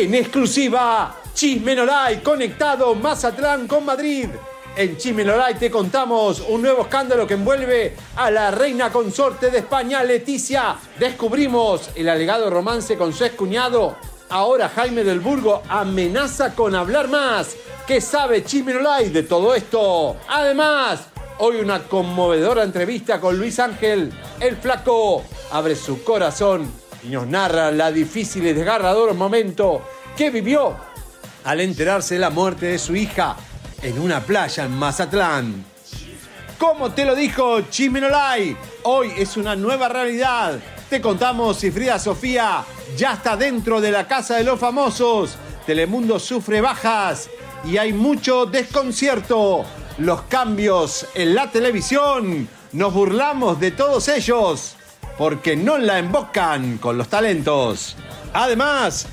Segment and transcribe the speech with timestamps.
[0.00, 4.28] En exclusiva, Chismenolay conectado Mazatlán con Madrid.
[4.76, 10.04] En Chismenolay te contamos un nuevo escándalo que envuelve a la reina consorte de España,
[10.04, 10.76] Leticia.
[11.00, 13.96] Descubrimos el alegado romance con su excuñado.
[14.28, 17.56] Ahora Jaime del Burgo amenaza con hablar más.
[17.84, 20.16] ¿Qué sabe Chismenolay de todo esto?
[20.28, 21.08] Además,
[21.38, 24.12] hoy una conmovedora entrevista con Luis Ángel.
[24.38, 29.82] El flaco abre su corazón y nos narra la difícil y desgarrador momento
[30.16, 30.76] que vivió
[31.44, 33.36] al enterarse de la muerte de su hija
[33.82, 35.64] en una playa en Mazatlán.
[36.58, 40.58] Como te lo dijo Chimenolay, hoy es una nueva realidad.
[40.90, 42.64] Te contamos si Frida Sofía
[42.96, 45.36] ya está dentro de la casa de los famosos.
[45.64, 47.30] Telemundo sufre bajas
[47.64, 49.64] y hay mucho desconcierto.
[49.98, 54.77] Los cambios en la televisión, nos burlamos de todos ellos
[55.18, 57.96] porque no la embocan con los talentos.
[58.32, 59.06] Además,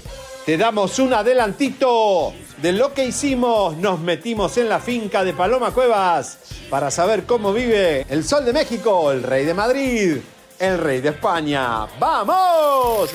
[0.46, 3.76] te damos un adelantito de lo que hicimos.
[3.77, 6.38] Nos metimos en la finca de Paloma Cuevas
[6.70, 10.18] para saber cómo vive el Sol de México, el Rey de Madrid,
[10.60, 11.88] el Rey de España.
[11.99, 13.10] ¡Vamos!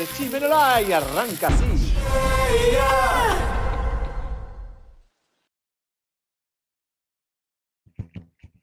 [0.87, 1.95] y arranca así.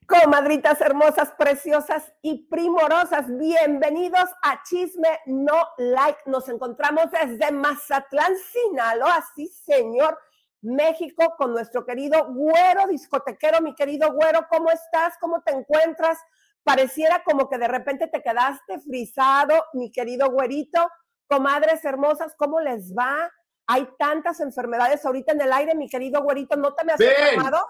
[0.07, 6.19] Comadritas hermosas, preciosas y primorosas, bienvenidos a Chisme No Like.
[6.27, 10.17] Nos encontramos desde Mazatlán, Sinaloa, sí señor,
[10.61, 13.59] México, con nuestro querido güero discotequero.
[13.59, 15.15] Mi querido güero, ¿cómo estás?
[15.19, 16.17] ¿Cómo te encuentras?
[16.63, 20.89] Pareciera como que de repente te quedaste frisado, mi querido güerito.
[21.27, 23.29] Comadres hermosas, ¿cómo les va?
[23.69, 27.67] Hay tantas enfermedades ahorita en el aire, mi querido güerito, ¿no te me has enfermado?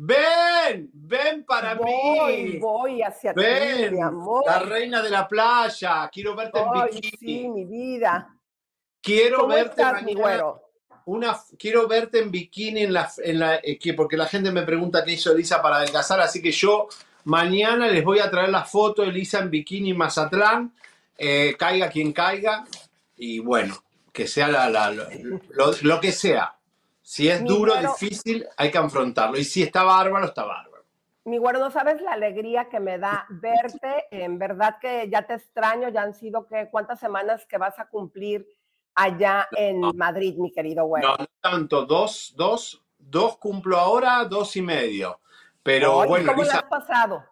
[0.00, 2.58] Ven, ven para mí.
[2.60, 3.42] Voy hacia ti,
[3.90, 4.44] mi amor.
[4.46, 6.08] La reina de la playa.
[6.12, 7.10] Quiero verte en bikini.
[7.18, 8.32] Sí, mi vida.
[9.02, 10.62] Quiero verte estás, mi güero?
[11.06, 15.04] Una, quiero verte en bikini en la, en la eh, porque la gente me pregunta
[15.04, 16.86] qué hizo Elisa para adelgazar, así que yo
[17.24, 20.74] mañana les voy a traer la foto de Elisa en bikini Mazatlán,
[21.16, 22.64] eh, caiga quien caiga,
[23.16, 23.82] y bueno,
[24.12, 26.57] que sea la, lo que sea.
[27.08, 29.38] Si es duro, difícil, hay que afrontarlo.
[29.38, 30.84] Y si está bárbaro, está bárbaro.
[31.24, 34.04] Mi güero, no sabes la alegría que me da verte.
[34.10, 35.88] En verdad que ya te extraño.
[35.88, 38.46] Ya han sido que cuántas semanas que vas a cumplir
[38.94, 41.08] allá en Madrid, mi querido güero.
[41.08, 41.86] No, no tanto.
[41.86, 45.18] Dos, dos, dos cumplo ahora, dos y medio.
[45.62, 47.24] Pero bueno, ¿cómo has pasado?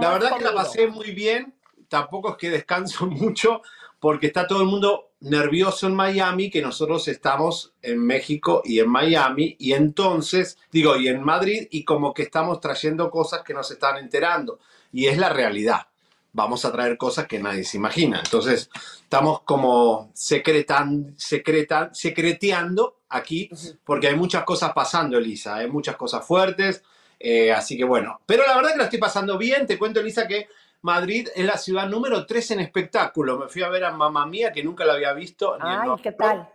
[0.00, 1.58] la verdad que la pasé muy bien.
[1.88, 3.62] Tampoco es que descanso mucho
[4.00, 8.88] porque está todo el mundo nervioso en Miami que nosotros estamos en México y en
[8.88, 13.70] Miami y entonces, digo, y en Madrid y como que estamos trayendo cosas que nos
[13.70, 14.60] están enterando
[14.92, 15.88] y es la realidad.
[16.32, 18.20] Vamos a traer cosas que nadie se imagina.
[18.22, 18.70] Entonces,
[19.02, 23.50] estamos como secretan, secretan, secreteando aquí
[23.84, 26.84] porque hay muchas cosas pasando, Elisa, hay muchas cosas fuertes.
[27.18, 29.66] Eh, así que bueno, pero la verdad que la estoy pasando bien.
[29.66, 30.46] Te cuento, Elisa, que
[30.82, 33.38] Madrid es la ciudad número 3 en espectáculo.
[33.38, 35.56] Me fui a ver a Mamá Mía, que nunca la había visto.
[35.60, 36.48] Ay, ¿qué tal?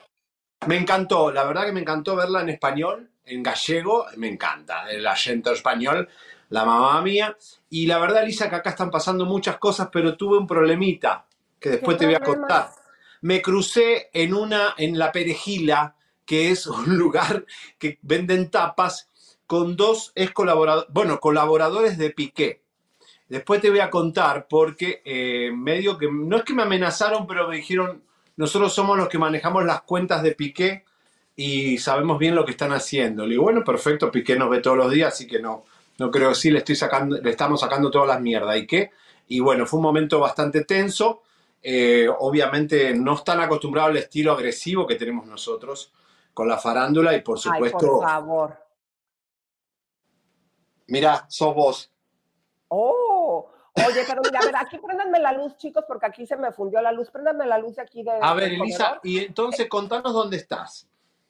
[0.68, 5.06] Me encantó, la verdad que me encantó verla en español, en gallego, me encanta, el
[5.06, 6.08] acento español,
[6.50, 7.36] la mamá mía.
[7.70, 11.26] Y la verdad, Lisa, que acá están pasando muchas cosas, pero tuve un problemita
[11.60, 12.70] que después te voy a contar.
[13.22, 15.96] Me crucé en una, en la Perejila,
[16.26, 17.46] que es un lugar
[17.78, 19.10] que venden tapas
[19.48, 22.63] con dos ex colaboradores, bueno, colaboradores de Piqué.
[23.34, 27.48] Después te voy a contar porque eh, medio que, no es que me amenazaron, pero
[27.48, 28.04] me dijeron,
[28.36, 30.86] nosotros somos los que manejamos las cuentas de Piqué
[31.36, 33.26] y sabemos bien lo que están haciendo.
[33.26, 35.64] Le digo, bueno, perfecto, Piqué nos ve todos los días, así que no,
[35.98, 38.56] no creo que sí, le, estoy sacando, le estamos sacando todas las mierdas.
[38.56, 38.92] ¿Y qué?
[39.30, 41.24] Y bueno, fue un momento bastante tenso.
[41.64, 45.92] Eh, obviamente no están acostumbrados al estilo agresivo que tenemos nosotros
[46.36, 47.78] con la farándula y por supuesto...
[47.80, 48.58] Ay, por favor.
[50.86, 51.90] Mira, sos vos.
[52.68, 53.13] Oh,
[53.76, 56.82] Oye, pero mira, a ver, aquí préndanme la luz, chicos, porque aquí se me fundió
[56.82, 57.10] la luz.
[57.10, 58.12] Préndanme la luz de aquí de.
[58.22, 60.88] A ver, Elisa, y entonces contanos dónde estás.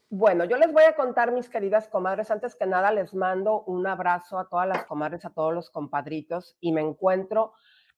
[0.09, 2.29] Bueno, yo les voy a contar, mis queridas comadres.
[2.29, 6.55] Antes que nada, les mando un abrazo a todas las comadres, a todos los compadritos,
[6.59, 7.53] y me encuentro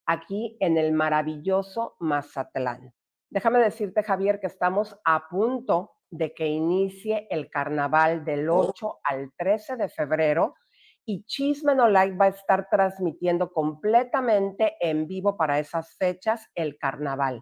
[0.05, 2.93] aquí en el maravilloso Mazatlán.
[3.29, 9.33] Déjame decirte, Javier, que estamos a punto de que inicie el carnaval del 8 al
[9.35, 10.55] 13 de febrero
[11.05, 16.77] y Chisme No Like va a estar transmitiendo completamente en vivo para esas fechas el
[16.77, 17.41] carnaval.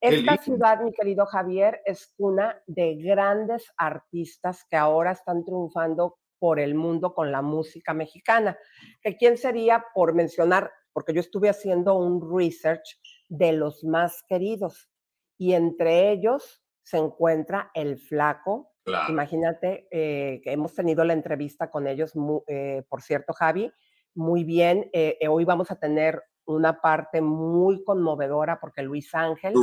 [0.00, 6.60] Esta ciudad, mi querido Javier, es una de grandes artistas que ahora están triunfando por
[6.60, 8.58] el mundo con la música mexicana.
[9.00, 14.90] ¿Que ¿Quién sería, por mencionar, porque yo estuve haciendo un research de los más queridos
[15.38, 18.75] y entre ellos se encuentra el flaco,
[19.08, 22.12] Imagínate eh, que hemos tenido la entrevista con ellos,
[22.46, 23.72] eh, por cierto, Javi,
[24.14, 24.88] muy bien.
[24.92, 29.54] Eh, hoy vamos a tener una parte muy conmovedora porque Luis Ángel,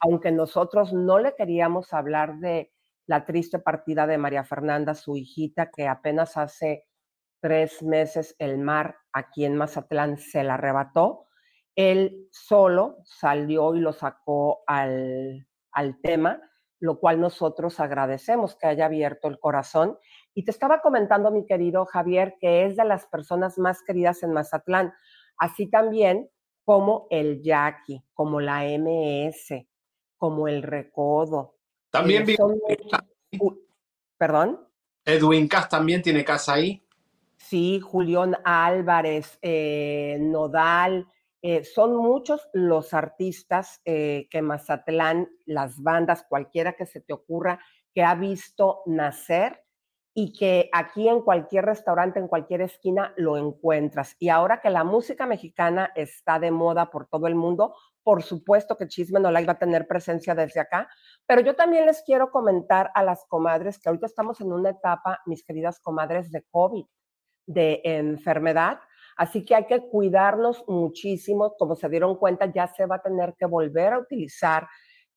[0.00, 2.70] aunque nosotros no le queríamos hablar de
[3.06, 6.86] la triste partida de María Fernanda, su hijita, que apenas hace
[7.40, 11.26] tres meses el mar aquí en Mazatlán se la arrebató,
[11.74, 16.42] él solo salió y lo sacó al, al tema
[16.80, 19.98] lo cual nosotros agradecemos que haya abierto el corazón.
[20.34, 24.32] Y te estaba comentando, mi querido Javier, que es de las personas más queridas en
[24.32, 24.92] Mazatlán,
[25.36, 26.30] así también
[26.64, 29.66] como el Jackie, como la MS,
[30.16, 31.56] como el Recodo.
[31.90, 32.36] También eh,
[34.18, 34.68] ¿Perdón?
[35.04, 36.84] Edwin Cass también tiene casa ahí.
[37.38, 41.06] Sí, Julián Álvarez, eh, Nodal,
[41.50, 47.58] eh, son muchos los artistas eh, que Mazatlán, las bandas, cualquiera que se te ocurra,
[47.94, 49.64] que ha visto nacer
[50.12, 54.14] y que aquí en cualquier restaurante, en cualquier esquina, lo encuentras.
[54.18, 58.76] Y ahora que la música mexicana está de moda por todo el mundo, por supuesto
[58.76, 60.86] que Chisme No va a tener presencia desde acá,
[61.24, 65.22] pero yo también les quiero comentar a las comadres que ahorita estamos en una etapa,
[65.24, 66.84] mis queridas comadres, de COVID,
[67.46, 68.80] de enfermedad,
[69.18, 71.56] Así que hay que cuidarnos muchísimo.
[71.58, 74.68] Como se dieron cuenta, ya se va a tener que volver a utilizar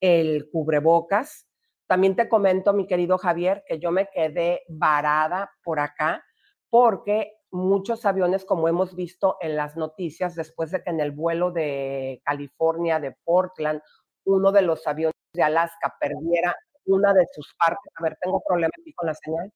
[0.01, 1.48] el cubrebocas.
[1.88, 6.24] También te comento, mi querido Javier, que yo me quedé varada por acá
[6.71, 11.51] porque muchos aviones, como hemos visto en las noticias, después de que en el vuelo
[11.51, 13.81] de California, de Portland,
[14.25, 16.56] uno de los aviones de Alaska perdiera
[16.86, 17.92] una de sus partes.
[17.95, 19.51] A ver, tengo problemas aquí con la señal.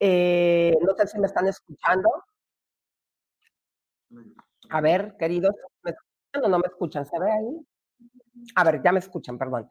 [0.00, 2.10] Eh, no sé si me están escuchando.
[4.70, 7.06] A ver, queridos, ¿me escuchan o no me escuchan?
[7.06, 7.66] ¿Se ve ahí?
[8.56, 9.68] A ver, ya me escuchan, perdón.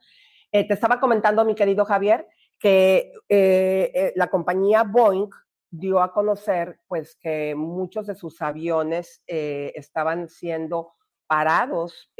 [0.51, 2.28] Eh, te estaba comentando, mi querido Javier,
[2.60, 5.30] que eh, eh, la compañía Boeing
[5.69, 10.94] dio a conocer, pues, que muchos de sus aviones estaban siendo
[11.25, 12.12] parados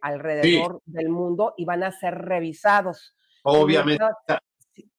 [0.00, 3.14] alrededor del mundo y van a ser revisados.
[3.42, 4.02] Obviamente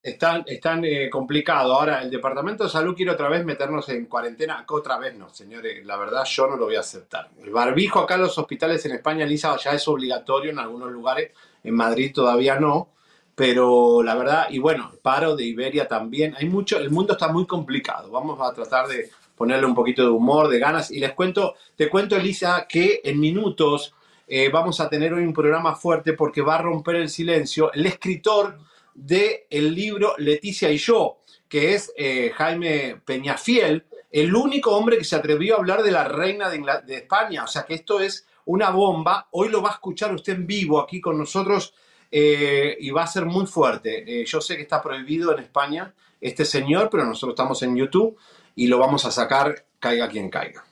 [0.02, 1.74] están, están eh, complicado.
[1.74, 4.66] Ahora, el Departamento de Salud quiere otra vez meternos en cuarentena.
[4.70, 5.86] otra vez no, señores.
[5.86, 7.30] La verdad, yo no lo voy a aceptar.
[7.44, 11.32] El barbijo acá en los hospitales en España, Lisa, ya es obligatorio en algunos lugares.
[11.64, 12.90] En Madrid todavía no.
[13.36, 16.34] Pero la verdad, y bueno, paro de Iberia también.
[16.38, 18.10] Hay mucho, el mundo está muy complicado.
[18.10, 20.90] Vamos a tratar de ponerle un poquito de humor, de ganas.
[20.90, 23.94] Y les cuento, te cuento, Elisa, que en minutos
[24.26, 27.72] eh, vamos a tener hoy un programa fuerte porque va a romper el silencio.
[27.74, 28.58] El escritor
[28.98, 35.04] del el libro Leticia y yo, que es eh, Jaime Peñafiel, el único hombre que
[35.04, 37.44] se atrevió a hablar de la reina de, España.
[37.44, 39.28] O sea que esto es una bomba.
[39.32, 41.76] Hoy lo va a escuchar usted en vivo aquí con nosotros
[42.10, 44.22] eh, y va a ser muy fuerte.
[44.22, 48.18] Eh, yo sé que está prohibido en España este señor, pero nosotros estamos en YouTube
[48.56, 50.66] y lo vamos a sacar, caiga quien caiga.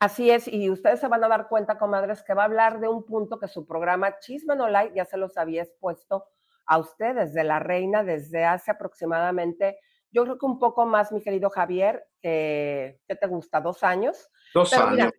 [0.00, 2.88] Así es, y ustedes se van a dar cuenta, comadres, que va a hablar de
[2.88, 6.26] un punto que su programa Chisme No Like ya se los había expuesto
[6.66, 9.78] a ustedes de la reina desde hace aproximadamente,
[10.10, 14.30] yo creo que un poco más, mi querido Javier, que, te gusta, dos años.
[14.54, 15.12] Dos años.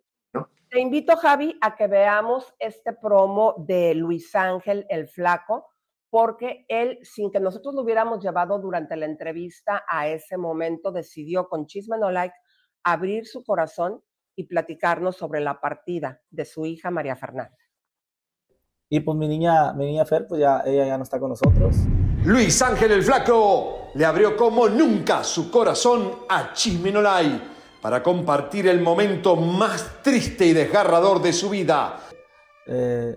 [0.70, 5.68] Te invito, Javi, a que veamos este promo de Luis Ángel el Flaco,
[6.10, 11.48] porque él, sin que nosotros lo hubiéramos llevado durante la entrevista a ese momento, decidió
[11.48, 12.34] con Chisme No Like
[12.82, 14.02] abrir su corazón
[14.34, 17.56] y platicarnos sobre la partida de su hija María Fernanda.
[18.88, 21.74] Y pues mi niña, mi niña Fer, pues ya, ella ya no está con nosotros.
[22.24, 27.42] Luis Ángel el Flaco le abrió como nunca su corazón a Chimenolay
[27.82, 31.98] para compartir el momento más triste y desgarrador de su vida.
[32.66, 33.16] Eh,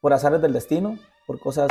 [0.00, 1.68] por azares del destino, por cosas...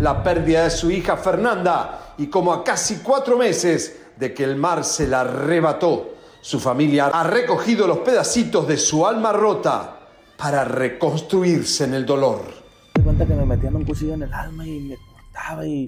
[0.00, 4.54] La pérdida de su hija Fernanda y como a casi cuatro meses de que el
[4.54, 9.95] mar se la arrebató, su familia ha recogido los pedacitos de su alma rota
[10.36, 12.40] para reconstruirse en el dolor.
[12.96, 15.84] Me cuenta que me metían un cuchillo en el alma y me cortaba y...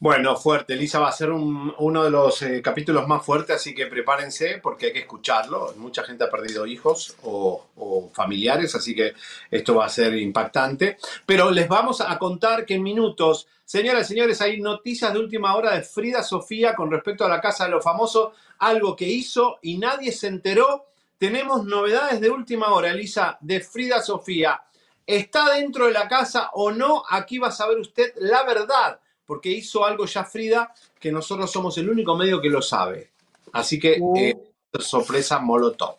[0.00, 0.74] Bueno, fuerte.
[0.74, 4.86] Elisa va a ser uno de los eh, capítulos más fuertes, así que prepárense porque
[4.86, 5.74] hay que escucharlo.
[5.76, 9.14] Mucha gente ha perdido hijos o, o, familiares, así que
[9.50, 10.98] esto va a ser impactante.
[11.26, 15.54] Pero les vamos a contar que en minutos Señoras y señores, hay noticias de última
[15.54, 19.58] hora de Frida Sofía con respecto a la Casa de los Famosos, algo que hizo
[19.60, 20.86] y nadie se enteró.
[21.18, 24.62] Tenemos novedades de última hora, Elisa, de Frida Sofía.
[25.06, 27.02] ¿Está dentro de la casa o no?
[27.10, 31.76] Aquí va a saber usted la verdad, porque hizo algo ya Frida que nosotros somos
[31.76, 33.10] el único medio que lo sabe.
[33.52, 34.16] Así que, uh.
[34.16, 34.34] eh,
[34.80, 35.96] sorpresa Molotov.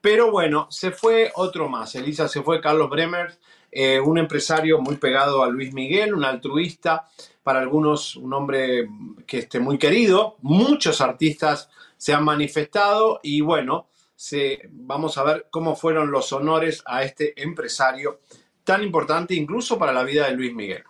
[0.00, 3.36] Pero bueno, se fue otro más, Elisa, se fue Carlos Bremer,
[3.72, 7.08] eh, un empresario muy pegado a Luis Miguel, un altruista,
[7.42, 8.88] para algunos un hombre
[9.26, 15.48] que esté muy querido, muchos artistas se han manifestado y bueno, se, vamos a ver
[15.50, 18.20] cómo fueron los honores a este empresario
[18.62, 20.84] tan importante incluso para la vida de Luis Miguel.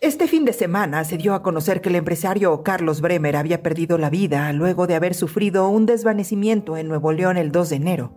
[0.00, 3.98] Este fin de semana se dio a conocer que el empresario Carlos Bremer había perdido
[3.98, 8.14] la vida luego de haber sufrido un desvanecimiento en Nuevo León el 2 de enero.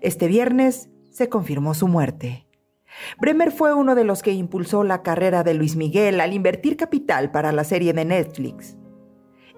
[0.00, 2.46] Este viernes se confirmó su muerte.
[3.20, 7.30] Bremer fue uno de los que impulsó la carrera de Luis Miguel al invertir capital
[7.30, 8.78] para la serie de Netflix.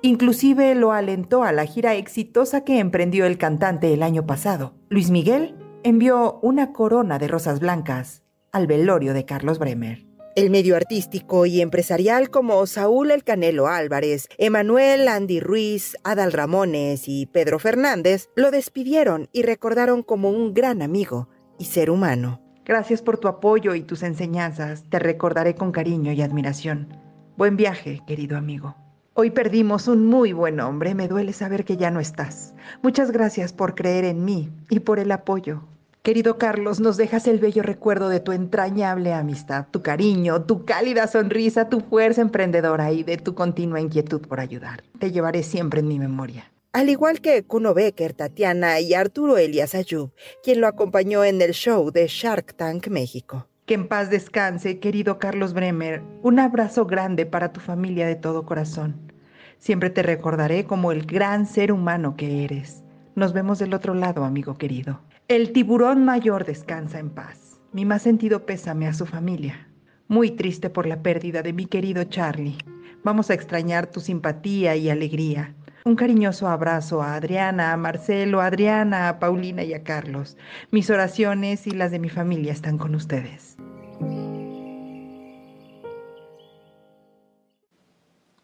[0.02, 4.74] Inclusive lo alentó a la gira exitosa que emprendió el cantante el año pasado.
[4.88, 10.09] Luis Miguel envió una corona de rosas blancas al velorio de Carlos Bremer.
[10.36, 17.08] El medio artístico y empresarial como Saúl El Canelo Álvarez, Emanuel Andy Ruiz, Adal Ramones
[17.08, 22.40] y Pedro Fernández lo despidieron y recordaron como un gran amigo y ser humano.
[22.64, 24.84] Gracias por tu apoyo y tus enseñanzas.
[24.88, 26.96] Te recordaré con cariño y admiración.
[27.36, 28.76] Buen viaje, querido amigo.
[29.14, 30.94] Hoy perdimos un muy buen hombre.
[30.94, 32.54] Me duele saber que ya no estás.
[32.84, 35.64] Muchas gracias por creer en mí y por el apoyo.
[36.02, 41.06] Querido Carlos, nos dejas el bello recuerdo de tu entrañable amistad, tu cariño, tu cálida
[41.06, 44.82] sonrisa, tu fuerza emprendedora y de tu continua inquietud por ayudar.
[44.98, 46.50] Te llevaré siempre en mi memoria.
[46.72, 50.10] Al igual que Kuno Becker, Tatiana y Arturo Elias Ayub,
[50.42, 53.46] quien lo acompañó en el show de Shark Tank México.
[53.66, 56.02] Que en paz descanse, querido Carlos Bremer.
[56.22, 59.12] Un abrazo grande para tu familia de todo corazón.
[59.58, 62.82] Siempre te recordaré como el gran ser humano que eres.
[63.16, 65.02] Nos vemos del otro lado, amigo querido.
[65.30, 67.60] El tiburón mayor descansa en paz.
[67.70, 69.68] Mi más sentido pésame a su familia.
[70.08, 72.58] Muy triste por la pérdida de mi querido Charlie.
[73.04, 75.54] Vamos a extrañar tu simpatía y alegría.
[75.84, 80.36] Un cariñoso abrazo a Adriana, a Marcelo, a Adriana, a Paulina y a Carlos.
[80.72, 83.56] Mis oraciones y las de mi familia están con ustedes.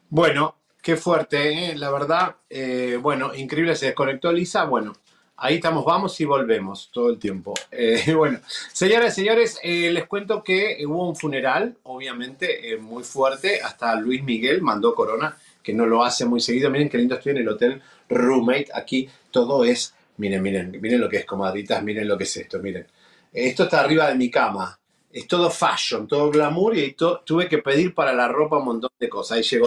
[0.09, 1.77] Bueno, qué fuerte, ¿eh?
[1.77, 2.37] la verdad.
[2.49, 4.67] Eh, bueno, increíble, se desconectó Lisa.
[4.67, 4.93] Bueno,
[5.39, 7.53] Ahí estamos, vamos y volvemos todo el tiempo.
[7.71, 8.41] Eh, bueno,
[8.73, 13.61] señoras y señores, eh, les cuento que hubo un funeral, obviamente, eh, muy fuerte.
[13.61, 16.71] Hasta Luis Miguel mandó corona, que no lo hace muy seguido.
[16.71, 18.69] Miren qué lindo estoy en el hotel Roommate.
[18.73, 22.59] Aquí todo es, miren, miren, miren lo que es comadritas, miren lo que es esto,
[22.61, 22.87] miren.
[23.31, 24.79] Esto está arriba de mi cama.
[25.13, 29.09] Es todo fashion, todo glamour y tuve que pedir para la ropa un montón de
[29.09, 29.37] cosas.
[29.37, 29.67] Ahí llegó.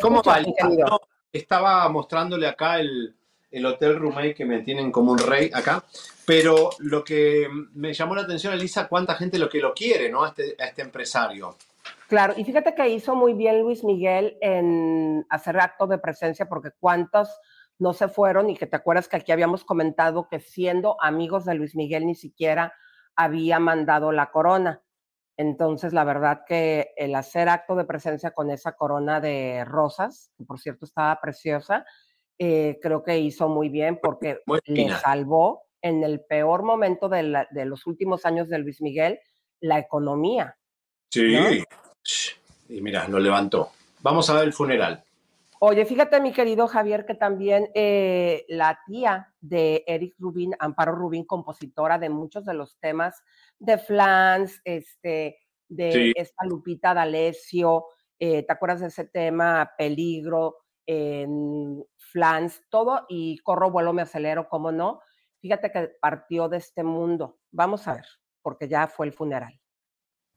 [0.00, 0.40] ¿Cómo va?
[1.32, 3.12] estaba mostrándole acá el,
[3.54, 5.84] el Hotel Rumay que me tienen como un rey acá.
[6.26, 10.26] Pero lo que me llamó la atención, Elisa, cuánta gente lo que lo quiere, ¿no?
[10.26, 11.56] Este, a este empresario.
[12.08, 16.70] Claro, y fíjate que hizo muy bien Luis Miguel en hacer acto de presencia, porque
[16.78, 17.28] cuántos
[17.78, 21.54] no se fueron y que te acuerdas que aquí habíamos comentado que siendo amigos de
[21.54, 22.72] Luis Miguel ni siquiera
[23.16, 24.82] había mandado la corona.
[25.36, 30.44] Entonces, la verdad que el hacer acto de presencia con esa corona de rosas, que
[30.44, 31.84] por cierto estaba preciosa,
[32.38, 37.86] eh, creo que hizo muy bien porque le salvó en el peor momento de, los
[37.86, 39.20] últimos años de Luis Miguel
[39.60, 40.56] la economía.
[41.10, 41.62] Sí,
[42.68, 43.70] y mira, lo levantó.
[44.02, 45.04] Vamos a ver el funeral.
[45.60, 51.24] Oye, fíjate, mi querido Javier, que también eh, la tía de Eric Rubin, Amparo Rubin,
[51.24, 53.22] compositora de muchos de los temas
[53.58, 55.38] de Flans, este,
[55.68, 57.86] de esta Lupita D'Alessio,
[58.18, 60.63] eh, ¿te acuerdas de ese tema, Peligro?
[60.86, 65.00] En flans, todo, y corro, vuelo, me acelero, cómo no.
[65.40, 67.38] Fíjate que partió de este mundo.
[67.50, 68.06] Vamos a ver,
[68.42, 69.60] porque ya fue el funeral.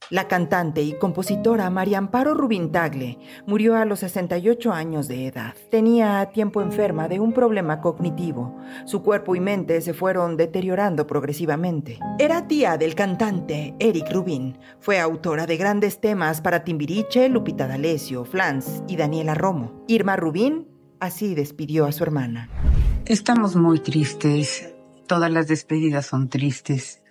[0.09, 5.53] La cantante y compositora María Amparo Rubín Tagle murió a los 68 años de edad.
[5.69, 8.55] Tenía tiempo enferma de un problema cognitivo.
[8.85, 11.99] Su cuerpo y mente se fueron deteriorando progresivamente.
[12.19, 14.57] Era tía del cantante Eric Rubin.
[14.79, 19.83] Fue autora de grandes temas para Timbiriche, Lupita D'Alessio, Flans y Daniela Romo.
[19.89, 20.69] Irma Rubín
[21.01, 22.49] así despidió a su hermana.
[23.05, 24.73] Estamos muy tristes.
[25.05, 27.03] Todas las despedidas son tristes.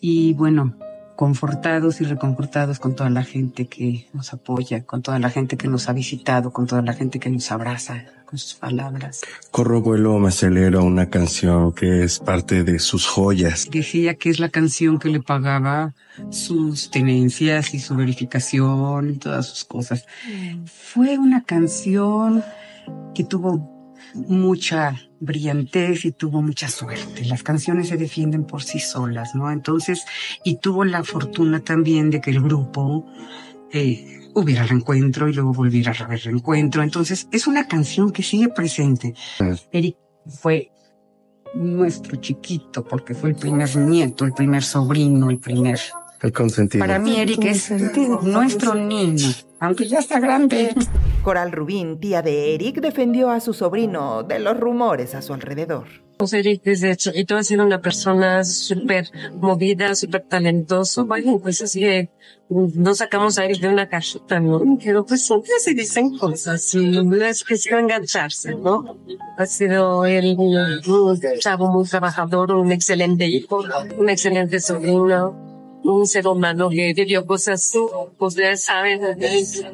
[0.00, 0.74] Y bueno,
[1.18, 5.66] confortados y reconfortados con toda la gente que nos apoya, con toda la gente que
[5.66, 9.22] nos ha visitado, con toda la gente que nos abraza con sus palabras.
[9.50, 13.68] Corro, vuelo, me acelero, una canción que es parte de sus joyas.
[13.68, 15.92] Decía que es la canción que le pagaba
[16.30, 20.06] sus tenencias y su verificación y todas sus cosas.
[20.66, 22.44] Fue una canción
[23.12, 23.77] que tuvo
[24.14, 27.24] mucha brillantez y tuvo mucha suerte.
[27.24, 29.50] Las canciones se defienden por sí solas, ¿no?
[29.50, 30.04] Entonces,
[30.44, 33.06] y tuvo la fortuna también de que el grupo
[33.72, 36.82] eh, hubiera reencuentro y luego volviera a haber reencuentro.
[36.82, 39.14] Entonces, es una canción que sigue presente.
[39.72, 39.96] Eric
[40.26, 40.70] fue
[41.54, 45.78] nuestro chiquito, porque fue el primer nieto, el primer sobrino, el primer...
[46.20, 46.82] El consentido.
[46.82, 47.70] Para mí Eric es
[48.22, 49.28] nuestro niño,
[49.60, 50.74] aunque ya está grande.
[51.22, 55.86] Coral Rubín, tía de Eric, defendió a su sobrino de los rumores a su alrededor.
[56.16, 61.06] Pues Eric desde chiquito ha sido una persona súper movida, súper talentoso.
[61.06, 62.10] Bueno, pues así que
[62.48, 64.60] no sacamos a Eric de una cajita, ¿no?
[64.82, 68.96] Pero pues siempre se dicen cosas y es que quiero engancharse, ¿no?
[69.36, 73.64] Ha sido él un chavo muy trabajador, un excelente hijo,
[73.96, 75.47] un excelente sobrino
[75.94, 77.72] un ser humano que vivió cosas,
[78.18, 79.64] pues ya saben, es,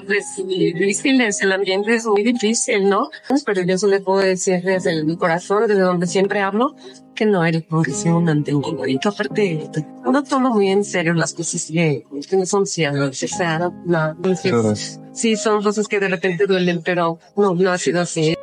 [0.46, 3.10] difíciles, el ambiente es muy difícil, ¿no?
[3.44, 6.74] Pero yo solo puedo decir desde el corazón, desde donde siempre hablo,
[7.14, 9.70] que no eres porque soy un antengo y que aparte
[10.04, 14.10] no tomo muy en serio las cosas que, que no son ciertas, o sea, no,
[14.10, 18.34] entonces, sí son cosas que de repente duelen, pero no, no ha sido así.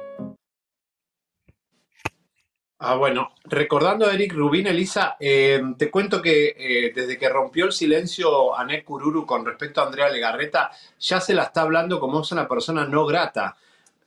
[2.84, 7.66] Ah, bueno, recordando a Eric Rubín, Elisa, eh, te cuento que eh, desde que rompió
[7.66, 12.22] el silencio Anet Kururu con respecto a Andrea Legarreta, ya se la está hablando como
[12.22, 13.56] es una persona no grata.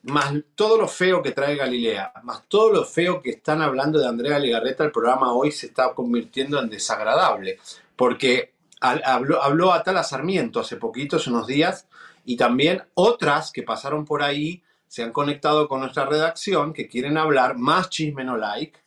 [0.02, 4.08] Más todo lo feo que trae Galilea, más todo lo feo que están hablando de
[4.08, 7.60] Andrea Legarreta, el programa hoy se está convirtiendo en desagradable.
[7.94, 11.86] Porque habló, habló a Tala Sarmiento hace poquitos, unos días,
[12.24, 14.63] y también otras que pasaron por ahí
[14.94, 18.78] se han conectado con nuestra redacción que quieren hablar más chisme no like.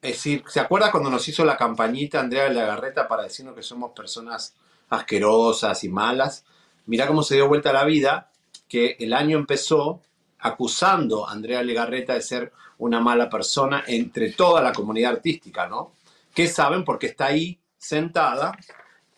[0.00, 3.56] Es decir, ¿se acuerda cuando nos hizo la campañita Andrea de la Garreta para decirnos
[3.56, 4.54] que somos personas
[4.90, 6.44] asquerosas y malas?
[6.86, 8.30] Mira cómo se dio vuelta la vida,
[8.68, 10.00] que el año empezó
[10.38, 15.94] acusando a Andrea Legarreta de ser una mala persona entre toda la comunidad artística, ¿no?
[16.32, 18.56] Que saben porque está ahí sentada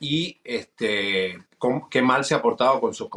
[0.00, 1.44] y este,
[1.90, 3.10] qué mal se ha portado con sus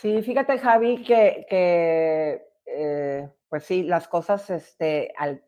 [0.00, 5.44] Sí, fíjate, Javi, que, que eh, pues sí, las cosas este, al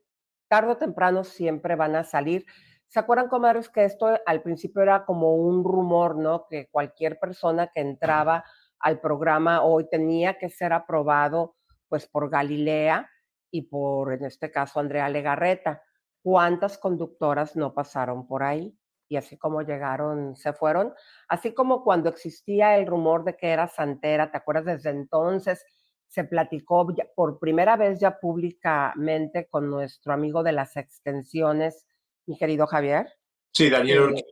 [0.49, 2.45] tarde o temprano siempre van a salir.
[2.89, 6.49] ¿Se acuerdan, comadres, que esto al principio era como un rumor, ¿no?
[6.49, 8.45] Que cualquier persona que entraba
[8.81, 11.55] al programa hoy tenía que ser aprobado,
[11.89, 13.09] pues, por Galilea
[13.53, 15.81] y por, en este caso, Andrea Legarreta.
[16.25, 18.77] ¿Cuántas conductoras no pasaron por ahí?
[19.11, 20.95] Y así como llegaron, se fueron.
[21.29, 24.65] Así como cuando existía el rumor de que era santera, ¿te acuerdas?
[24.65, 25.67] Desde entonces
[26.07, 31.89] se platicó por primera vez ya públicamente con nuestro amigo de las extensiones,
[32.27, 33.13] mi querido Javier.
[33.53, 34.15] Sí, Daniel.
[34.15, 34.25] Que,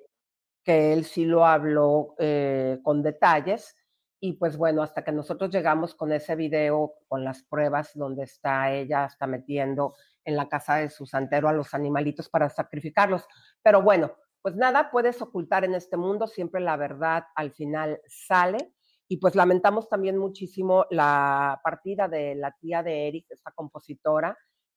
[0.63, 3.77] que él sí lo habló eh, con detalles.
[4.21, 8.73] Y pues bueno, hasta que nosotros llegamos con ese video, con las pruebas donde está
[8.73, 13.27] ella hasta metiendo en la casa de su santero a los animalitos para sacrificarlos.
[13.61, 18.73] Pero bueno, pues nada puedes ocultar en este mundo, siempre la verdad al final sale.
[19.11, 24.37] Y pues lamentamos también muchísimo la partida de la tía de Eric, esta compositora,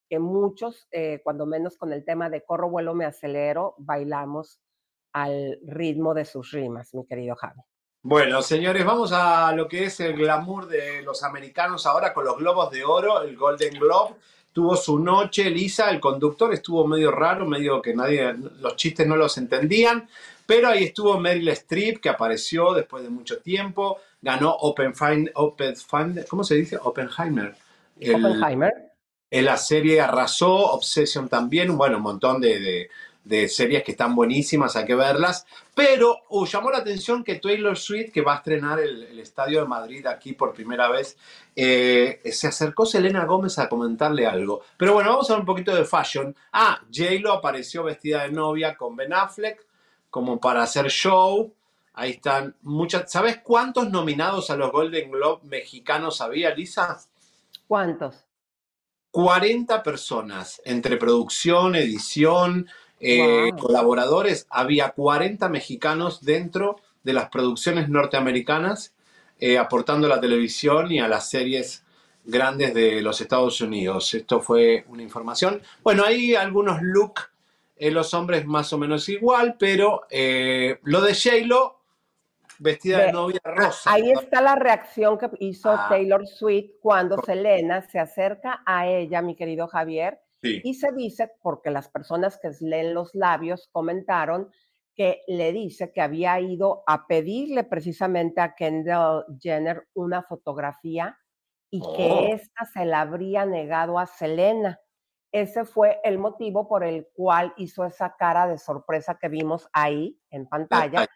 [0.09, 4.61] que muchos, eh, cuando menos con el tema de corro, vuelo, me acelero, bailamos
[5.13, 7.61] al ritmo de sus rimas, mi querido Javi.
[8.03, 12.37] Bueno, señores, vamos a lo que es el glamour de los americanos ahora con los
[12.37, 14.15] globos de oro, el Golden Globe
[14.53, 19.15] tuvo su noche, Lisa, el conductor estuvo medio raro, medio que nadie, los chistes no
[19.15, 20.07] los entendían,
[20.45, 24.93] pero ahí estuvo Meryl Streep, que apareció después de mucho tiempo, ganó Open
[26.29, 26.77] ¿cómo se dice?
[26.81, 27.55] Oppenheimer.
[27.97, 28.91] Oppenheimer.
[29.29, 32.89] En la serie arrasó, Obsession también, bueno, un montón de de
[33.47, 35.45] series que están buenísimas, hay que verlas.
[35.75, 39.67] Pero uh, llamó la atención que Taylor Swift, que va a estrenar el, Estadio de
[39.67, 41.15] Madrid aquí por primera vez,
[41.55, 44.61] eh, se acercó Selena Gómez a comentarle algo.
[44.77, 46.35] Pero bueno, vamos a ver un poquito de fashion.
[46.51, 49.65] Ah, J-Lo apareció vestida de novia con Ben Affleck,
[50.09, 51.53] como para hacer show.
[51.93, 53.11] Ahí están muchas.
[53.11, 56.99] ¿Sabes cuántos nominados a los Golden Globe mexicanos había, Lisa?
[57.67, 58.25] ¿Cuántos?
[59.11, 62.67] 40 personas, entre producción, edición,
[63.01, 68.93] eh, colaboradores, había 40 mexicanos dentro de las producciones norteamericanas,
[69.39, 71.83] eh, aportando a la televisión y a las series
[72.23, 74.13] grandes de los Estados Unidos.
[74.13, 75.61] Esto fue una información.
[75.83, 77.29] Bueno, hay algunos looks
[77.75, 81.79] en los hombres más o menos igual, pero eh, lo de J-Lo,
[82.59, 83.91] vestida de, novia rosa.
[83.91, 85.87] Ahí está la reacción que hizo ah.
[85.89, 91.69] Taylor Swift cuando Selena se acerca a ella, mi querido Javier, y se dice, porque
[91.69, 94.49] las personas que leen los labios comentaron,
[94.95, 101.17] que le dice que había ido a pedirle precisamente a Kendall Jenner una fotografía
[101.69, 102.33] y que oh.
[102.33, 104.79] ésta se la habría negado a Selena.
[105.31, 110.19] Ese fue el motivo por el cual hizo esa cara de sorpresa que vimos ahí
[110.29, 111.07] en pantalla.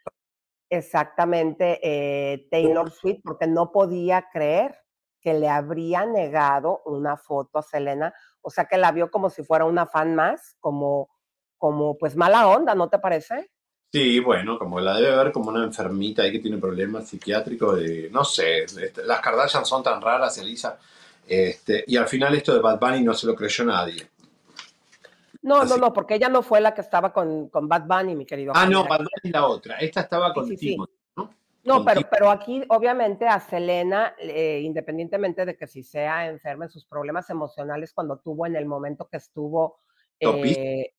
[0.69, 4.84] Exactamente, eh, Taylor Swift, porque no podía creer
[5.25, 9.43] que le habría negado una foto a Selena, o sea que la vio como si
[9.43, 11.09] fuera una fan más, como,
[11.57, 13.49] como pues mala onda, ¿no te parece?
[13.91, 18.07] Sí, bueno, como la debe ver como una enfermita ahí que tiene problemas psiquiátricos de,
[18.11, 20.77] no sé, este, las Kardashian son tan raras, Elisa,
[21.27, 24.07] este, y al final esto de Bad Bunny no se lo creyó nadie.
[25.41, 28.27] No, no, no, porque ella no fue la que estaba con, con Bad Bunny, mi
[28.27, 28.53] querido.
[28.55, 29.77] Ah, no, Bad Bunny es la otra.
[29.77, 30.47] Esta estaba con
[31.65, 31.83] ¿no?
[31.83, 36.85] pero, pero aquí, obviamente, a Selena, eh, independientemente de que si sea enferma en sus
[36.85, 39.79] problemas emocionales cuando tuvo en el momento que estuvo.
[40.19, 40.93] Eh,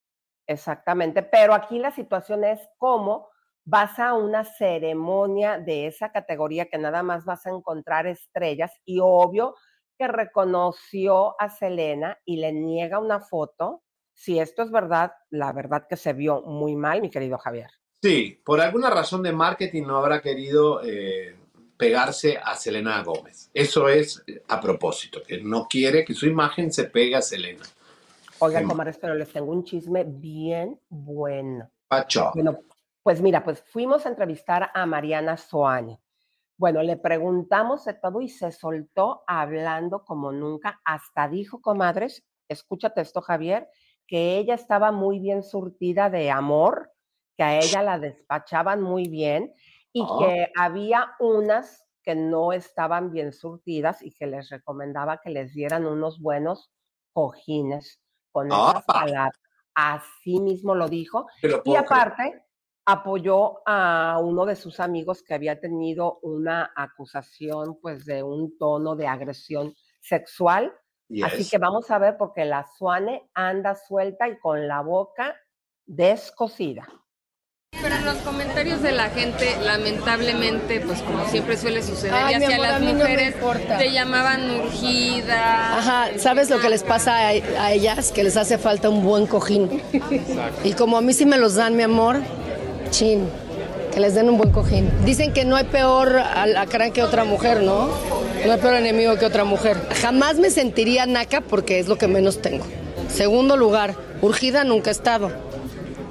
[0.46, 3.28] exactamente, pero aquí la situación es cómo
[3.64, 8.98] vas a una ceremonia de esa categoría que nada más vas a encontrar estrellas y
[9.00, 9.54] obvio
[9.98, 13.82] que reconoció a Selena y le niega una foto
[14.16, 17.70] si esto es verdad, la verdad que se vio muy mal, mi querido Javier.
[18.02, 21.36] Sí, por alguna razón de marketing no habrá querido eh,
[21.76, 23.50] pegarse a Selena Gómez.
[23.52, 27.64] Eso es eh, a propósito, que no quiere que su imagen se pegue a Selena.
[28.38, 28.68] Oigan, em.
[28.68, 31.70] comadres, pero les tengo un chisme bien bueno.
[31.88, 32.30] Pacho.
[32.34, 32.58] Bueno,
[33.02, 36.00] pues mira, pues fuimos a entrevistar a Mariana Soane.
[36.58, 40.80] Bueno, le preguntamos de todo y se soltó hablando como nunca.
[40.84, 43.68] Hasta dijo, comadres, escúchate esto, Javier,
[44.06, 46.90] que ella estaba muy bien surtida de amor,
[47.36, 49.54] que a ella la despachaban muy bien
[49.92, 50.16] y ah.
[50.18, 55.86] que había unas que no estaban bien surtidas y que les recomendaba que les dieran
[55.86, 56.70] unos buenos
[57.12, 59.34] cojines con esas palabras.
[59.74, 61.26] Así mismo lo dijo.
[61.64, 62.44] Y aparte,
[62.84, 68.94] apoyó a uno de sus amigos que había tenido una acusación, pues, de un tono
[68.94, 70.72] de agresión sexual
[71.24, 75.36] Así que vamos a ver porque la Suane anda suelta y con la boca
[75.84, 76.86] descosida.
[77.86, 82.58] Pero en los comentarios de la gente, lamentablemente, pues como siempre suele suceder, y hacia
[82.58, 83.36] las mujeres
[83.78, 85.78] te llamaban urgida.
[85.78, 88.10] Ajá, ¿sabes lo que les pasa a, a, ellas?
[88.10, 89.80] Que les hace falta un buen cojín.
[90.64, 92.22] Y como a mí sí me los dan, mi amor,
[92.90, 93.28] chin,
[93.94, 94.90] que les den un buen cojín.
[95.04, 97.88] Dicen que no hay peor alacrán que otra mujer, ¿no?
[98.44, 99.76] No hay peor enemigo que otra mujer.
[100.02, 102.64] Jamás me sentiría naca porque es lo que menos tengo.
[103.14, 105.30] Segundo lugar, urgida nunca he estado.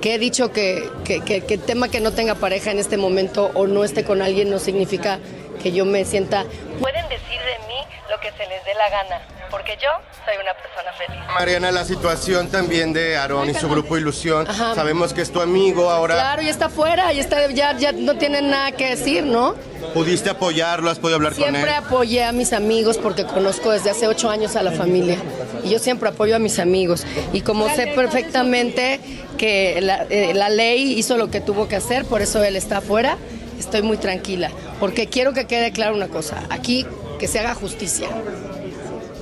[0.05, 3.49] Que he dicho que, que, que, que tema que no tenga pareja en este momento
[3.55, 5.17] o no esté con alguien no significa
[5.63, 6.45] que yo me sienta...
[6.79, 7.73] Pueden decir de mí
[8.11, 9.34] lo que se les dé la gana
[9.65, 9.89] porque yo
[10.25, 11.33] soy una persona feliz.
[11.33, 15.89] Mariana, la situación también de Aarón y su grupo Ilusión, sabemos que es tu amigo
[15.89, 16.13] ahora.
[16.13, 19.55] Claro, ya está fuera, ya, está, ya, ya no tiene nada que decir, ¿no?
[19.93, 20.91] ¿Pudiste apoyarlo?
[20.91, 21.51] ¿Has podido hablar con él?
[21.51, 25.17] Siempre apoyé a mis amigos porque conozco desde hace ocho años a la familia.
[25.63, 27.05] Y yo siempre apoyo a mis amigos.
[27.33, 28.99] Y como sé perfectamente
[29.37, 32.77] que la, eh, la ley hizo lo que tuvo que hacer, por eso él está
[32.77, 33.17] afuera,
[33.59, 34.51] estoy muy tranquila.
[34.79, 36.43] Porque quiero que quede claro una cosa.
[36.49, 36.85] Aquí
[37.17, 38.09] que se haga justicia.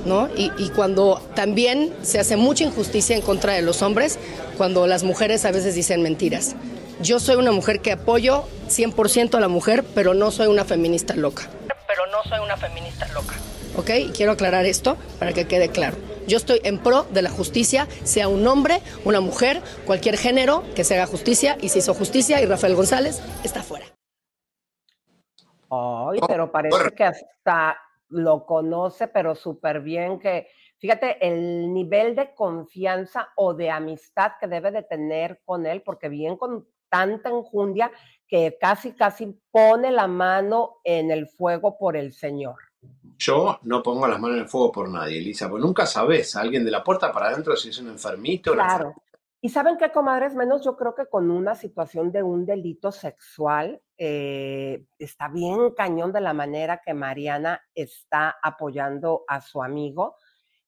[0.05, 0.29] ¿No?
[0.35, 4.19] Y, y, cuando también se hace mucha injusticia en contra de los hombres,
[4.57, 6.55] cuando las mujeres a veces dicen mentiras.
[7.01, 11.15] Yo soy una mujer que apoyo 100% a la mujer, pero no soy una feminista
[11.15, 11.49] loca.
[11.87, 13.35] Pero no soy una feminista loca.
[13.75, 13.89] ¿Ok?
[13.89, 15.97] Y quiero aclarar esto para que quede claro.
[16.27, 20.83] Yo estoy en pro de la justicia, sea un hombre, una mujer, cualquier género, que
[20.83, 23.85] se haga justicia, y se hizo justicia, y Rafael González está fuera.
[25.69, 27.75] Ay, pero parece que hasta
[28.13, 30.47] lo conoce, pero súper bien que,
[30.77, 36.09] fíjate, el nivel de confianza o de amistad que debe de tener con él, porque
[36.09, 37.91] bien con tanta enjundia
[38.27, 42.55] que casi, casi pone la mano en el fuego por el Señor.
[43.17, 46.63] Yo no pongo las manos en el fuego por nadie, Elisa, porque nunca sabes, alguien
[46.63, 48.53] de la puerta para adentro si es un enfermito.
[48.53, 48.93] Claro.
[49.45, 53.81] Y saben qué, comadres, menos yo creo que con una situación de un delito sexual,
[53.97, 60.15] eh, está bien cañón de la manera que Mariana está apoyando a su amigo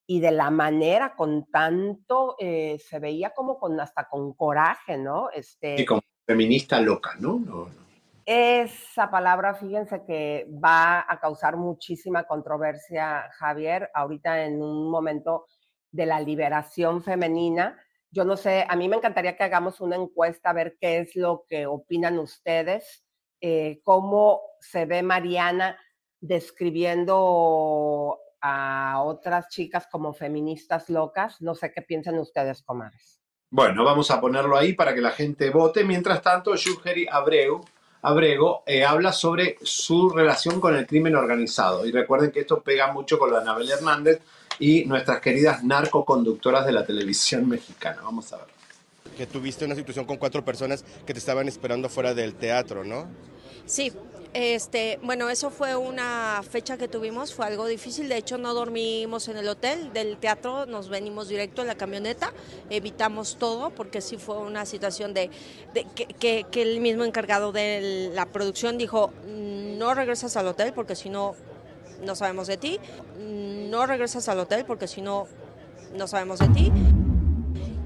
[0.06, 5.30] y de la manera con tanto, eh, se veía como con hasta con coraje, ¿no?
[5.30, 7.40] Este, sí, como feminista loca, ¿no?
[7.40, 7.86] no, no.
[8.26, 15.46] Esa palabra, fíjense que va a causar muchísima controversia, Javier, ahorita en un momento
[15.92, 17.80] de la liberación femenina
[18.16, 21.18] yo no sé, a mí me encantaría que hagamos una encuesta a ver qué es
[21.18, 23.04] lo que opinan ustedes,
[23.42, 25.78] eh, cómo se ve Mariana
[26.22, 31.42] describiendo a otras chicas como feministas locas.
[31.42, 33.20] No sé qué piensan ustedes, comadres.
[33.50, 35.84] Bueno, vamos a ponerlo ahí para que la gente vote.
[35.84, 37.66] Mientras tanto, Yugeri Abreu,
[38.02, 41.86] Abrego eh, habla sobre su relación con el crimen organizado.
[41.86, 44.22] Y recuerden que esto pega mucho con la Anabel Hernández,
[44.60, 48.02] y nuestras queridas narcoconductoras de la televisión mexicana.
[48.04, 48.48] Vamos a ver.
[49.18, 53.08] que tuviste una situación con cuatro personas que te estaban esperando fuera del teatro, ¿no?
[53.66, 53.92] Sí,
[54.34, 59.30] este, bueno, eso fue una fecha que tuvimos, fue algo difícil, de hecho no dormimos
[59.30, 62.34] en el hotel del teatro, nos venimos directo en la camioneta,
[62.70, 65.30] evitamos todo porque sí fue una situación de,
[66.20, 71.10] que, que, el mismo encargado de la producción dijo, no regresas al hotel porque si
[71.10, 71.34] no,
[72.04, 72.80] no sabemos de ti,
[73.20, 75.28] no regresas al hotel porque si no,
[75.94, 76.72] no sabemos de ti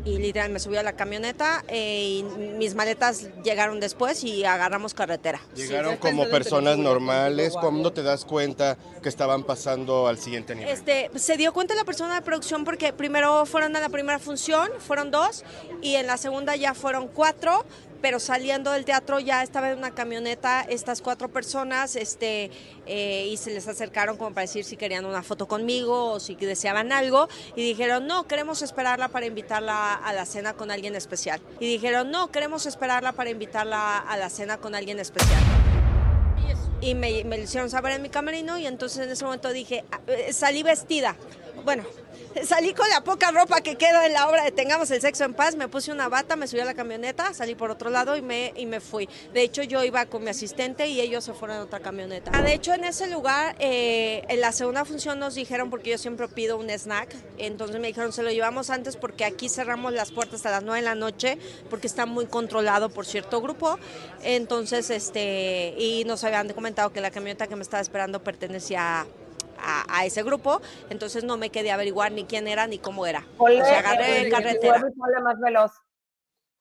[0.06, 2.24] y literal me subí a la camioneta eh, y
[2.58, 5.40] mis maletas llegaron después y agarramos carretera.
[5.56, 10.72] Llegaron como personas normales, ¿cuándo te das cuenta que estaban pasando al siguiente nivel?
[10.72, 14.70] Este, se dio cuenta la persona de producción porque primero fueron a la primera función,
[14.80, 15.44] fueron dos,
[15.82, 17.66] y en la segunda ya fueron cuatro,
[18.02, 22.52] pero saliendo del teatro ya estaba en una camioneta estas cuatro personas este,
[22.86, 26.36] eh, y se les acercaron como para decir si querían una foto conmigo o si
[26.36, 31.42] deseaban algo y dijeron no, queremos esperarla para invitarla a la cena con alguien especial.
[31.60, 35.42] Y dijeron no, queremos esperarla para invitarla a la cena con alguien especial.
[36.82, 40.00] Y me, lo hicieron saber en mi camerino y entonces en ese momento dije, ah,
[40.08, 41.16] eh, salí vestida.
[41.66, 41.84] Bueno,
[42.44, 45.34] Salí con la poca ropa que queda en la obra de Tengamos el sexo en
[45.34, 48.22] paz, me puse una bata, me subí a la camioneta, salí por otro lado y
[48.22, 49.10] me, y me fui.
[49.34, 52.32] De hecho, yo iba con mi asistente y ellos se fueron a otra camioneta.
[52.34, 55.98] Ah, de hecho, en ese lugar, eh, en la segunda función nos dijeron, porque yo
[55.98, 60.12] siempre pido un snack, entonces me dijeron, se lo llevamos antes porque aquí cerramos las
[60.12, 61.40] puertas a las 9 de la noche
[61.70, 63.80] porque está muy controlado por cierto grupo.
[64.22, 69.08] Entonces, este, y nos habían comentado que la camioneta que me estaba esperando pertenecía a
[69.62, 73.26] a, ese grupo, entonces no me quedé a averiguar ni quién era ni cómo era.
[73.38, 74.84] o sea, agarré carretera.
[75.24, 75.72] Más veloz.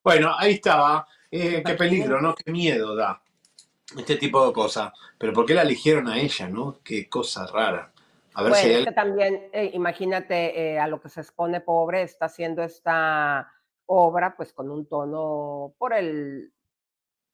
[0.03, 1.07] Bueno, ahí estaba.
[1.31, 2.33] Eh, qué peligro, ¿no?
[2.33, 3.21] Qué miedo da
[3.97, 4.91] este tipo de cosas.
[5.17, 6.79] Pero ¿por qué la eligieron a ella, no?
[6.83, 7.91] Qué cosa rara.
[8.35, 12.03] A ver si es que también, eh, imagínate eh, a lo que se expone pobre,
[12.03, 13.51] está haciendo esta
[13.87, 16.53] obra, pues con un tono por el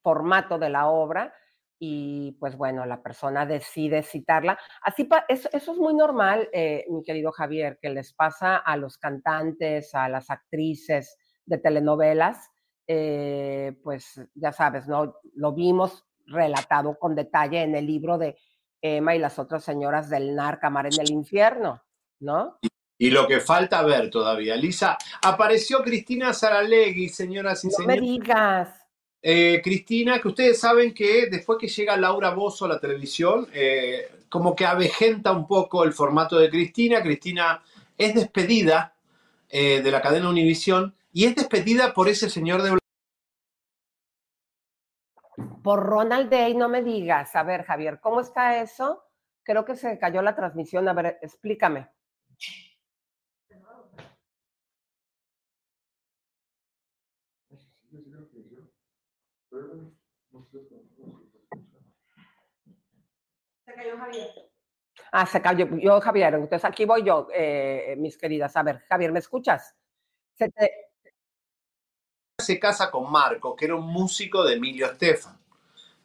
[0.01, 1.33] formato de la obra,
[1.87, 4.57] y pues bueno, la persona decide citarla.
[4.81, 8.97] Así, eso, eso es muy normal, eh, mi querido Javier, que les pasa a los
[8.97, 12.49] cantantes, a las actrices de telenovelas,
[12.87, 15.15] eh, pues ya sabes, ¿no?
[15.35, 18.35] Lo vimos relatado con detalle en el libro de
[18.81, 21.83] Emma y las otras señoras del Narcamar en el infierno,
[22.19, 22.57] ¿no?
[22.97, 28.01] Y, lo que falta ver todavía, Lisa, apareció Cristina Saralegui, señoras y señores.
[28.01, 28.84] No me digas.
[29.27, 34.07] Eh, Cristina, que ustedes saben que después que llega Laura Bozo a la televisión, eh,
[34.29, 37.01] como que avejenta un poco el formato de Cristina.
[37.01, 37.63] Cristina
[37.97, 38.93] es despedida
[39.49, 42.77] eh, de la cadena Univisión y es despedida por ese señor de...
[45.63, 47.35] Por Ronald Day, no me digas.
[47.35, 49.05] A ver, Javier, ¿cómo está eso?
[49.41, 50.87] Creo que se cayó la transmisión.
[50.87, 51.87] A ver, explícame.
[63.65, 64.27] Se cayó Javier.
[65.11, 66.33] Ah, se cayó yo, Javier.
[66.35, 68.55] Entonces aquí voy yo, eh, mis queridas.
[68.55, 69.75] A ver, Javier, ¿me escuchas?
[70.33, 70.51] Se,
[72.37, 75.39] se casa con Marco, que era un músico de Emilio Estefan.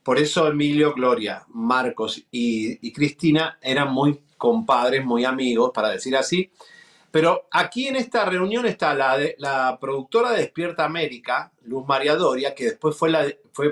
[0.02, 6.16] Por eso Emilio, Gloria, Marcos y, y Cristina eran muy compadres, muy amigos, para decir
[6.16, 6.50] así.
[7.10, 12.64] Pero aquí en esta reunión está la, productora de Despierta América, Luz María Doria, que
[12.64, 13.26] después fue, la,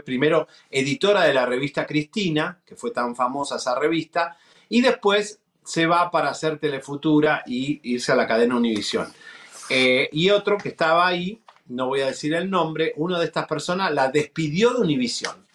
[0.05, 4.37] primero editora de la revista Cristina, que fue tan famosa esa revista,
[4.69, 9.07] y después se va para hacer Telefutura y irse a la cadena Univisión.
[9.71, 13.47] Eh, y otro que estaba ahí, no voy a decir el nombre, una de estas
[13.47, 15.47] personas la despidió de Univisión.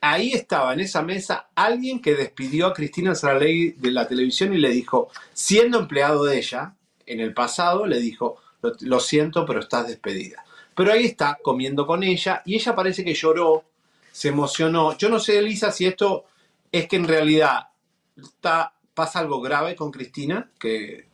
[0.00, 4.58] Ahí estaba en esa mesa alguien que despidió a Cristina Saralegui de la televisión y
[4.58, 6.74] le dijo, siendo empleado de ella,
[7.06, 8.38] en el pasado le dijo,
[8.80, 10.44] lo, siento, pero estás despedida.
[10.74, 13.64] Pero ahí está, comiendo con ella, y ella parece que lloró,
[14.10, 14.96] se emocionó.
[14.96, 16.24] Yo no sé, Elisa, si esto
[16.72, 17.68] es que en realidad
[18.16, 21.06] está, pasa algo grave con Cristina, que,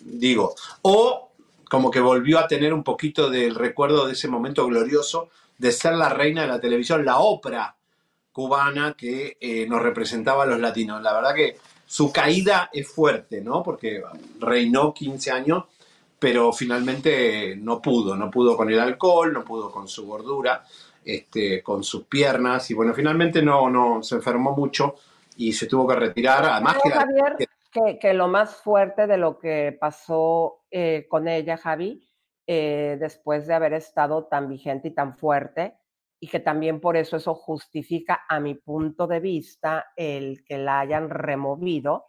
[0.00, 1.30] digo, o
[1.68, 5.94] como que volvió a tener un poquito del recuerdo de ese momento glorioso de ser
[5.94, 7.74] la reina de la televisión, la ópera
[8.30, 11.02] cubana que eh, nos representaba a los latinos.
[11.02, 13.62] La verdad que su caída es fuerte, ¿no?
[13.62, 14.02] Porque
[14.40, 15.64] reinó 15 años,
[16.18, 20.64] pero finalmente no pudo, no pudo con el alcohol, no pudo con su gordura,
[21.04, 24.96] este, con sus piernas, y bueno, finalmente no, no, se enfermó mucho
[25.36, 26.44] y se tuvo que retirar.
[26.44, 27.36] Además que, Javier,
[28.00, 32.04] que, lo más fuerte de lo que pasó eh, con ella, Javi,
[32.46, 35.76] eh, después de haber estado tan vigente y tan fuerte,
[36.18, 40.80] y que también por eso eso justifica, a mi punto de vista, el que la
[40.80, 42.06] hayan removido,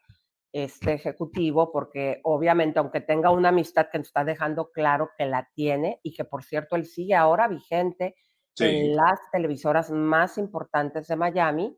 [0.53, 5.49] este ejecutivo, porque obviamente, aunque tenga una amistad que nos está dejando claro que la
[5.53, 8.15] tiene y que por cierto él sigue ahora vigente
[8.59, 11.77] en las televisoras más importantes de Miami,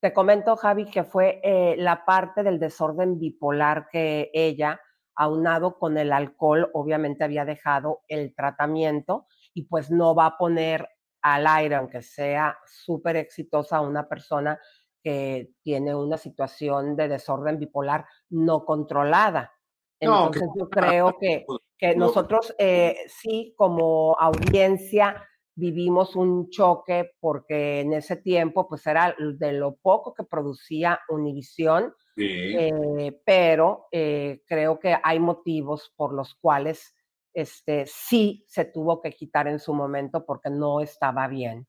[0.00, 4.80] te comento, Javi, que fue eh, la parte del desorden bipolar que ella,
[5.16, 10.88] aunado con el alcohol, obviamente había dejado el tratamiento y pues no va a poner
[11.24, 14.60] al aire, aunque sea súper exitosa, una persona
[15.02, 19.50] que tiene una situación de desorden bipolar no controlada.
[19.98, 21.46] Entonces yo creo que,
[21.78, 29.16] que nosotros eh, sí como audiencia vivimos un choque porque en ese tiempo pues era
[29.18, 36.34] de lo poco que producía Univisión, eh, pero eh, creo que hay motivos por los
[36.34, 36.94] cuales
[37.34, 41.66] este, sí se tuvo que quitar en su momento porque no estaba bien.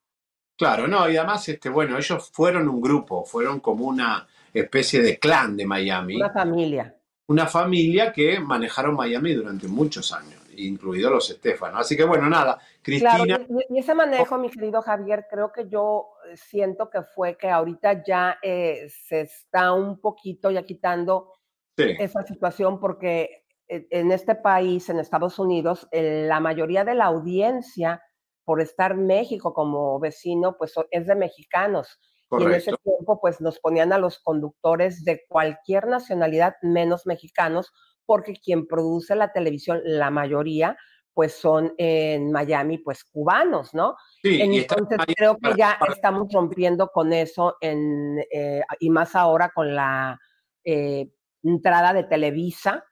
[0.57, 5.19] Claro, no, y además, este, bueno, ellos fueron un grupo, fueron como una especie de
[5.19, 6.15] clan de Miami.
[6.15, 6.95] Una familia.
[7.27, 11.81] Una familia que manejaron Miami durante muchos años, incluidos los Estefanos.
[11.81, 13.39] Así que bueno, nada, Cristina.
[13.69, 18.03] y, ese manejo, mi querido Javier, creo que yo eh, siento que fue que ahorita
[18.03, 21.33] ya eh, se está un poquito ya quitando
[21.75, 28.01] esa situación porque en este país, en Estados Unidos, la mayoría de la audiencia,
[28.45, 31.99] por estar México como vecino, pues es de mexicanos.
[32.31, 37.71] Y en ese tiempo, pues nos ponían a los conductores de cualquier nacionalidad menos mexicanos,
[38.05, 40.77] porque quien produce la televisión, la mayoría,
[41.13, 43.95] pues son en Miami, pues cubanos, ¿no?
[44.21, 49.73] Sí, Entonces creo que ya estamos rompiendo con eso en, eh, y más ahora con
[49.73, 50.19] la
[50.63, 51.09] eh,
[51.41, 52.83] entrada de Televisa,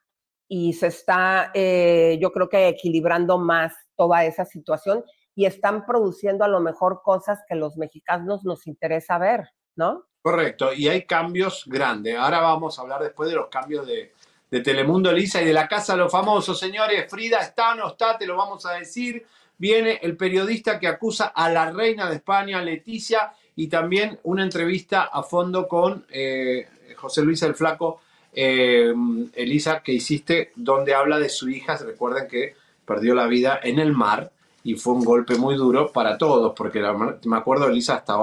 [0.55, 6.45] y se está, eh, yo creo que equilibrando más toda esa situación y están produciendo
[6.45, 10.03] a lo mejor cosas que los mexicanos nos interesa ver, ¿no?
[10.21, 12.15] Correcto, y hay cambios grandes.
[12.15, 14.13] Ahora vamos a hablar después de los cambios de,
[14.51, 16.59] de Telemundo Elisa y de la Casa de los Famosos.
[16.59, 19.25] Señores, Frida está, no está, te lo vamos a decir.
[19.57, 25.09] Viene el periodista que acusa a la reina de España, Leticia, y también una entrevista
[25.11, 28.01] a fondo con eh, José Luis el Flaco
[28.35, 28.93] eh,
[29.33, 31.77] Elisa, que hiciste, donde habla de su hija.
[31.77, 34.31] Recuerden que perdió la vida en el mar
[34.63, 36.81] y fue un golpe muy duro para todos, porque
[37.25, 38.17] me acuerdo, Elisa, hasta,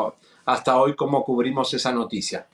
[0.47, 2.47] hasta hoy cómo cubrimos esa noticia.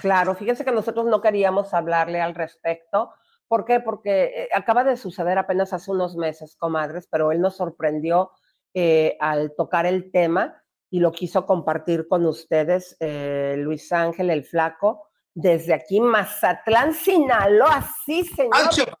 [0.00, 3.12] Claro, fíjense que nosotros no queríamos hablarle al respecto.
[3.48, 3.80] ¿Por qué?
[3.80, 8.30] Porque eh, acaba de suceder apenas hace unos meses, comadres, pero él nos sorprendió
[8.74, 15.08] eh, al tocar el tema y lo quiso compartir con ustedes, Luis Ángel, el flaco,
[15.36, 18.96] desde aquí, Mazatlán, Sinaloa, sí, señor.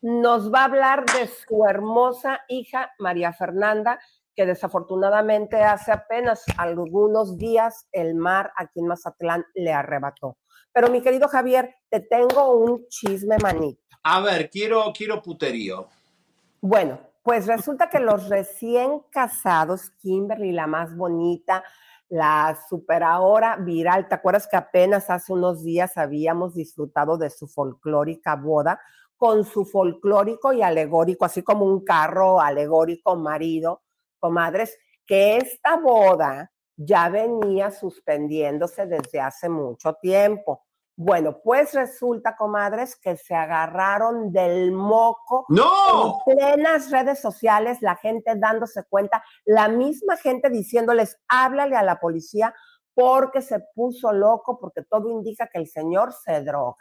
[0.00, 4.00] Nos va a hablar de su hermosa hija, María Fernanda,
[4.34, 10.38] que desafortunadamente hace apenas algunos días el mar aquí en Mazatlán le arrebató.
[10.72, 13.80] Pero mi querido Javier, te tengo un chisme manito.
[14.02, 15.88] A ver, quiero, quiero puterío.
[16.62, 21.62] Bueno, pues resulta que los recién casados, Kimberly, la más bonita,
[22.08, 24.08] la super ahora viral.
[24.08, 28.80] ¿Te acuerdas que apenas hace unos días habíamos disfrutado de su folclórica boda
[29.16, 33.82] con su folclórico y alegórico, así como un carro alegórico marido,
[34.18, 40.66] comadres, que esta boda ya venía suspendiéndose desde hace mucho tiempo.
[40.98, 45.44] Bueno, pues resulta, comadres, que se agarraron del moco.
[45.50, 46.22] ¡No!
[46.26, 52.00] En plenas redes sociales, la gente dándose cuenta, la misma gente diciéndoles, háblale a la
[52.00, 52.54] policía
[52.94, 56.78] porque se puso loco, porque todo indica que el señor se droga.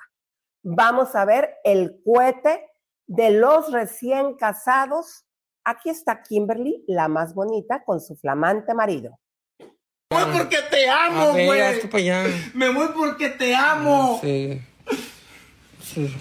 [0.64, 2.72] Vamos a ver el cohete
[3.06, 5.26] de los recién casados.
[5.66, 9.20] Aquí está Kimberly, la más bonita, con su flamante marido.
[10.12, 11.62] Me voy porque te amo, güey.
[12.54, 14.20] Me voy porque te amo.
[14.22, 14.62] Sí.
[15.84, 16.16] sí.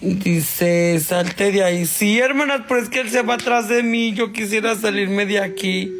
[0.00, 1.84] Dice, salte de ahí.
[1.84, 4.14] Sí, hermanas, pero es que él se va atrás de mí.
[4.14, 5.92] Yo quisiera salirme de aquí.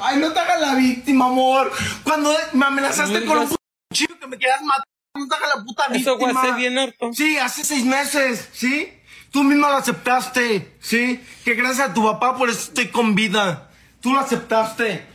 [0.00, 1.72] Ay, no te hagas la víctima, amor.
[2.04, 3.56] Cuando me amenazaste con un
[3.92, 4.86] chico que me quedas matando,
[5.16, 6.12] no te hagas la puta víctima.
[6.12, 7.10] Eso fue hace bien harto.
[7.12, 8.88] Sí, hace seis meses, ¿sí?
[9.32, 11.20] Tú misma lo aceptaste, ¿sí?
[11.44, 13.68] Que gracias a tu papá por eso estoy con vida.
[14.00, 15.09] Tú lo aceptaste.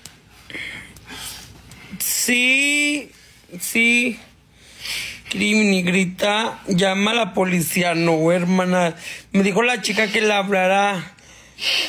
[2.05, 3.11] Sí,
[3.59, 4.19] sí.
[5.29, 8.95] Crimini grita, llama a la policía, no, hermana.
[9.31, 11.15] Me dijo la chica que le hablará.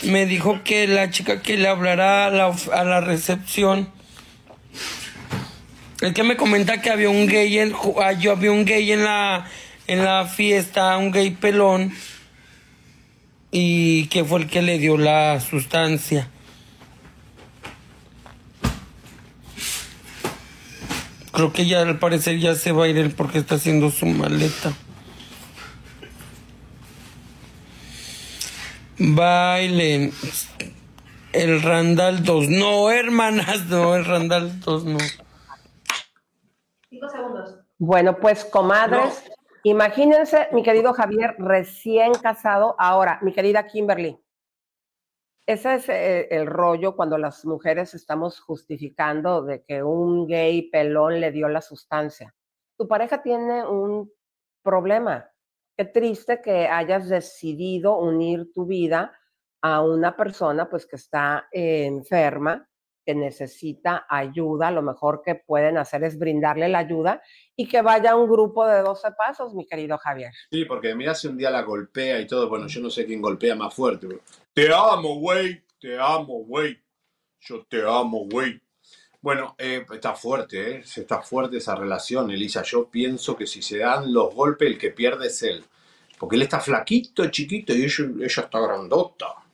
[0.05, 3.91] Me dijo que la chica que le hablará a la, a la recepción.
[6.01, 9.05] El que me comenta que había un gay en, ah, yo había un gay en
[9.05, 9.47] la
[9.87, 11.93] en la fiesta, un gay pelón
[13.51, 16.31] y que fue el que le dio la sustancia.
[21.37, 24.07] Creo que ya al parecer ya se va a ir él porque está haciendo su
[24.07, 24.73] maleta.
[28.99, 30.13] Bailen.
[31.35, 32.49] El Randall 2.
[32.49, 34.99] No, hermanas, no, el Randall 2 no.
[36.89, 37.59] Cinco segundos.
[37.77, 39.23] Bueno, pues comadres,
[39.63, 42.77] imagínense, mi querido Javier, recién casado.
[42.79, 44.19] Ahora, mi querida Kimberly,
[45.47, 51.21] ese es eh, el, rollo cuando las mujeres estamos justificando de que un gay pelón
[51.21, 52.35] le dio la sustancia.
[52.77, 54.13] Tu pareja tiene un
[54.63, 55.31] problema.
[55.77, 59.13] Qué triste que hayas decidido unir tu vida
[59.63, 62.69] a una persona pues que está enferma,
[63.05, 67.23] que necesita ayuda, lo mejor que pueden hacer es brindarle la ayuda
[67.55, 70.33] y que vaya a un grupo de 12 pasos, mi querido Javier.
[70.51, 73.23] Sí, porque mira si un día la golpea y todo, bueno, yo no sé quién
[73.23, 74.09] golpea más fuerte.
[74.57, 76.83] Te amo, güey, te amo, güey.
[77.41, 78.59] Yo te amo, güey.
[79.21, 80.83] Bueno, eh, está fuerte, ¿eh?
[80.97, 82.63] Está fuerte esa relación, Elisa.
[82.63, 85.63] Yo pienso que si se dan los golpes, el que pierde es él.
[86.19, 89.47] Porque él está flaquito, chiquito, y ella, ella está grandota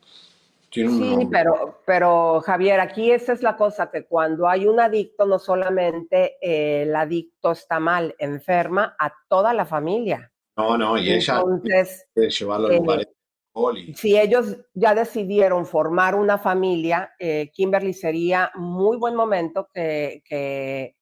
[0.72, 5.38] sí, pero, pero Javier, aquí esa es la cosa, que cuando hay un adicto, no
[5.38, 10.32] solamente eh, el adicto está mal, enferma a toda la familia.
[10.56, 13.08] No, no, y ella Entonces, llevarlo a lugares
[13.54, 20.96] eh, Si ellos ya decidieron formar una familia, eh, Kimberly sería muy buen momento que,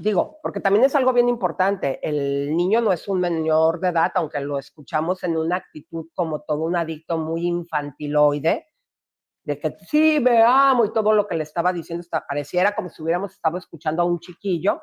[0.00, 4.12] digo, porque también es algo bien importante, el niño no es un menor de edad,
[4.14, 8.66] aunque lo escuchamos en una actitud como todo un adicto muy infantiloide,
[9.42, 13.02] de que sí, me amo y todo lo que le estaba diciendo, pareciera como si
[13.02, 14.80] hubiéramos estado escuchando a un chiquillo.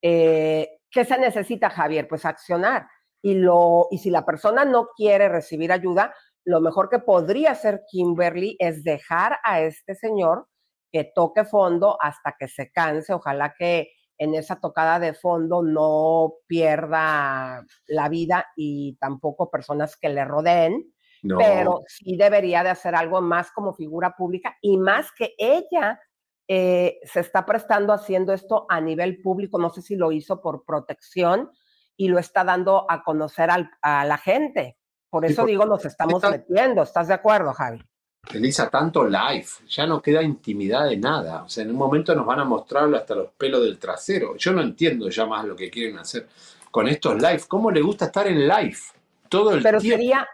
[0.00, 2.08] Eh, ¿Qué se necesita, Javier?
[2.08, 2.88] Pues accionar.
[3.20, 6.14] Y, lo, y si la persona no quiere recibir ayuda,
[6.48, 10.48] lo mejor que podría hacer Kimberly es dejar a este señor
[10.90, 13.12] que toque fondo hasta que se canse.
[13.12, 20.08] Ojalá que en esa tocada de fondo no pierda la vida y tampoco personas que
[20.08, 20.92] le rodeen
[21.36, 26.00] pero sí debería de hacer algo más como figura pública y más que ella
[26.46, 30.64] eh, se está prestando haciendo esto a nivel público, no sé si lo hizo por
[30.64, 31.50] protección
[31.96, 34.77] y lo está dando a conocer a la gente.
[35.10, 37.82] Por eso digo, nos estamos metiendo, ¿estás de acuerdo, Javi?
[38.34, 41.44] Elisa, tanto live, ya no queda intimidad de nada.
[41.44, 44.36] O sea, en un momento nos van a mostrar hasta los pelos del trasero.
[44.36, 46.28] Yo no entiendo ya más lo que quieren hacer
[46.70, 47.42] con estos live.
[47.48, 48.78] ¿Cómo le gusta estar en live?
[49.28, 50.28] Todo el Pero sería,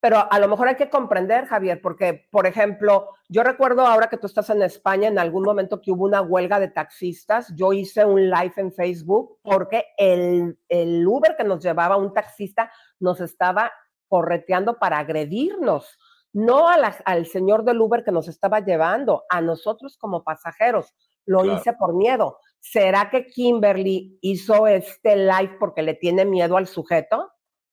[0.00, 4.16] pero a lo mejor hay que comprender, Javier, porque, por ejemplo, yo recuerdo ahora que
[4.16, 8.04] tú estás en España, en algún momento que hubo una huelga de taxistas, yo hice
[8.04, 13.72] un live en Facebook porque el, el Uber que nos llevaba, un taxista, nos estaba
[14.08, 15.98] correteando para agredirnos,
[16.32, 20.92] no al señor del Uber que nos estaba llevando, a nosotros como pasajeros.
[21.26, 22.38] Lo hice por miedo.
[22.60, 27.30] ¿Será que Kimberly hizo este live porque le tiene miedo al sujeto?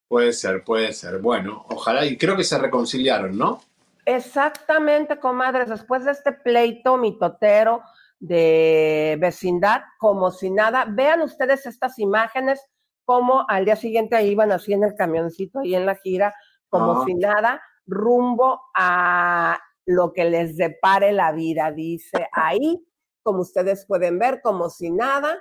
[0.07, 1.19] Puede ser, puede ser.
[1.19, 3.61] Bueno, ojalá, y creo que se reconciliaron, ¿no?
[4.05, 7.81] Exactamente, comadres, después de este pleito mitotero
[8.19, 12.61] de vecindad, como si nada, vean ustedes estas imágenes,
[13.05, 16.33] como al día siguiente iban así en el camioncito, ahí en la gira,
[16.69, 17.03] como ah.
[17.05, 22.85] si nada, rumbo a lo que les depare la vida, dice ahí,
[23.23, 25.37] como ustedes pueden ver, como si nada,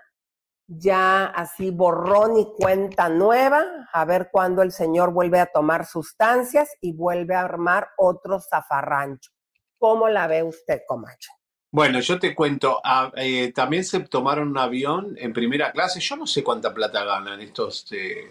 [0.67, 6.71] ya así borrón y cuenta nueva, a ver cuándo el señor vuelve a tomar sustancias
[6.81, 9.33] y vuelve a armar otro zafarrancho.
[9.79, 11.33] ¿Cómo la ve usted, Comacho?
[11.73, 16.17] Bueno, yo te cuento, ah, eh, también se tomaron un avión en primera clase, yo
[16.17, 18.29] no sé cuánta plata ganan estos eh,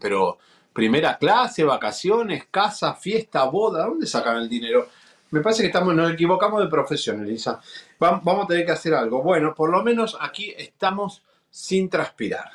[0.00, 0.38] pero
[0.72, 4.88] primera clase, vacaciones, casa, fiesta, boda, ¿dónde sacan el dinero?
[5.30, 7.60] Me parece que estamos, nos equivocamos de profesión, Elisa.
[7.98, 9.22] Vamos a tener que hacer algo.
[9.22, 12.50] Bueno, por lo menos aquí estamos sin transpirar.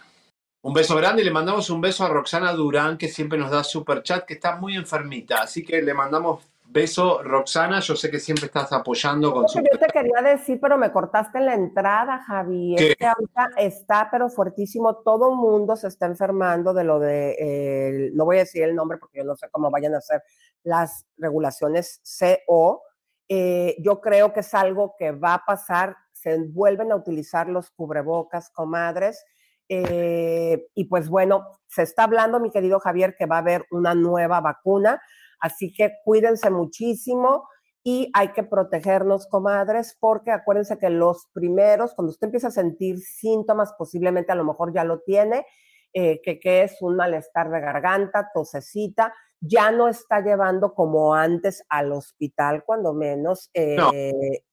[0.61, 4.03] Un beso grande le mandamos un beso a Roxana Durán, que siempre nos da super
[4.03, 5.41] chat, que está muy enfermita.
[5.41, 7.79] Así que le mandamos beso, Roxana.
[7.79, 9.59] Yo sé que siempre estás apoyando con su.
[9.59, 12.75] Yo te quería decir, pero me cortaste en la entrada, Javi.
[12.77, 14.97] que ahorita está, pero fuertísimo.
[14.97, 17.35] Todo mundo se está enfermando de lo de.
[17.39, 20.21] Eh, no voy a decir el nombre porque yo no sé cómo vayan a ser
[20.63, 22.83] las regulaciones CO,
[23.27, 27.71] eh, yo creo que es algo que va a pasar, se vuelven a utilizar los
[27.71, 29.23] cubrebocas, comadres,
[29.67, 33.93] eh, y pues bueno, se está hablando, mi querido Javier, que va a haber una
[33.93, 35.01] nueva vacuna,
[35.39, 37.47] así que cuídense muchísimo
[37.83, 42.99] y hay que protegernos, comadres, porque acuérdense que los primeros, cuando usted empieza a sentir
[42.99, 45.45] síntomas, posiblemente a lo mejor ya lo tiene,
[45.93, 51.63] eh, que, que es un malestar de garganta, tosecita, ya no está llevando como antes
[51.69, 53.77] al hospital, cuando menos eh,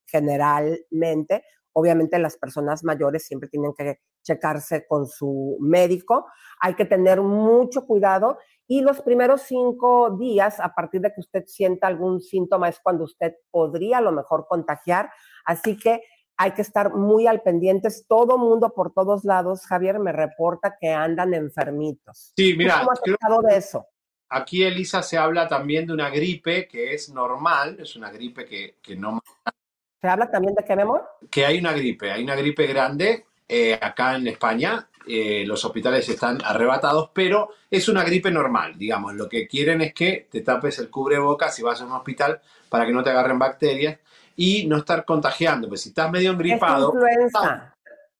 [0.06, 1.44] generalmente,
[1.76, 6.26] obviamente las personas mayores siempre tienen que checarse con su médico.
[6.60, 11.44] Hay que tener mucho cuidado y los primeros cinco días, a partir de que usted
[11.46, 15.10] sienta algún síntoma, es cuando usted podría a lo mejor contagiar.
[15.44, 16.00] Así que
[16.38, 18.06] hay que estar muy al pendientes.
[18.08, 22.32] Todo mundo por todos lados, Javier, me reporta que andan enfermitos.
[22.36, 22.78] Sí, mira.
[22.78, 23.86] ¿Cómo has estado de eso?
[24.30, 28.78] Aquí, Elisa, se habla también de una gripe que es normal, es una gripe que,
[28.82, 29.20] que no...
[30.00, 31.08] ¿Se habla también de qué, mi amor?
[31.30, 36.08] Que hay una gripe, hay una gripe grande eh, acá en España, eh, los hospitales
[36.08, 39.14] están arrebatados, pero es una gripe normal, digamos.
[39.14, 42.84] Lo que quieren es que te tapes el cubrebocas si vas a un hospital para
[42.84, 43.98] que no te agarren bacterias
[44.34, 45.68] y no estar contagiando.
[45.68, 46.88] Pues si estás medio engripado.
[46.88, 47.74] Es influenza.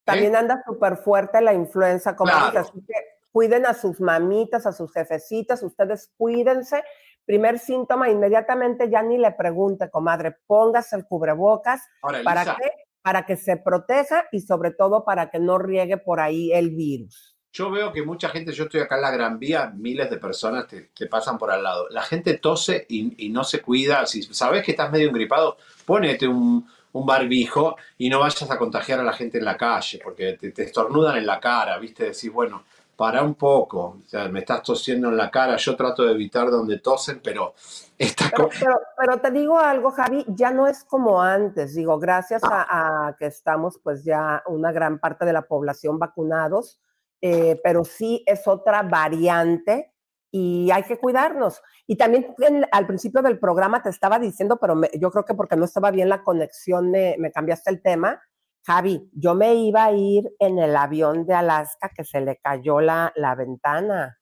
[0.05, 0.39] También ¿Eh?
[0.39, 2.61] anda súper fuerte la influenza, como Claro.
[2.61, 2.95] así que
[3.33, 6.85] cuiden a sus mamitas, a sus jefecitas, ustedes cuídense.
[7.27, 11.83] Primer síntoma, inmediatamente ya ni le pregunte, comadre, póngase el cubrebocas.
[12.03, 12.71] Ahora, ¿Para qué?
[13.03, 17.37] Para que se proteja y sobre todo para que no riegue por ahí el virus.
[17.53, 20.67] Yo veo que mucha gente, yo estoy acá en la Gran Vía, miles de personas
[20.67, 21.89] te, te pasan por al lado.
[21.91, 24.07] La gente tose y, y no se cuida.
[24.07, 25.57] Si sabes que estás medio engripado,
[25.87, 26.67] ponete un,
[26.97, 30.51] un barbijo y no vayas a contagiar a la gente en la calle, porque te,
[30.51, 32.05] te estornudan en la cara, ¿viste?
[32.05, 32.65] Decís, bueno,
[32.97, 36.51] para un poco, o sea, me estás tosiendo en la cara, yo trato de evitar
[36.51, 37.53] donde tosen, pero
[37.99, 41.75] esta Pero, pero, pero te digo algo, Javi, ya no es como antes.
[41.75, 46.81] Digo, gracias a, a que estamos pues ya una gran parte de la población vacunados,
[47.21, 49.93] eh, pero sí es otra variante
[50.31, 51.63] y hay que cuidarnos.
[51.87, 55.35] Y también en- al principio del programa te estaba diciendo, pero me- yo creo que
[55.35, 58.21] porque no estaba bien la conexión, me, me cambiaste el tema.
[58.67, 62.81] Javi, yo me iba a ir en el avión de Alaska que se le cayó
[62.81, 64.19] la, la ventana.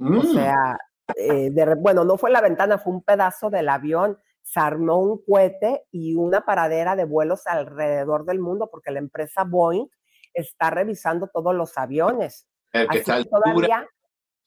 [0.00, 0.22] O Mm.
[0.34, 0.76] sea,
[1.16, 4.18] eh, de bueno, no fue la ventana, fue un pedazo del avión.
[4.42, 9.44] Se armó un cohete y una paradera de vuelos alrededor del mundo porque la empresa
[9.44, 9.86] Boeing
[10.34, 12.46] está revisando todos los aviones.
[12.72, 13.88] el que Así está que altura, todavía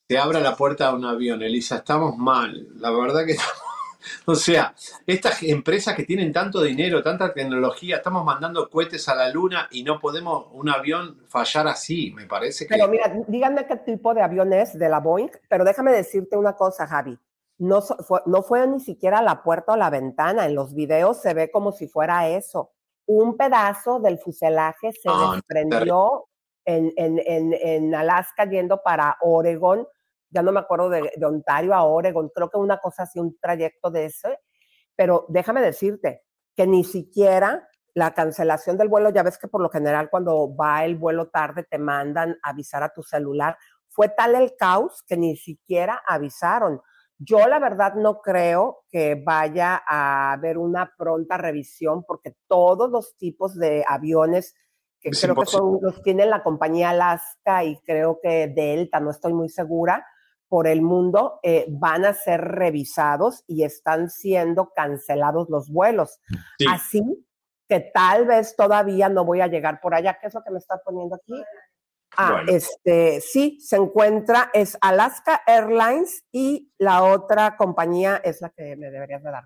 [0.08, 2.68] te abra la puerta a un avión, Elisa, estamos mal.
[2.76, 3.36] La verdad que
[4.26, 4.74] O sea,
[5.06, 9.84] estas empresas que tienen tanto dinero, tanta tecnología, estamos mandando cohetes a la luna y
[9.84, 12.12] no podemos un avión fallar así.
[12.16, 12.76] Me parece que.
[12.76, 16.54] Pero mira, díganme qué tipo de avión es de la Boeing, pero déjame decirte una
[16.54, 17.18] cosa, Javi.
[17.58, 20.46] No fue, no fue ni siquiera la puerta o la ventana.
[20.46, 22.72] En los videos se ve como si fuera eso.
[23.06, 26.26] Un pedazo del fuselaje se Ah, desprendió
[26.66, 29.88] en, en, en, en Alaska yendo para Oregon.
[30.32, 32.30] Ya no me acuerdo de, de Ontario a Oregon.
[32.34, 34.40] Creo que una cosa así, un trayecto de ese.
[34.96, 36.24] Pero déjame decirte
[36.56, 40.86] que ni siquiera la cancelación del vuelo, ya ves que por lo general cuando va
[40.86, 43.58] el vuelo tarde te mandan avisar a tu celular.
[43.90, 46.82] Fue tal el caos que ni siquiera avisaron.
[47.18, 53.16] Yo la verdad no creo que vaya a haber una pronta revisión porque todos los
[53.18, 54.56] tipos de aviones
[55.00, 59.12] que Es creo que son, los tiene la compañía Alaska y creo que Delta, no
[59.12, 60.06] estoy muy segura,
[60.52, 66.20] por el mundo eh, van a ser revisados y están siendo cancelados los vuelos.
[66.60, 66.66] Sí.
[66.70, 67.26] Así
[67.70, 70.18] que tal vez todavía no voy a llegar por allá.
[70.20, 71.42] ¿Qué es lo que me está poniendo aquí?
[72.18, 72.52] Ah, Bueno.
[72.52, 78.92] este, sí, se encuentra, es Alaska Airlines y la otra compañía es la que me
[78.92, 79.46] deberías de dar.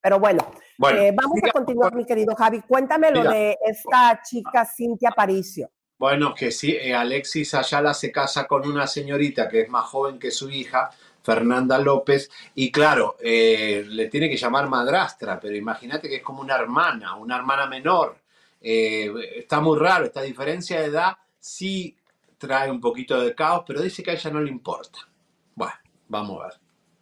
[0.00, 0.46] Pero bueno,
[0.78, 2.60] Bueno, eh, vamos siga, a continuar, mi querido Javi.
[2.62, 3.32] Cuéntame lo Siga.
[3.32, 5.72] de esta chica Cintia Paricio.
[5.98, 10.18] Bueno, que sí, eh, Alexis Ayala se casa con una señorita que es más joven
[10.18, 10.90] que su hija,
[11.22, 16.40] Fernanda López, y claro, eh, le tiene que llamar madrastra, pero imagínate que es como
[16.40, 18.16] una hermana, una hermana menor.
[18.60, 21.96] Eh, está muy raro, esta diferencia de edad sí
[22.38, 25.00] trae un poquito de caos, pero dice que a ella no le importa.
[25.56, 25.74] Bueno,
[26.08, 26.54] vamos a ver.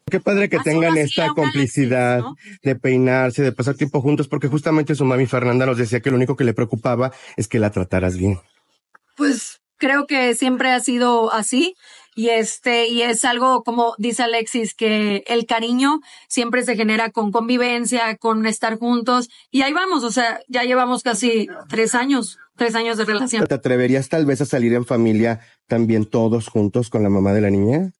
[0.08, 2.22] Qué padre que tengan esta complicidad
[2.62, 6.16] de peinarse, de pasar tiempo juntos, porque justamente su mami Fernanda nos decía que lo
[6.16, 8.38] único que le preocupaba es que la trataras bien.
[9.16, 11.74] Pues creo que siempre ha sido así
[12.14, 17.30] y este y es algo como dice Alexis que el cariño siempre se genera con
[17.30, 22.74] convivencia, con estar juntos y ahí vamos, o sea, ya llevamos casi tres años, tres
[22.74, 23.46] años de relación.
[23.46, 27.42] ¿Te atreverías tal vez a salir en familia también todos juntos con la mamá de
[27.42, 27.92] la niña?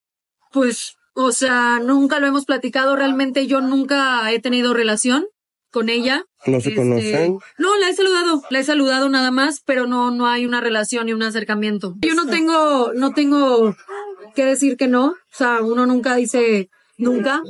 [0.50, 5.26] Pues, o sea, nunca lo hemos platicado, realmente yo nunca he tenido relación
[5.70, 6.24] con ella.
[6.46, 7.38] ¿No se Este, conocen?
[7.58, 11.06] No, la he saludado, la he saludado nada más, pero no, no hay una relación
[11.06, 11.94] ni un acercamiento.
[12.00, 13.74] Yo no tengo, no tengo
[14.34, 17.42] que decir que no, o sea, uno nunca dice nunca,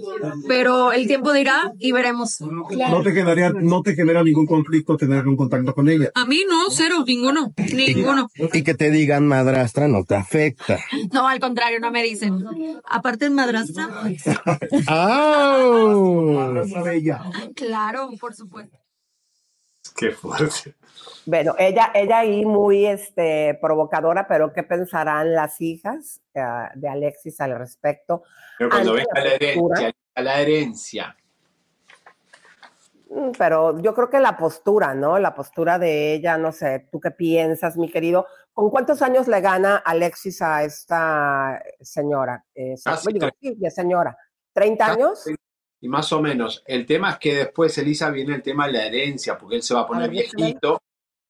[0.49, 2.41] pero el tiempo dirá y veremos.
[2.41, 6.11] No te generaría, no te genera ningún conflicto tener un contacto con ella.
[6.15, 8.29] A mí no, cero, ninguno, ninguno.
[8.53, 10.79] Y que te digan madrastra no te afecta.
[11.13, 12.45] No, al contrario, no me dicen.
[12.85, 13.89] Aparte, madrastra.
[14.87, 16.65] ¡Au!
[17.55, 18.79] Claro, por supuesto.
[19.97, 20.75] Qué fuerte.
[21.25, 26.43] Bueno, ella, ella ahí muy este, provocadora, pero ¿qué pensarán las hijas eh,
[26.75, 28.23] de Alexis al respecto?
[28.59, 31.17] Pero cuando venga la postura- herencia, a la herencia.
[33.11, 35.19] Mm, Pero yo creo que la postura, ¿no?
[35.19, 38.27] La postura de ella, no sé, ¿tú qué piensas, mi querido?
[38.53, 42.45] ¿Con cuántos años le gana Alexis a esta señora?
[42.55, 42.75] Eh,
[43.13, 44.17] digo, tre- sí, señora.
[44.55, 45.25] ¿30 años?
[45.87, 46.65] Y más o menos.
[46.67, 49.73] El tema es que después, Elisa, viene el tema de la herencia, porque él se
[49.73, 50.83] va a poner viejito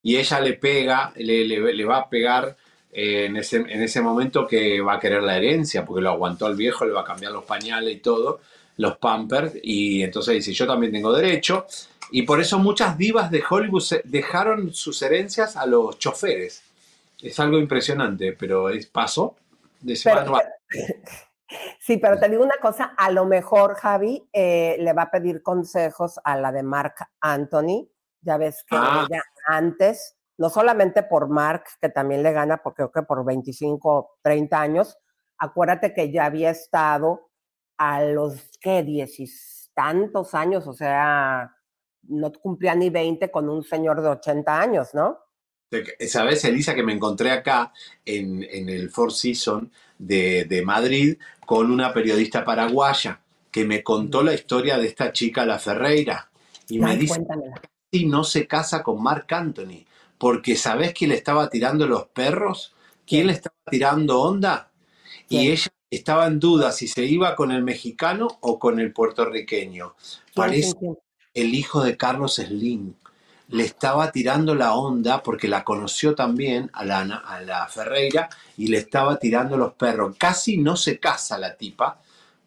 [0.03, 2.57] y ella le pega, le, le- le va a pegar
[2.91, 6.47] eh, en, ese, en ese momento que va a querer la herencia, porque lo aguantó
[6.47, 8.41] al viejo, le va a cambiar los pañales y todo,
[8.79, 11.67] los pampers, y entonces dice, yo también tengo derecho.
[12.13, 16.63] Y por eso muchas divas de Hollywood se- dejaron sus herencias a los choferes.
[17.21, 19.37] Es algo impresionante, pero es paso
[19.83, 20.49] de Pero- semana.
[21.79, 25.43] Sí, pero te digo una cosa, a lo mejor Javi eh, le va a pedir
[25.43, 27.89] consejos a la de Mark Anthony.
[28.21, 29.07] Ya ves que Ah.
[29.09, 34.19] ella antes, no solamente por Mark, que también le gana, porque creo que por 25,
[34.23, 34.99] 30 años,
[35.39, 37.31] acuérdate que ya había estado
[37.79, 38.83] a los, ¿qué?
[38.83, 41.55] Diez tantos años, o sea,
[42.09, 45.19] no cumplía ni 20 con un señor de 80 años, ¿no?
[46.09, 47.73] ¿Sabes, Elisa, que me encontré acá
[48.05, 53.21] en, en el Four Seasons de, de Madrid con una periodista paraguaya
[53.51, 56.31] que me contó la historia de esta chica, la Ferreira,
[56.69, 57.25] y me dice
[57.91, 59.87] si no se casa con Marc Anthony,
[60.19, 62.75] porque ¿sabés quién le estaba tirando los perros?
[63.07, 64.71] ¿Quién le estaba tirando onda?
[65.29, 69.95] Y ella estaba en duda si se iba con el mexicano o con el puertorriqueño.
[69.97, 70.75] ¿Quién, Parece
[71.33, 72.95] el hijo de Carlos Slim.
[73.49, 78.67] Le estaba tirando la onda porque la conoció también a la, a la Ferreira y
[78.69, 80.17] le estaba tirando los perros.
[80.19, 81.99] Casi no se casa la tipa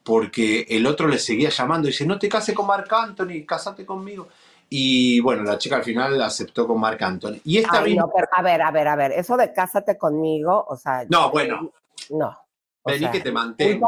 [0.03, 3.85] porque el otro le seguía llamando y dice, no te cases con Marc Anthony, casate
[3.85, 4.27] conmigo.
[4.69, 7.37] Y bueno, la chica al final aceptó con Marc Anthony.
[7.43, 9.97] Y esta Ay, misma- no, pero a ver, a ver, a ver, eso de cásate
[9.97, 11.05] conmigo, o sea.
[11.09, 11.71] No, bueno.
[12.09, 12.37] No.
[12.85, 13.87] Vení sea, que te mantengo.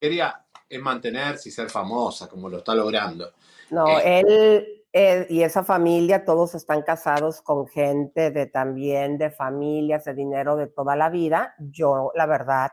[0.00, 3.32] Quería es mantenerse y ser famosa, como lo está logrando.
[3.70, 4.20] No, Eh.
[4.20, 10.14] él eh, y esa familia, todos están casados con gente de también, de familias, de
[10.14, 11.54] dinero de toda la vida.
[11.58, 12.70] Yo, la verdad,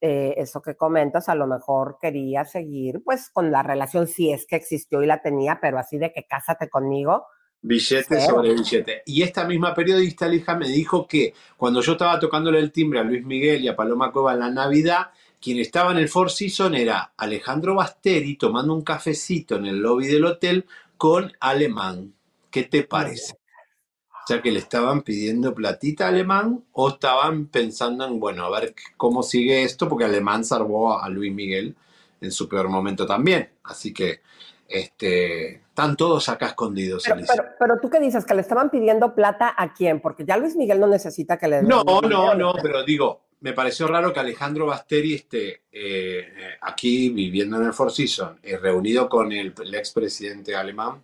[0.00, 4.46] eh, eso que comentas, a lo mejor quería seguir, pues, con la relación, si es
[4.46, 7.26] que existió y la tenía, pero así de que cásate conmigo.
[7.60, 9.02] Billete sobre billete.
[9.04, 13.02] Y esta misma periodista, Lija, me dijo que cuando yo estaba tocándole el timbre a
[13.02, 15.08] Luis Miguel y a Paloma Cueva en la Navidad,
[15.40, 20.06] quien estaba en el Four Seasons era Alejandro Basteri tomando un cafecito en el lobby
[20.06, 20.66] del hotel
[20.98, 22.12] con Alemán.
[22.50, 23.32] ¿Qué te parece?
[23.32, 28.60] O sea, que le estaban pidiendo platita a Alemán o estaban pensando en, bueno, a
[28.60, 31.74] ver cómo sigue esto, porque Alemán salvó a Luis Miguel
[32.20, 33.48] en su peor momento también.
[33.64, 34.20] Así que
[34.68, 37.04] este, están todos acá escondidos.
[37.06, 40.36] Pero, pero, pero tú qué dices, que le estaban pidiendo plata a quién, porque ya
[40.36, 44.12] Luis Miguel no necesita que le den No, no, no, pero digo, me pareció raro
[44.12, 49.32] que Alejandro Basteri esté eh, eh, aquí viviendo en el Four Seasons, eh, reunido con
[49.32, 51.02] el, el expresidente alemán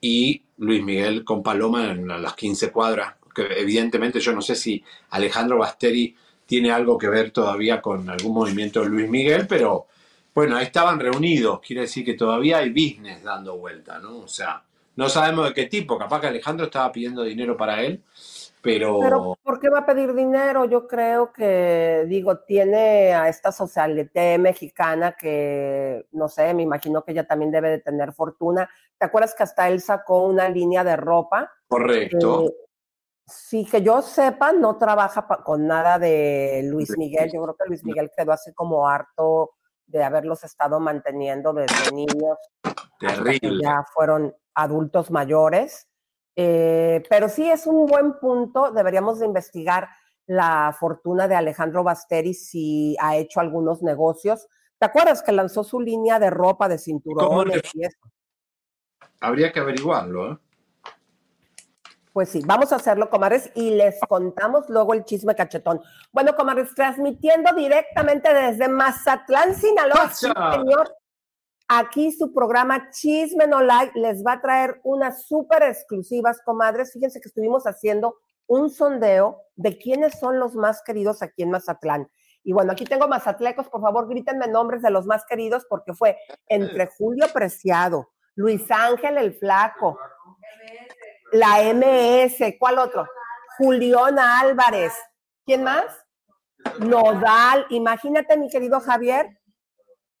[0.00, 3.14] y Luis Miguel con Paloma en las 15 cuadras.
[3.34, 6.14] Que evidentemente yo no sé si Alejandro Basteri
[6.46, 9.86] tiene algo que ver todavía con algún movimiento de Luis Miguel, pero
[10.34, 14.18] bueno, ahí estaban reunidos, quiere decir que todavía hay business dando vuelta, ¿no?
[14.18, 14.62] O sea,
[14.94, 18.02] no sabemos de qué tipo, capaz que Alejandro estaba pidiendo dinero para él,
[18.66, 18.98] pero...
[19.00, 20.64] Pero ¿por qué va a pedir dinero?
[20.64, 27.12] Yo creo que, digo, tiene a esta socialité mexicana que, no sé, me imagino que
[27.12, 28.68] ella también debe de tener fortuna.
[28.98, 31.50] ¿Te acuerdas que hasta él sacó una línea de ropa?
[31.68, 32.44] Correcto.
[32.48, 32.54] Eh,
[33.26, 37.30] sí, que yo sepa, no trabaja con nada de Luis Miguel.
[37.32, 39.52] Yo creo que Luis Miguel quedó así como harto
[39.86, 43.62] de haberlos estado manteniendo desde niños hasta que Terrible.
[43.62, 45.88] ya fueron adultos mayores.
[46.36, 49.88] Eh, pero sí es un buen punto, deberíamos de investigar
[50.26, 54.46] la fortuna de Alejandro Basteri si ha hecho algunos negocios.
[54.78, 57.98] ¿Te acuerdas que lanzó su línea de ropa, de ¿Cómo cinturones le- y eso?
[59.20, 60.38] Habría que averiguarlo, ¿eh?
[62.12, 65.82] Pues sí, vamos a hacerlo, comadres, y les contamos luego el chisme cachetón.
[66.12, 70.94] Bueno, comadres, transmitiendo directamente desde Mazatlán, Sinaloa, sí, señor.
[71.68, 76.92] Aquí su programa Chisme No Like les va a traer unas súper exclusivas, comadres.
[76.92, 82.08] Fíjense que estuvimos haciendo un sondeo de quiénes son los más queridos aquí en Mazatlán.
[82.44, 86.16] Y bueno, aquí tengo mazatlecos, por favor, grítenme nombres de los más queridos porque fue
[86.46, 89.98] entre Julio Preciado, Luis Ángel el Flaco,
[91.32, 93.08] la MS, ¿cuál otro?
[93.58, 94.92] Julián Álvarez.
[95.44, 95.86] ¿Quién más?
[96.78, 97.66] Nodal.
[97.70, 99.40] Imagínate, mi querido Javier,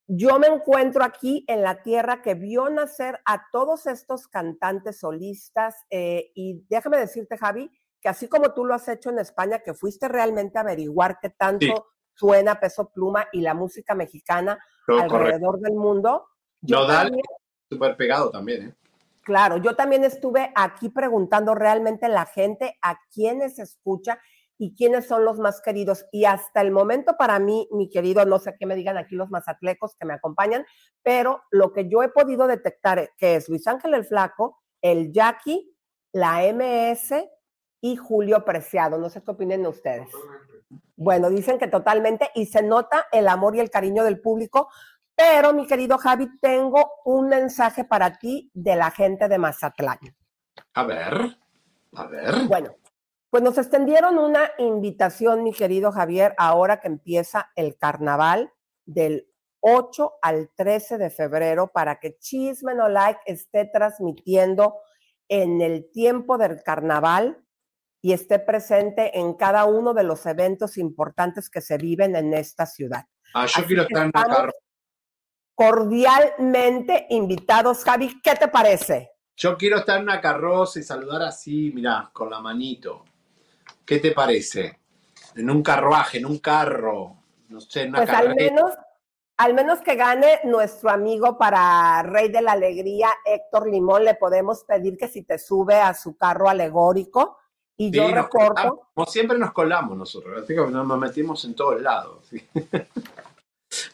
[0.06, 5.74] yo me encuentro aquí en la tierra que vio nacer a todos estos cantantes solistas
[5.90, 9.74] eh, y déjame decirte, Javi, que así como tú lo has hecho en España, que
[9.74, 15.74] fuiste realmente a averiguar qué tanto suena Peso Pluma y la música mexicana alrededor del
[15.74, 16.28] mundo.
[16.62, 17.20] Nodal,
[17.68, 18.74] súper pegado también, ¿eh?
[19.26, 24.20] Claro, yo también estuve aquí preguntando realmente la gente a quiénes escucha
[24.58, 26.06] y quiénes son los más queridos.
[26.12, 29.30] Y hasta el momento para mí, mi querido, no sé qué me digan aquí los
[29.30, 30.64] mazatlecos que me acompañan,
[31.02, 35.74] pero lo que yo he podido detectar que es Luis Ángel el Flaco, el Jackie,
[36.12, 37.14] la MS
[37.80, 38.98] y Julio Preciado.
[38.98, 40.08] No sé qué opinen ustedes.
[40.96, 44.70] Bueno, dicen que totalmente y se nota el amor y el cariño del público,
[45.14, 49.98] pero mi querido Javi, tengo un mensaje para ti de la gente de Mazatlán.
[50.74, 51.38] A ver,
[51.94, 52.34] a ver.
[52.48, 52.76] Bueno,
[53.30, 58.52] pues nos extendieron una invitación, mi querido Javier, ahora que empieza el carnaval
[58.84, 59.28] del
[59.60, 64.76] 8 al 13 de febrero para que Chisme No Like esté transmitiendo
[65.28, 67.42] en el tiempo del carnaval
[68.00, 72.64] y esté presente en cada uno de los eventos importantes que se viven en esta
[72.64, 73.06] ciudad.
[73.34, 74.52] Ah, yo quiero estar en la carro
[75.56, 77.82] cordialmente invitados.
[77.82, 79.10] Javi, ¿qué te parece?
[79.34, 83.04] Yo quiero estar en una carroza y saludar así, mira, con la manito.
[83.86, 84.78] ¿Qué te parece?
[85.34, 87.16] En un carruaje, en un carro,
[87.48, 88.72] no sé, en una Pues al menos,
[89.36, 94.64] al menos que gane nuestro amigo para Rey de la Alegría, Héctor Limón, le podemos
[94.64, 97.38] pedir que si te sube a su carro alegórico
[97.76, 98.88] y yo reporto.
[98.94, 102.28] Como siempre nos colamos nosotros, así que nos metimos en todos lados.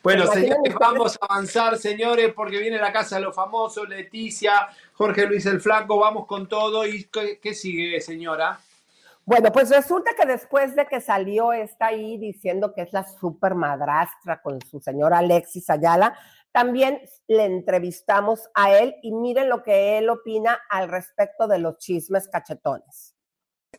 [0.02, 5.26] Bueno, señores, vamos a avanzar, señores, porque viene la casa de los famosos, Leticia, Jorge
[5.26, 6.86] Luis el Flaco, vamos con todo.
[6.86, 8.60] ¿Y qué, sigue, señora?
[9.24, 13.54] Bueno, pues resulta que después de que salió esta ahí diciendo que es la super
[13.54, 16.14] madrastra con su señora Alexis Ayala,
[16.52, 16.98] también
[17.28, 22.28] le entrevistamos a él y miren lo que él opina al respecto de los chismes
[22.28, 23.14] cachetones.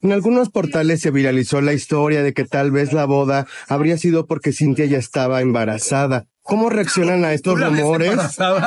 [0.01, 4.25] En algunos portales se viralizó la historia de que tal vez la boda habría sido
[4.25, 6.25] porque Cintia ya estaba embarazada.
[6.41, 8.17] ¿Cómo reaccionan a estos rumores?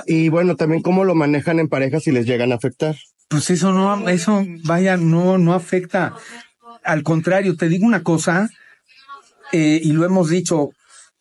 [0.06, 2.96] Y bueno, también cómo lo manejan en pareja si les llegan a afectar.
[3.28, 6.14] Pues eso no, eso vaya, no, no afecta.
[6.86, 8.48] Al contrario, te digo una cosa,
[9.52, 10.70] eh, y lo hemos dicho,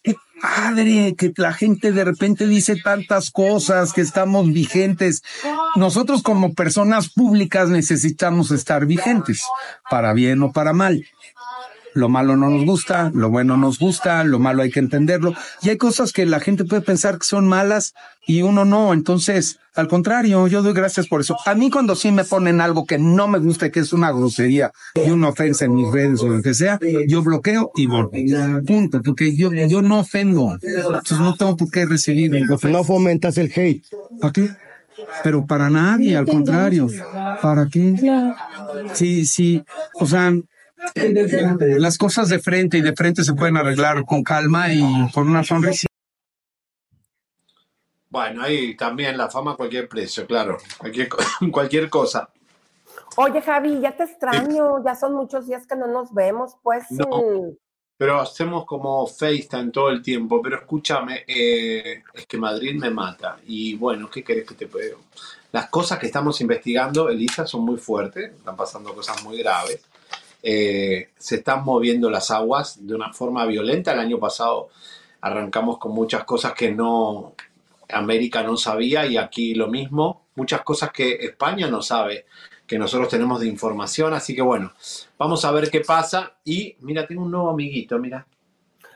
[0.03, 5.21] qué padre que la gente de repente dice tantas cosas, que estamos vigentes.
[5.75, 9.43] Nosotros como personas públicas necesitamos estar vigentes,
[9.89, 11.03] para bien o para mal.
[11.95, 15.33] Lo malo no nos gusta, lo bueno nos gusta, lo malo hay que entenderlo.
[15.61, 17.93] Y hay cosas que la gente puede pensar que son malas
[18.27, 18.93] y uno no.
[18.93, 21.37] Entonces, al contrario, yo doy gracias por eso.
[21.45, 24.73] A mí cuando sí me ponen algo que no me gusta, que es una grosería
[24.93, 28.11] y una ofensa en mis redes o lo que sea, yo bloqueo y borro.
[28.67, 30.57] Punto, porque yo, yo no ofendo.
[30.61, 32.29] Entonces no tengo por qué recibir.
[32.63, 33.85] No fomentas el hate.
[34.19, 34.49] ¿Para qué?
[35.23, 36.89] Pero para nadie, al contrario.
[37.41, 37.95] ¿Para qué?
[38.93, 39.63] Sí, sí.
[39.93, 40.33] O sea,
[41.77, 45.43] las cosas de frente y de frente se pueden arreglar con calma y con una
[45.43, 45.87] sonrisa.
[48.09, 51.09] Bueno, ahí también la fama a cualquier precio, claro, cualquier,
[51.51, 52.29] cualquier cosa.
[53.17, 56.89] Oye, Javi, ya te extraño, ya son muchos días que no nos vemos, pues.
[56.91, 57.55] No,
[57.97, 63.37] pero hacemos como FaceTime todo el tiempo, pero escúchame, eh, es que Madrid me mata.
[63.47, 64.95] Y bueno, ¿qué querés que te pueda?
[65.51, 69.81] Las cosas que estamos investigando, Elisa, son muy fuertes, están pasando cosas muy graves.
[70.47, 73.93] Eh, se están moviendo las aguas de una forma violenta.
[73.93, 74.69] El año pasado
[75.21, 77.33] arrancamos con muchas cosas que no
[77.89, 82.25] América no sabía y aquí lo mismo, muchas cosas que España no sabe,
[82.67, 84.71] que nosotros tenemos de información, así que bueno,
[85.17, 88.25] vamos a ver qué pasa y mira, tengo un nuevo amiguito, mira.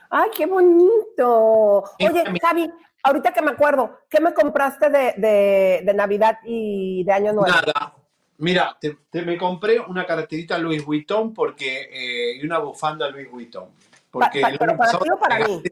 [0.08, 1.84] Ay, qué bonito.
[2.00, 2.70] Oye, Javi,
[3.02, 7.48] ahorita que me acuerdo, ¿qué me compraste de, de Navidad y de Año Nuevo?
[7.48, 7.94] Nada,
[8.40, 13.68] Mira, te, me compré una carterita Louis Vuitton porque, eh, y una bufanda Louis Vuitton.
[14.10, 15.62] Porque ¿Pero para ti o para mí?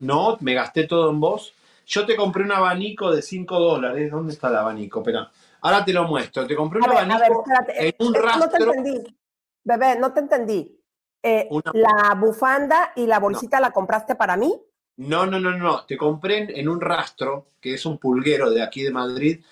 [0.00, 1.54] no, me gasté todo en vos.
[1.86, 4.10] Yo te compré un abanico de 5 dólares.
[4.10, 5.00] ¿Dónde está el abanico?
[5.00, 5.30] Espera.
[5.60, 6.46] Ahora te lo muestro.
[6.46, 8.40] Te compré un abanico en un rastro.
[8.40, 9.16] No te entendí.
[9.62, 10.80] Bebé, no te entendí.
[11.22, 14.52] Eh, ¿La bufanda y la bolsita la compraste para mí?
[14.96, 15.84] No, no, no, no.
[15.84, 19.44] Te compré en un rastro, que es un pulguero de aquí de Madrid,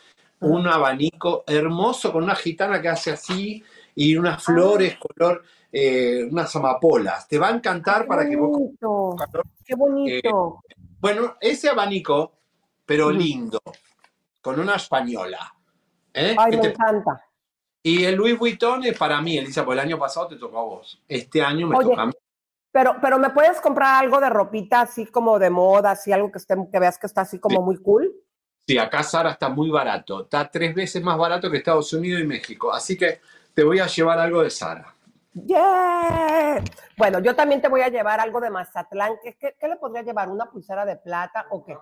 [0.45, 3.63] un abanico hermoso con una gitana que hace así
[3.95, 5.43] y unas flores color,
[5.73, 7.27] eh, unas amapolas.
[7.29, 8.71] Te va a encantar para que vos...
[9.65, 10.63] ¡Qué bonito!
[10.69, 12.33] Eh, bueno, ese abanico,
[12.85, 13.61] pero lindo,
[14.41, 15.55] con una española.
[16.13, 16.35] ¿eh?
[16.39, 17.25] Ay, me encanta.
[17.83, 20.65] Y el Louis Vuitton es para mí, Elisa, porque el año pasado te tocó a
[20.65, 21.03] vos.
[21.07, 22.13] Este año me toca a mí.
[22.73, 26.39] Pero, pero me puedes comprar algo de ropita así como de moda, así algo que
[26.39, 28.13] esté, que veas que está así como muy cool.
[28.67, 30.23] Sí, acá Sara está muy barato.
[30.23, 32.73] Está tres veces más barato que Estados Unidos y México.
[32.73, 33.21] Así que
[33.53, 34.95] te voy a llevar algo de Sara.
[35.35, 36.63] Yeah.
[36.97, 39.17] Bueno, yo también te voy a llevar algo de Mazatlán.
[39.23, 40.31] ¿Qué, le podría llevar?
[40.31, 41.77] ¿Una pulsera de plata o qué?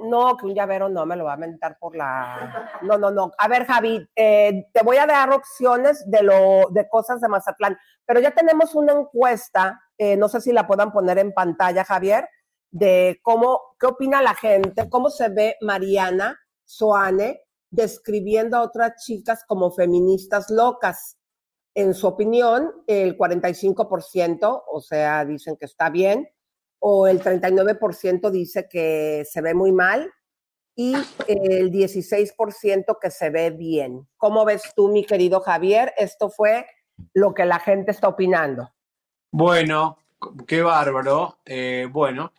[0.00, 2.70] No, que un llavero no, me lo va a mentar por la...
[2.82, 3.30] No, no, no.
[3.38, 7.78] A ver, Javi, eh, te voy a dar opciones de, lo, de cosas de Mazatlán,
[8.04, 12.28] pero ya tenemos una encuesta, eh, no sé si la puedan poner en pantalla, Javier,
[12.74, 19.44] de cómo, qué opina la gente, cómo se ve Mariana Soane describiendo a otras chicas
[19.46, 21.16] como feministas locas.
[21.76, 26.28] En su opinión, el 45%, o sea, dicen que está bien,
[26.80, 30.12] o el 39% dice que se ve muy mal
[30.74, 30.94] y
[31.28, 34.08] el 16% que se ve bien.
[34.16, 35.94] ¿Cómo ves tú, mi querido Javier?
[35.96, 36.66] Esto fue
[37.12, 38.72] lo que la gente está opinando.
[39.30, 39.98] Bueno,
[40.46, 41.38] qué bárbaro.
[41.44, 42.32] Eh, bueno,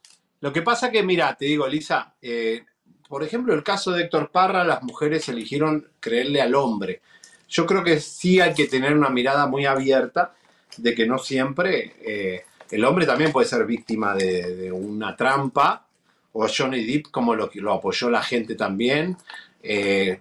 [0.45, 2.63] lo que pasa que, mira, te digo, Lisa, eh,
[3.09, 7.01] por ejemplo, el caso de Héctor Parra, las mujeres eligieron creerle al hombre.
[7.49, 10.35] Yo creo que sí hay que tener una mirada muy abierta
[10.77, 11.95] de que no siempre...
[11.99, 15.87] Eh, el hombre también puede ser víctima de, una trampa,
[16.33, 19.17] o Johnny Depp, como lo, lo apoyó la gente también.
[19.63, 20.19] Eh,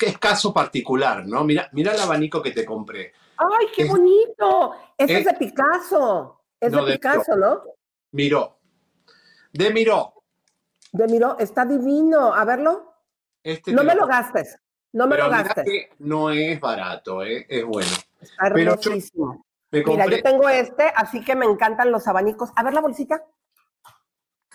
[0.00, 1.44] es caso particular, ¿no?
[1.44, 3.12] Mira, mira el abanico que te compré.
[3.36, 4.72] ¡Ay, qué bonito!
[4.96, 6.40] Ese es, de Picasso.
[6.58, 7.64] Es de Picasso, ¿no?
[8.12, 8.61] Miró.
[9.52, 10.14] De Miró.
[10.92, 12.34] De Miró, está divino.
[12.34, 12.94] A verlo.
[13.42, 14.58] Este no me lo gastes.
[14.92, 15.64] No me lo gastes.
[15.98, 17.46] no es barato, ¿eh?
[17.48, 17.90] es bueno.
[18.20, 19.46] Está hermosísimo.
[19.70, 22.50] Mira, yo tengo este, así que me encantan los abanicos.
[22.56, 23.24] A ver la bolsita.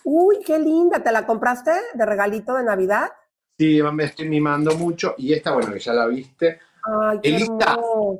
[0.03, 1.03] Uy, qué linda.
[1.03, 3.09] ¿Te la compraste de regalito de Navidad?
[3.57, 5.15] Sí, me estoy mimando mucho.
[5.17, 6.59] Y esta, bueno, que ya la viste.
[6.83, 7.77] Ay, qué Elita,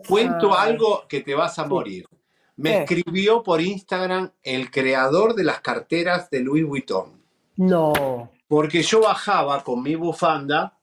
[0.07, 2.07] cuento algo que te vas a morir.
[2.57, 7.11] Me escribió por Instagram el creador de las carteras de Louis Vuitton.
[7.57, 8.31] No.
[8.47, 10.77] Porque yo bajaba con mi bufanda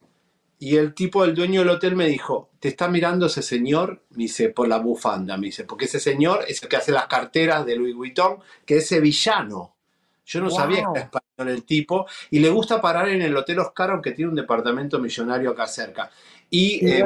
[0.59, 4.03] y el tipo, del dueño del hotel, me dijo, ¿te está mirando ese señor?
[4.11, 7.07] Me dice, por la bufanda, me dice, porque ese señor es el que hace las
[7.07, 9.75] carteras de Louis Vuitton, que es sevillano.
[10.25, 13.59] Yo no sabía que era español el tipo, y le gusta parar en el Hotel
[13.59, 16.11] Oscar, aunque tiene un departamento millonario acá cerca.
[16.49, 17.05] Y eh,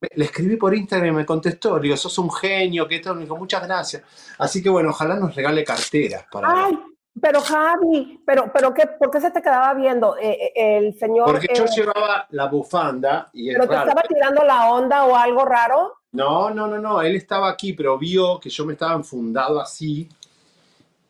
[0.00, 3.22] le escribí por Instagram y me contestó, le digo, sos un genio, que esto, me
[3.22, 4.02] dijo, muchas gracias.
[4.38, 6.66] Así que bueno, ojalá nos regale carteras para...
[6.66, 6.78] Ay,
[7.20, 11.26] pero Javi, pero, pero qué, ¿por qué se te quedaba viendo eh, eh, el señor?
[11.26, 15.44] Porque yo eh, llevaba la bufanda y ¿Pero te estaba tirando la onda o algo
[15.44, 15.94] raro?
[16.12, 17.02] No, no, no, no.
[17.02, 20.08] Él estaba aquí, pero vio que yo me estaba enfundado así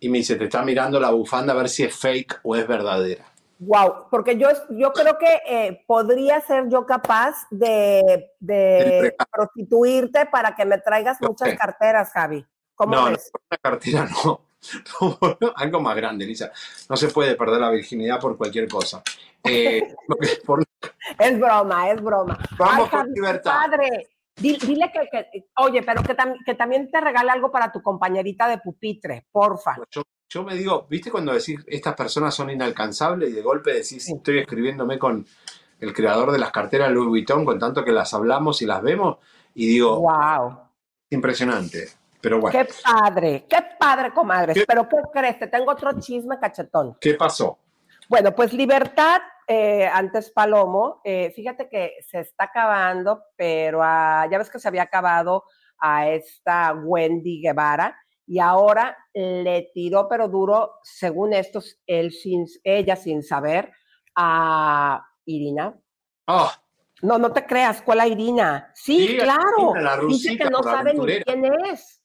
[0.01, 2.67] y me dice, te está mirando la bufanda a ver si es fake o es
[2.67, 3.27] verdadera.
[3.61, 10.65] Wow, porque yo, yo creo que podría ser yo capaz de, de prostituirte para que
[10.65, 12.47] me traigas muchas carteras, Javi.
[12.79, 13.33] ¿Cómo no, ves?
[13.35, 15.53] no, una cartera no.
[15.57, 16.53] algo más grande, Lisa.
[16.89, 19.03] No se puede perder la virginidad por cualquier cosa.
[19.43, 19.83] Eh,
[21.19, 22.39] es broma, es broma.
[22.57, 23.51] Vamos con libertad.
[23.51, 28.59] Padre, dile, que, oye, pero que, que, también te regale algo para tu compañerita de
[28.59, 29.77] pupitre, porfa.
[29.91, 34.09] Yo, yo, me digo, ¿viste cuando decís estas personas son inalcanzables y de golpe decís,
[34.09, 35.27] estoy escribiéndome con
[35.81, 39.19] el creador de las carteras Louis Vuitton, con tanto que las hablamos y las vemos?
[39.55, 40.69] Y digo, wow.
[41.11, 41.89] Impresionante.
[42.21, 42.59] Pero bueno.
[42.59, 44.55] Qué padre, qué padre, comadre.
[44.67, 45.39] Pero ¿qué crees?
[45.39, 46.97] Te tengo otro chisme cachetón.
[47.01, 47.59] ¿Qué pasó?
[48.09, 54.51] Bueno, pues Libertad, eh, antes Palomo, eh, fíjate que se está acabando, pero ya ves
[54.51, 55.45] que se había acabado
[55.79, 57.97] a esta Wendy Guevara
[58.29, 63.73] y ahora le tiró, pero duro, según estos, él sin, ella sin saber,
[64.15, 65.75] a Irina.
[66.27, 66.51] Oh.
[67.01, 68.71] No, no te creas, ¿cuál es Irina?
[68.75, 70.07] Sí, claro.
[70.07, 72.03] Dice que no sabe ni quién es.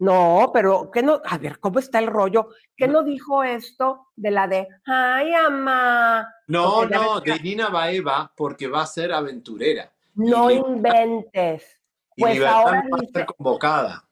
[0.00, 1.20] No, pero ¿qué no?
[1.24, 2.50] A ver, ¿cómo está el rollo?
[2.76, 6.28] ¿Qué no, dijo esto de la de, ay, ama?
[6.46, 9.92] No, no, de Irina Baeva, porque va a ser aventurera.
[10.14, 11.80] No inventes.
[12.16, 14.07] Pues ahora va dice, convocada.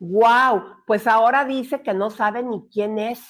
[0.00, 3.20] Wow, pues ahora dice que no sabe ni quién es.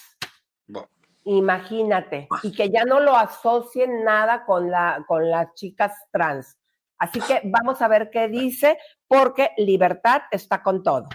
[1.24, 2.28] Imagínate.
[2.44, 6.56] Y que ya no lo asocien nada con, la, con las chicas trans.
[6.96, 11.08] Así que vamos a ver qué dice, porque libertad está con todo.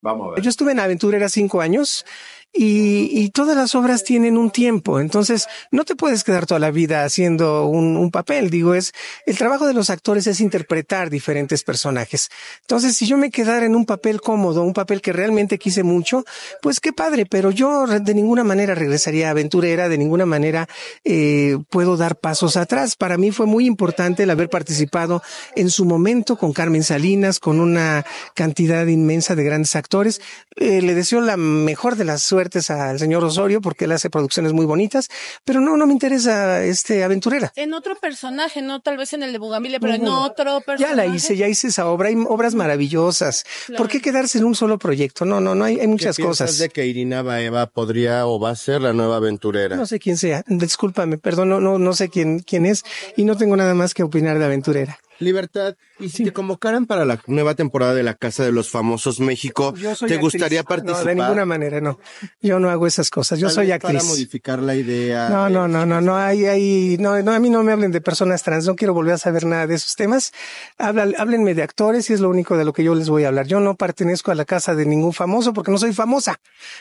[0.00, 0.40] Vamos a ver.
[0.40, 2.06] Yo estuve en Aventurera cinco años
[2.54, 5.00] y, y, todas las obras tienen un tiempo.
[5.00, 8.50] Entonces, no te puedes quedar toda la vida haciendo un, un, papel.
[8.50, 8.92] Digo, es
[9.24, 12.28] el trabajo de los actores es interpretar diferentes personajes.
[12.60, 16.26] Entonces, si yo me quedara en un papel cómodo, un papel que realmente quise mucho,
[16.60, 20.68] pues qué padre, pero yo de ninguna manera regresaría aventurera, de ninguna manera
[21.04, 22.96] eh, puedo dar pasos atrás.
[22.96, 25.22] Para mí fue muy importante el haber participado
[25.56, 30.20] en su momento con Carmen Salinas, con una cantidad inmensa de grandes actores.
[30.56, 34.52] Eh, le deseo la mejor de las suertes al señor Osorio porque él hace producciones
[34.52, 35.08] muy bonitas,
[35.44, 37.52] pero no, no me interesa este aventurera.
[37.56, 40.96] En otro personaje, no tal vez en el de Bugambilia, pero en otro personaje.
[40.96, 43.44] Ya la hice, ya hice esa obra, hay obras maravillosas.
[43.76, 45.24] ¿Por qué quedarse en un solo proyecto?
[45.24, 46.58] No, no, no, hay, hay muchas ¿Qué cosas.
[46.58, 49.76] de que Irina Baeva podría o va a ser la nueva aventurera?
[49.76, 52.84] No sé quién sea, discúlpame, perdón, no, no, no sé quién, quién es
[53.16, 54.98] y no tengo nada más que opinar de aventurera.
[55.18, 59.20] Libertad, y si te convocaran para la nueva temporada de La Casa de los Famosos
[59.20, 60.18] México, ¿te actriz.
[60.18, 61.02] gustaría participar?
[61.04, 61.98] No, de ninguna manera, no.
[62.40, 63.38] Yo no hago esas cosas.
[63.38, 63.98] Yo Tal soy actriz.
[63.98, 65.28] Para modificar la idea.
[65.28, 68.00] No, no, no, no, no, hay, hay, no, no, a mí no me hablen de
[68.00, 70.32] personas trans, no quiero volver a saber nada de esos temas.
[70.78, 73.28] Hablan, háblenme de actores y es lo único de lo que yo les voy a
[73.28, 73.46] hablar.
[73.46, 76.40] Yo no pertenezco a la casa de ningún famoso porque no soy famosa.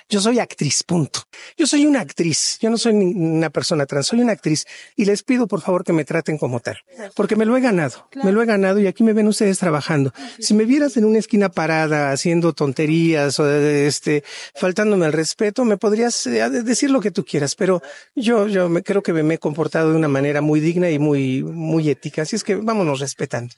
[0.10, 1.22] Yo soy actriz, punto.
[1.58, 4.66] Yo soy una actriz, yo no soy ni una persona trans, soy una actriz
[4.96, 6.78] y les pido por favor que me traten como tal,
[7.16, 10.14] porque me lo he ganado, me lo he ganado y aquí me ven ustedes trabajando.
[10.40, 14.24] Si me vieras en una esquina parada haciendo tonterías o este
[14.56, 17.82] faltándome al respeto, me podrías eh, decir lo que tú quieras, pero
[18.16, 21.44] yo yo me, creo que me he comportado de una manera muy digna y muy
[21.44, 23.54] muy ética, así es que vámonos respetando.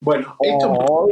[0.00, 1.08] Bueno, esto.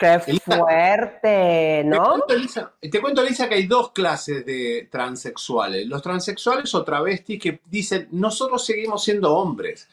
[0.00, 1.20] ¡Qué fuerte!
[1.20, 2.02] Te ¿No?
[2.02, 5.86] cuento, Elisa, te cuento, Elisa, que hay dos clases de transexuales.
[5.86, 9.88] Los transexuales o travestis que dicen, nosotros seguimos siendo hombres.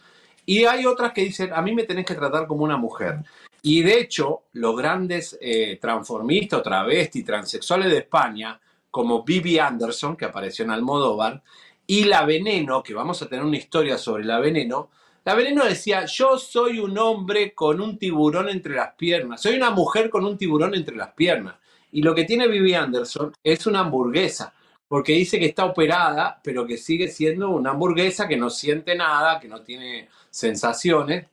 [0.50, 3.18] Y hay otras que dicen, a mí me tenés que tratar como una mujer.
[3.62, 8.58] Y de hecho, los grandes eh, transformistas travestis transexuales de España,
[8.90, 11.44] como Bibi Anderson, que apareció en Almodóvar,
[11.86, 14.90] y La Veneno, que vamos a tener una historia sobre La Veneno,
[15.26, 19.72] La Veneno decía, yo soy un hombre con un tiburón entre las piernas, soy una
[19.72, 21.56] mujer con un tiburón entre las piernas.
[21.92, 24.54] Y lo que tiene Bibi Anderson es una hamburguesa,
[24.88, 29.42] porque dice que está operada, pero que sigue siendo una hamburguesa que no siente nada,
[29.42, 31.26] que no tiene sensaciones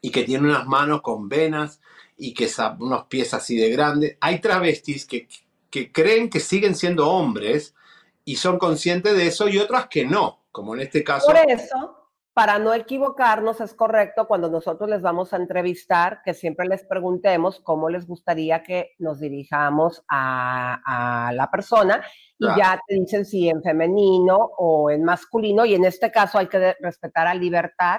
[0.00, 1.80] y que tiene unas manos con venas
[2.16, 4.16] y que unos pies así de grandes.
[4.20, 5.26] Hay travestis que,
[5.68, 7.74] que creen que siguen siendo hombres
[8.24, 11.26] y son conscientes de eso y otras que no, como en este caso.
[11.26, 16.68] Por eso, para no equivocarnos, es correcto cuando nosotros les vamos a entrevistar que siempre
[16.68, 22.00] les preguntemos cómo les gustaría que nos dirijamos a, a la persona
[22.38, 22.58] y Claro.
[22.58, 26.76] ya te dicen si en femenino o en masculino y en este caso hay que
[26.80, 27.98] respetar a Libertad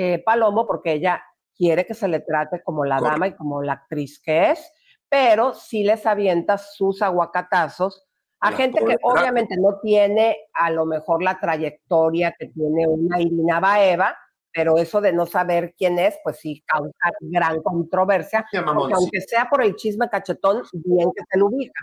[0.00, 1.20] eh, Palomo porque ella
[1.56, 3.14] quiere que se le trate como la Correcto.
[3.14, 4.72] dama y como la actriz que es,
[5.08, 8.06] pero sí les avienta sus aguacatazos
[8.38, 13.20] a La gente que obviamente no tiene a lo mejor la trayectoria que tiene una
[13.20, 14.16] Irina Baeva,
[14.52, 19.64] pero eso de no saber quién es, pues sí causa gran controversia, aunque sea por
[19.64, 21.80] el chisme cachetón, bien que se lo ubica.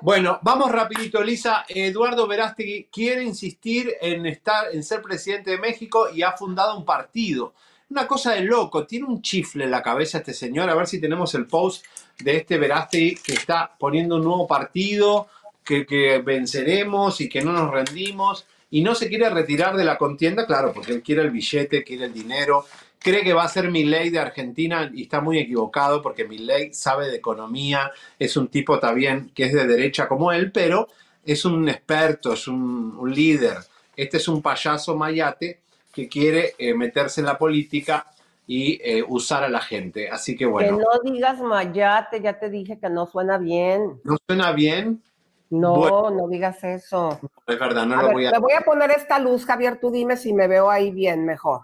[0.00, 1.64] Bueno, vamos rapidito, Elisa.
[1.68, 6.84] Eduardo Verástegui quiere insistir en estar, en ser presidente de México y ha fundado un
[6.84, 7.54] partido.
[7.90, 10.68] Una cosa de loco, tiene un chifle en la cabeza este señor.
[10.68, 11.84] A ver si tenemos el post
[12.18, 15.28] de este Verástegui que está poniendo un nuevo partido,
[15.64, 18.46] que, que venceremos y que no nos rendimos.
[18.70, 22.04] Y no se quiere retirar de la contienda, claro, porque él quiere el billete, quiere
[22.04, 22.66] el dinero,
[22.98, 27.08] cree que va a ser Milei de Argentina y está muy equivocado porque Milei sabe
[27.08, 30.88] de economía, es un tipo también que es de derecha como él, pero
[31.24, 33.58] es un experto, es un, un líder.
[33.96, 35.60] Este es un payaso mayate
[35.92, 38.06] que quiere eh, meterse en la política
[38.46, 40.08] y eh, usar a la gente.
[40.08, 44.00] Así que bueno, Que no digas mayate, ya te dije que no suena bien.
[44.04, 45.02] ¿no suena bien?
[45.50, 46.10] No, Bueno.
[46.10, 47.18] no digas eso.
[47.46, 48.30] Es verdad, no a lo ver, voy a...
[48.30, 51.62] le voy a poner esta luz, Javier, tú dime si me veo ahí bien, mejor.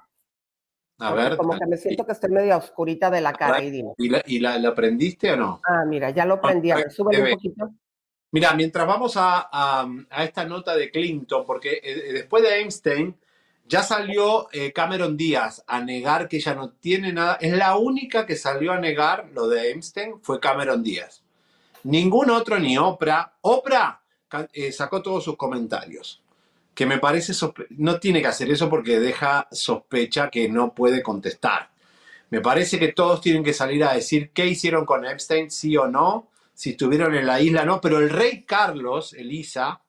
[1.04, 3.70] A Porque ver, Como que me siento que estoy medio oscurita de la cara, y
[3.70, 3.92] dime.
[3.98, 5.60] ¿y, la, y la- la aprendiste o no?
[5.68, 7.70] Ah, mira, ya lo prendí, a ver, súbele un poquito.
[8.32, 13.14] Mira, mientras vamos a, a- a esta nota de Clinton, porque eh, después de Einstein
[13.66, 17.34] ya salió eh, Cameron Díaz a negar que ella no tiene nada.
[17.38, 21.22] Es la única que salió a negar lo de Einstein fue Cameron Díaz.
[21.82, 23.34] Ningún otro, ni Oprah.
[23.42, 24.00] Oprah
[24.54, 26.22] eh, sacó todos sus comentarios.
[26.74, 27.32] Que me parece
[27.70, 31.70] no tiene que hacer eso porque deja sospecha que no puede contestar.
[32.30, 35.86] Me parece que todos tienen que salir a decir qué hicieron con Epstein, sí o
[35.86, 37.80] no, si estuvieron en la isla no.
[37.80, 39.80] Pero el rey Carlos, Elisa,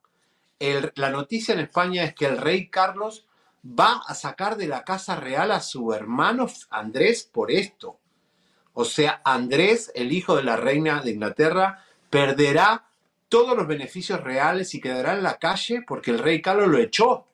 [0.59, 3.25] el- la noticia en España es que el rey Carlos
[3.67, 7.97] va a sacar de la casa real a su hermano Andrés por esto.
[8.73, 12.85] O sea, Andrés, el hijo de la reina de Inglaterra, perderá
[13.29, 17.27] todos los beneficios reales y quedará en la calle porque el rey Carlos lo echó.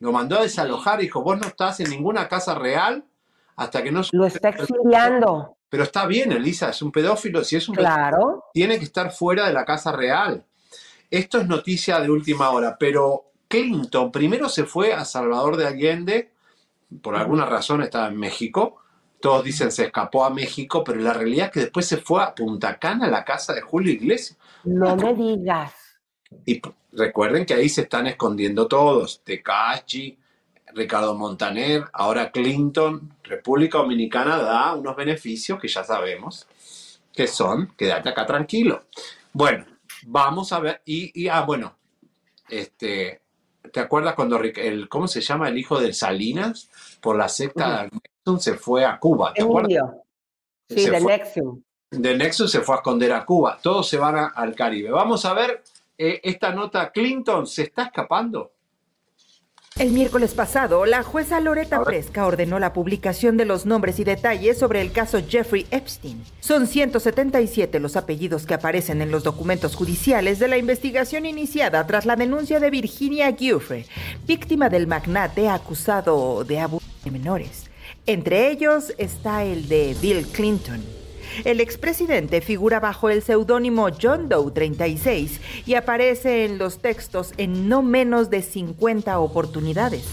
[0.00, 3.04] Lo mandó a desalojar y dijo, vos no estás en ninguna casa real
[3.56, 4.02] hasta que no...
[4.12, 5.56] Lo está exiliando.
[5.68, 7.44] Pero está bien, Elisa, es un pedófilo.
[7.44, 8.16] Si es un Claro.
[8.16, 10.44] pedófilo, tiene que estar fuera de la casa real.
[11.10, 16.30] Esto es noticia de última hora, pero Clinton primero se fue a Salvador de Allende,
[17.02, 18.76] por alguna razón estaba en México.
[19.20, 22.34] Todos dicen se escapó a México, pero la realidad es que después se fue a
[22.34, 24.38] Punta Cana, a la casa de Julio Iglesias.
[24.64, 25.72] No me digas.
[26.46, 26.60] Y
[26.92, 29.22] recuerden que ahí se están escondiendo todos.
[29.24, 30.18] Tecachi,
[30.74, 36.46] Ricardo Montaner, ahora Clinton, República Dominicana da unos beneficios que ya sabemos
[37.18, 38.84] que son, quédate acá tranquilo.
[39.32, 39.66] Bueno,
[40.06, 41.76] vamos a ver, y, y, ah, bueno,
[42.48, 43.22] este,
[43.72, 46.70] ¿te acuerdas cuando el, ¿cómo se llama el hijo de Salinas?
[47.00, 49.90] Por la secta de Nexum se fue a Cuba, ¿te acuerdas?
[50.68, 51.62] Sí, Se de fue- Nexium.
[51.90, 53.58] de Nexus se fue a esconder a Cuba.
[53.62, 54.90] Todos se van a- al Caribe.
[54.90, 55.62] Vamos a ver
[55.96, 56.90] eh, esta nota.
[56.92, 58.52] Clinton se está escapando.
[59.78, 64.58] El miércoles pasado, la jueza Loreta Fresca ordenó la publicación de los nombres y detalles
[64.58, 66.24] sobre el caso Jeffrey Epstein.
[66.40, 72.06] Son 177 los apellidos que aparecen en los documentos judiciales de la investigación iniciada tras
[72.06, 73.86] la denuncia de Virginia Giuffre,
[74.26, 77.70] víctima del magnate acusado de abuso de menores.
[78.06, 80.82] Entre ellos está el de Bill Clinton.
[81.44, 87.68] El expresidente figura bajo el seudónimo John Doe 36 y aparece en los textos en
[87.68, 90.04] no menos de 50 oportunidades.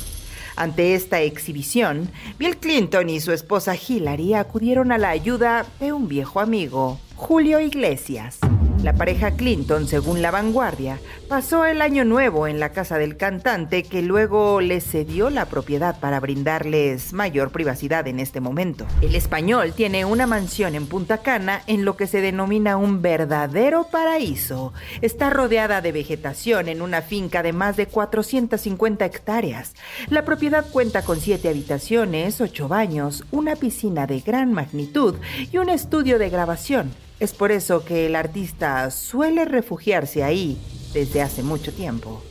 [0.55, 2.09] Ante esta exhibición,
[2.39, 7.59] Bill Clinton y su esposa Hillary acudieron a la ayuda de un viejo amigo, Julio
[7.59, 8.39] Iglesias.
[8.85, 13.81] La pareja Clinton, según La Vanguardia, pasó el año nuevo en la casa del cantante
[13.81, 18.85] que luego les cedió la propiedad para brindarles mayor privacidad en este momento.
[19.01, 23.87] El español tiene una mansión en Punta Cana en lo que se denomina un verdadero
[23.89, 24.71] paraíso.
[25.01, 29.73] Está rodeada de vegetación en una finca de más de 450 hectáreas.
[30.09, 35.15] La propiedad cuenta con siete habitaciones, ocho baños, una piscina de gran magnitud
[35.51, 37.04] y un estudio de grabación.
[37.19, 40.57] Es por eso que el artista suele refugiarse ahí
[40.93, 42.21] desde hace mucho tiempo.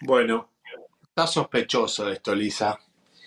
[0.00, 0.50] Bueno,
[1.02, 2.78] está sospechoso esto, Lisa.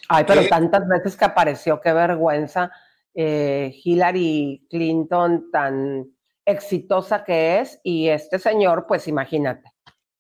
[0.10, 0.48] Ay, pero ¿Qué?
[0.48, 2.72] tantas veces que apareció, qué vergüenza.
[3.14, 6.06] Eh, Hillary Clinton tan
[6.46, 9.70] exitosa que es y este señor, pues imagínate,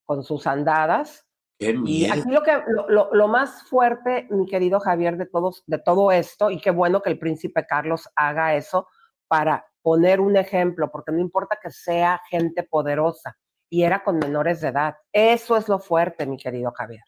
[0.04, 1.26] con sus andadas.
[1.58, 2.14] Qué Y miedo.
[2.14, 6.12] aquí lo que lo, lo- lo más fuerte, mi querido Javier, de todos, de todo
[6.12, 8.88] esto, y qué bueno que el príncipe Carlos haga eso
[9.28, 13.38] para poner un ejemplo, porque no importa que sea gente poderosa,
[13.70, 14.96] y era con menores de edad.
[15.12, 17.04] Eso es lo fuerte, mi querido Javier.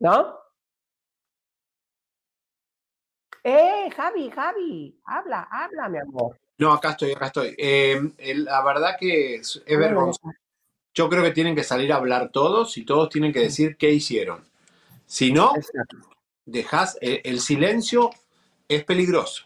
[0.00, 0.38] ¿No?
[3.42, 5.00] ¡Eh, Javi, Javi!
[5.04, 6.38] Habla, habla, mi amor.
[6.58, 7.54] No, acá estoy, acá estoy.
[7.58, 10.30] Eh, el- la verdad que es, es vergonzoso.
[10.94, 13.90] Yo creo que tienen que salir a hablar todos y todos tienen que decir qué
[13.90, 14.44] hicieron.
[15.06, 15.52] Si no,
[16.46, 18.10] dejas, el, el silencio
[18.68, 19.44] es peligroso.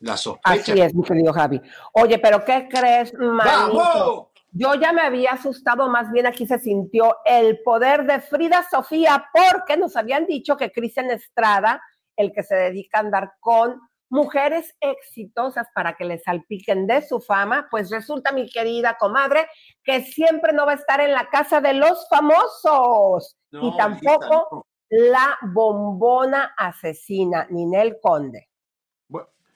[0.00, 0.72] La sospecha.
[0.72, 1.60] Así es, mi querido Javi.
[1.92, 4.32] Oye, pero ¿qué crees, manito?
[4.50, 9.26] Yo ya me había asustado, más bien aquí se sintió el poder de Frida Sofía,
[9.32, 11.82] porque nos habían dicho que Cristian Estrada,
[12.16, 13.78] el que se dedica a andar con
[14.10, 19.46] mujeres exitosas para que le salpiquen de su fama, pues resulta, mi querida comadre,
[19.84, 23.36] que siempre no va a estar en la casa de los famosos.
[23.50, 28.48] No, y tampoco la bombona asesina, Ninel Conde.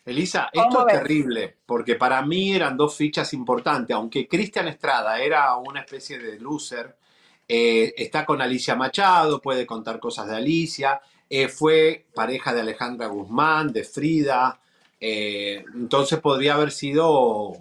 [0.04, 1.02] Elisa, ¿Cómo esto es ves?
[1.02, 3.94] terrible, porque para mí eran dos fichas importantes.
[3.94, 6.96] Aunque Cristian Estrada era una especie de loser,
[7.46, 13.06] eh, está con Alicia Machado, puede contar cosas de Alicia, eh, fue pareja de Alejandra
[13.06, 14.60] Guzmán, de Frida,
[15.00, 17.52] eh, entonces podría haber sido...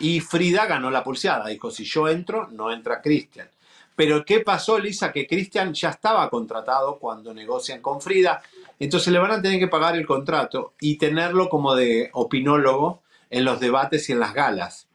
[0.00, 3.50] Y Frida ganó la pulseada, dijo, si yo entro, no entra Cristian.
[3.96, 5.10] Pero ¿qué pasó, Elisa?
[5.10, 8.40] Que Cristian ya estaba contratado cuando negocian con Frida,
[8.84, 13.44] entonces le van a tener que pagar el contrato y tenerlo como de opinólogo en
[13.44, 14.88] los debates y en las galas,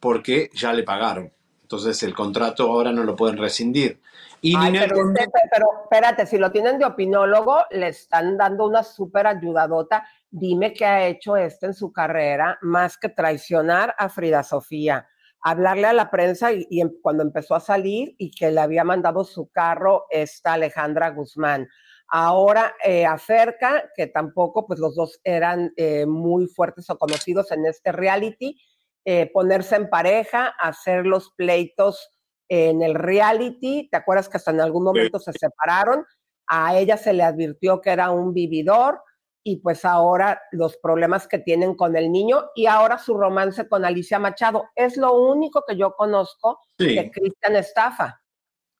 [0.00, 1.32] porque ya le pagaron.
[1.62, 4.00] Entonces el contrato ahora no lo pueden rescindir.
[4.40, 8.82] Y Ay, pero, usted- pero espérate, si lo tienen de opinólogo, le están dando una
[8.82, 10.06] súper ayudadota.
[10.30, 15.08] Dime qué ha hecho este en su carrera, más que traicionar a Frida Sofía,
[15.40, 19.24] hablarle a la prensa y, y cuando empezó a salir y que le había mandado
[19.24, 21.68] su carro esta Alejandra Guzmán.
[22.08, 27.66] Ahora eh, acerca, que tampoco, pues los dos eran eh, muy fuertes o conocidos en
[27.66, 28.60] este reality,
[29.04, 32.12] eh, ponerse en pareja, hacer los pleitos
[32.48, 33.88] en el reality.
[33.90, 36.04] ¿Te acuerdas que hasta en algún momento se separaron?
[36.46, 39.00] A ella se le advirtió que era un vividor
[39.42, 43.84] y pues ahora los problemas que tienen con el niño y ahora su romance con
[43.84, 44.64] Alicia Machado.
[44.74, 48.20] Es lo único que yo conozco de Cristian Estafa.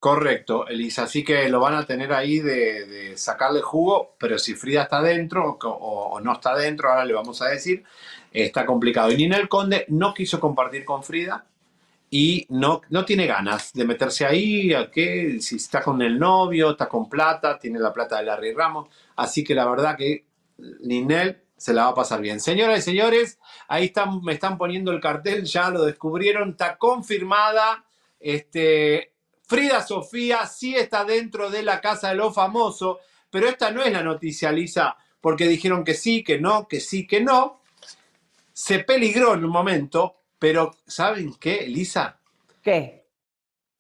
[0.07, 1.03] Correcto, Elisa.
[1.03, 5.59] Así que lo van a tener ahí de, sacarle jugo, pero si Frida está dentro
[5.61, 7.83] o, no está dentro, ahora le vamos a decir,
[8.33, 9.11] está complicado.
[9.11, 11.45] Y Ninel Conde no quiso compartir con Frida
[12.09, 16.89] y no, no tiene ganas de meterse ahí, qué, si está con el novio, está
[16.89, 18.89] con plata, tiene la plata de Larry Ramos.
[19.17, 20.25] Así que la verdad que
[20.85, 22.39] Ninel se la va a pasar bien.
[22.39, 27.85] Señoras y señores, ahí están, me están poniendo el cartel, ya lo descubrieron, está confirmada.
[28.21, 29.16] Este,
[29.47, 32.99] Frida Sofía sí está dentro de la casa de lo famoso,
[33.31, 37.07] pero esta no es la noticia, Lisa, porque dijeron que sí, que no, que sí,
[37.07, 37.61] que no.
[38.53, 42.19] Se peligró en un momento, pero ¿saben qué, Lisa?
[42.61, 43.07] ¿Qué?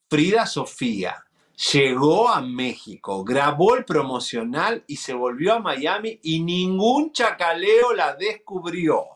[0.08, 1.24] Frida Sofía
[1.72, 8.14] llegó a México, grabó el promocional y se volvió a Miami y ningún chacaleo la
[8.14, 9.15] descubrió.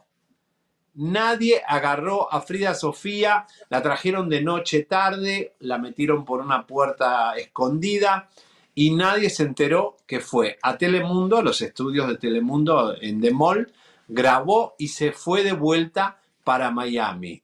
[0.94, 7.34] Nadie agarró a Frida Sofía, la trajeron de noche tarde, la metieron por una puerta
[7.36, 8.28] escondida
[8.74, 13.30] y nadie se enteró que fue a Telemundo, a los estudios de Telemundo en The
[13.32, 13.72] Mall,
[14.08, 17.42] grabó y se fue de vuelta para Miami.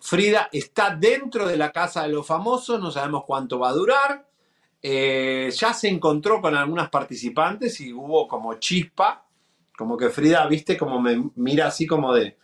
[0.00, 4.26] Frida está dentro de la casa de los famosos, no sabemos cuánto va a durar.
[4.82, 9.26] Eh, ya se encontró con algunas participantes y hubo como chispa,
[9.76, 12.38] como que Frida, viste, como me mira así como de,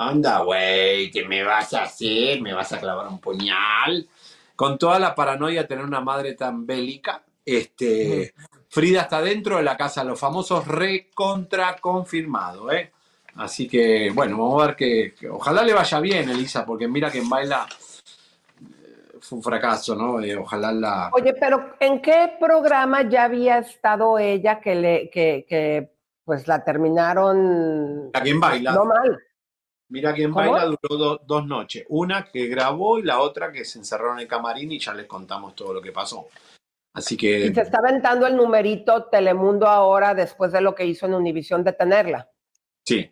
[0.00, 2.40] anda, güey, ¿qué me vas a hacer?
[2.40, 4.08] ¿Me vas a clavar un puñal?
[4.56, 8.34] Con toda la paranoia de tener una madre tan bélica, este,
[8.68, 12.92] Frida está dentro de la casa de los famosos recontra confirmado, ¿eh?
[13.36, 17.18] Así que, bueno, vamos a ver que, ojalá le vaya bien, Elisa, porque mira que
[17.18, 17.66] en baila
[18.60, 20.20] eh, fue un fracaso, ¿no?
[20.20, 21.10] Eh, ojalá la...
[21.12, 25.92] Oye, pero ¿en qué programa ya había estado ella que le, que, que
[26.24, 28.10] pues la terminaron...
[28.12, 28.72] ¿A quién baila?
[28.72, 29.20] No mal.
[29.90, 31.84] Mira quién baila duró dos noches.
[31.88, 35.06] Una que grabó y la otra que se encerró en el camarín y ya les
[35.06, 36.28] contamos todo lo que pasó.
[36.94, 37.46] Así que.
[37.46, 41.64] Y se está aventando el numerito Telemundo ahora después de lo que hizo en Univisión
[41.64, 42.30] de tenerla.
[42.84, 43.10] Sí,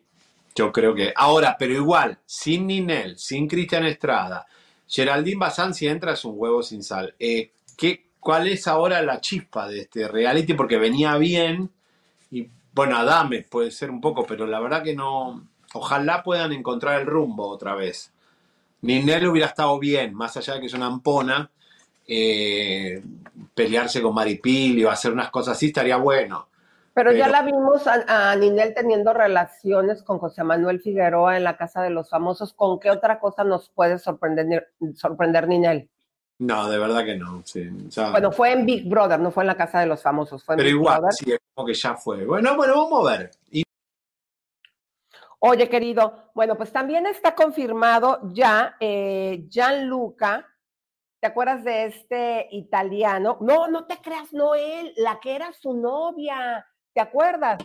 [0.55, 1.13] yo creo que.
[1.17, 4.47] Ahora, pero igual, sin Ninel, sin Cristian Estrada,
[4.87, 7.15] Geraldine Bazán, si entra, es un huevo sin sal.
[7.19, 10.55] Eh, ¿qué, ¿Cuál es ahora la chispa de este reality?
[10.55, 11.71] Porque venía bien
[12.31, 17.01] y, bueno, Adame puede ser un poco, pero la verdad que no Ojalá puedan encontrar
[17.01, 18.13] el rumbo otra vez.
[18.83, 21.51] Ninel hubiera estado bien, más allá de que es una ampona,
[22.07, 23.03] eh,
[23.55, 26.49] pelearse con Maripili o hacer unas cosas así estaría bueno.
[26.95, 31.81] Pero, ya la vimos a, Ninel teniendo relaciones con José Manuel Figueroa en la Casa
[31.81, 32.53] de los Famosos.
[32.53, 35.89] ¿Con qué otra cosa nos puede sorprender, sorprender Ninel?
[36.41, 37.45] No, de verdad que no.
[38.11, 40.43] bueno, fue en Big Brother, no fue en la Casa de los Famosos.
[40.43, 42.25] Fue pero igual, sí, es como que ya fue.
[42.25, 43.31] Bueno, bueno, vamos a ver.
[45.41, 50.45] Oye, querido, bueno, pues también está confirmado ya eh, Gianluca.
[51.21, 53.39] ¿Te acuerdas de este italiano?
[53.41, 56.67] No, no te creas, no él, la que era su novia.
[56.93, 57.59] ¿Te acuerdas?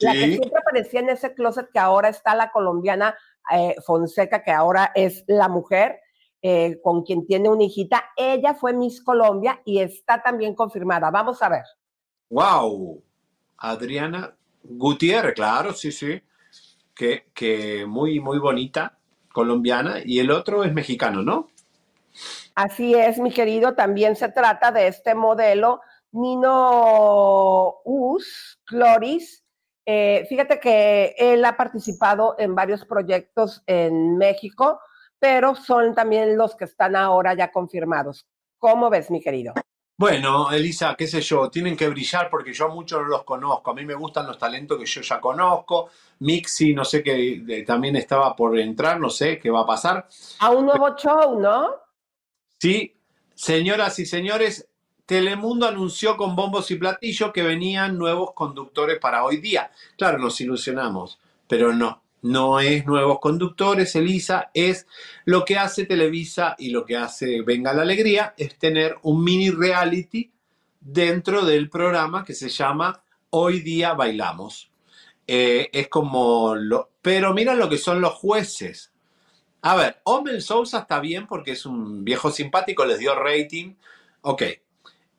[0.00, 3.16] La que siempre aparecía en ese closet que ahora está la colombiana
[3.50, 6.00] eh, Fonseca, que ahora es la mujer
[6.42, 8.04] eh, con quien tiene una hijita.
[8.16, 11.10] Ella fue Miss Colombia y está también confirmada.
[11.10, 11.64] Vamos a ver.
[12.28, 13.02] ¡Wow!
[13.56, 16.22] Adriana Gutiérrez, claro, sí, sí
[16.94, 18.98] que, muy, muy bonita,
[19.32, 21.48] colombiana, y el otro es mexicano, ¿no?
[22.54, 25.80] Así es, mi querido, también se trata de este modelo
[26.12, 29.44] Nino Us, Cloris.
[29.84, 34.80] Eh, fíjate que él ha participado en varios proyectos en México,
[35.18, 38.26] pero son también los que están ahora ya confirmados.
[38.58, 39.52] ¿Cómo ves, mi querido?
[39.96, 43.70] Bueno, Elisa, qué sé yo, tienen que brillar porque yo a muchos no los conozco.
[43.70, 45.90] A mí me gustan los talentos que yo ya conozco.
[46.18, 50.08] Mixi, no sé qué, también estaba por entrar, no sé qué va a pasar.
[50.40, 51.76] A un nuevo show, ¿no?
[52.58, 52.96] Sí,
[53.34, 54.68] señoras y señores,
[55.06, 59.70] Telemundo anunció con bombos y platillos que venían nuevos conductores para hoy día.
[59.96, 64.86] Claro, nos ilusionamos, pero no no es nuevos conductores, Elisa, es
[65.26, 69.50] lo que hace Televisa y lo que hace Venga la Alegría, es tener un mini
[69.50, 70.32] reality
[70.80, 74.72] dentro del programa que se llama Hoy día bailamos.
[75.26, 76.92] Eh, es como lo...
[77.02, 78.90] Pero mira lo que son los jueces.
[79.60, 83.74] A ver, Omel Sousa está bien porque es un viejo simpático, les dio rating.
[84.22, 84.44] Ok,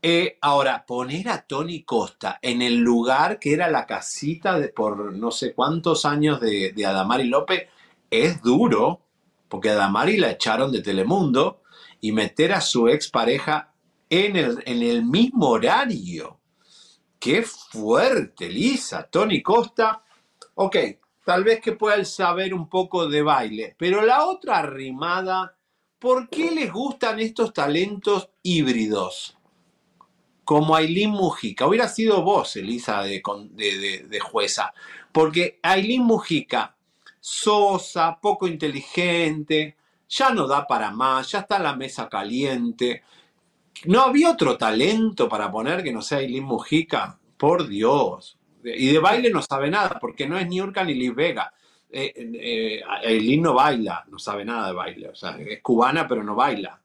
[0.08, 5.12] eh, ahora, poner a Tony Costa en el lugar que era la casita de, por
[5.16, 7.70] no sé cuántos años de, de Adamari López
[8.12, 9.02] es duro,
[9.50, 11.64] porque Adamari la echaron de Telemundo
[12.02, 13.74] y meter a su expareja
[14.08, 16.40] en el, en el mismo horario.
[17.18, 19.10] Qué fuerte, Lisa.
[19.10, 20.04] Tony Costa,
[20.54, 20.78] ok,
[21.24, 25.58] tal vez que puedan saber un poco de baile, pero la otra rimada,
[25.98, 29.36] ¿por qué les gustan estos talentos híbridos?
[30.46, 31.68] Como Aileen Mujica.
[31.68, 34.74] Hubiera sido vos, Elisa, de, de, de jueza.
[35.12, 36.76] Porque Aileen Mujica,
[37.20, 39.76] sosa, poco inteligente,
[40.08, 43.04] ya no da para más, ya está la mesa caliente.
[43.86, 47.20] ¿No había otro talento para poner que no sea Aileen Mujica?
[47.38, 48.38] Por Dios.
[48.64, 51.54] Y de baile no sabe nada, porque no es ni Urca ni Liz Vega.
[51.92, 55.10] Eh, eh, Aileen no baila, no sabe nada de baile.
[55.10, 56.80] O sea, es cubana, pero no baila.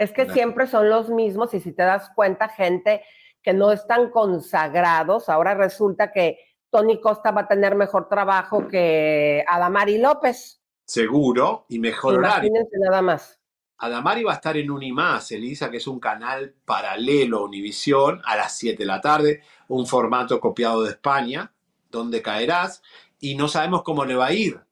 [0.00, 3.02] Es que siempre son los mismos, y si te das cuenta, gente
[3.42, 6.38] que no están consagrados, ahora resulta que
[6.70, 10.62] Tony Costa va a tener mejor trabajo que Adamari López.
[10.86, 13.38] Seguro, y mejor Imagínense nada más.
[13.76, 18.36] Adamari va a estar en Unimás, Elisa, que es un canal paralelo a Univisión, a
[18.36, 21.52] las 7 de la tarde, un formato copiado de España,
[21.90, 22.82] donde caerás,
[23.18, 24.62] y no sabemos cómo le va a ir.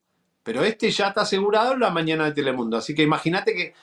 [0.48, 2.78] Pero este ya está asegurado en la mañana de Telemundo.
[2.78, 3.74] Así que imagínate que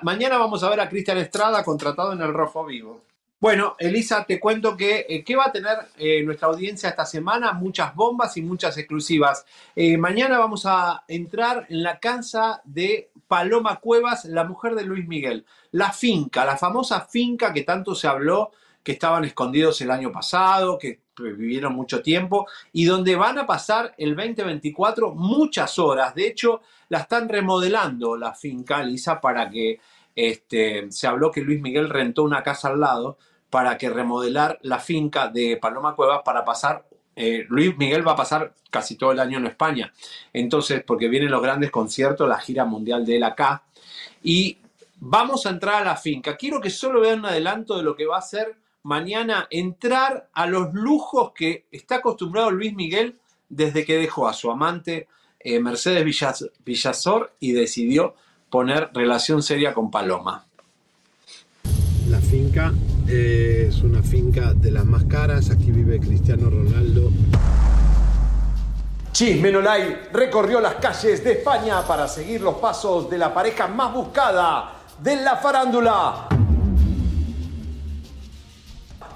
[0.00, 3.02] mañana vamos a ver a Cristian Estrada contratado en el Rojo Vivo.
[3.38, 7.52] Bueno, Elisa, te cuento que eh, ¿qué va a tener eh, nuestra audiencia esta semana?
[7.52, 9.44] Muchas bombas y muchas exclusivas.
[9.76, 15.06] Eh, mañana vamos a entrar en la casa de Paloma Cuevas, la mujer de Luis
[15.06, 15.44] Miguel.
[15.72, 18.52] La finca, la famosa finca que tanto se habló,
[18.88, 23.94] que estaban escondidos el año pasado, que vivieron mucho tiempo y donde van a pasar
[23.98, 26.14] el 2024 muchas horas.
[26.14, 29.78] De hecho, la están remodelando la finca, Elisa, para que
[30.16, 33.18] este, se habló que Luis Miguel rentó una casa al lado
[33.50, 38.16] para que remodelar la finca de Paloma Cuevas para pasar eh, Luis Miguel va a
[38.16, 39.92] pasar casi todo el año en España.
[40.32, 43.64] Entonces, porque vienen los grandes conciertos, la gira mundial de él acá.
[44.22, 44.56] Y
[44.96, 46.38] vamos a entrar a la finca.
[46.38, 48.56] Quiero que solo vean un adelanto de lo que va a ser
[48.88, 53.18] mañana entrar a los lujos que está acostumbrado Luis Miguel
[53.50, 55.08] desde que dejó a su amante
[55.38, 56.04] eh, Mercedes
[56.64, 58.14] Villazor y decidió
[58.48, 60.46] poner relación seria con Paloma.
[62.08, 62.72] La finca
[63.06, 67.12] eh, es una finca de las más caras, aquí vive Cristiano Ronaldo.
[69.12, 74.76] Chismenolay recorrió las calles de España para seguir los pasos de la pareja más buscada
[75.02, 76.47] de la farándula.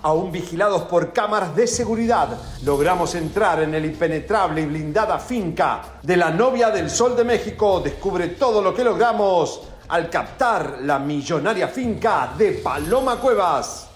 [0.05, 6.17] Aún vigilados por cámaras de seguridad, logramos entrar en el impenetrable y blindada finca de
[6.17, 7.81] la novia del Sol de México.
[7.81, 13.91] Descubre todo lo que logramos al captar la millonaria finca de Paloma Cuevas.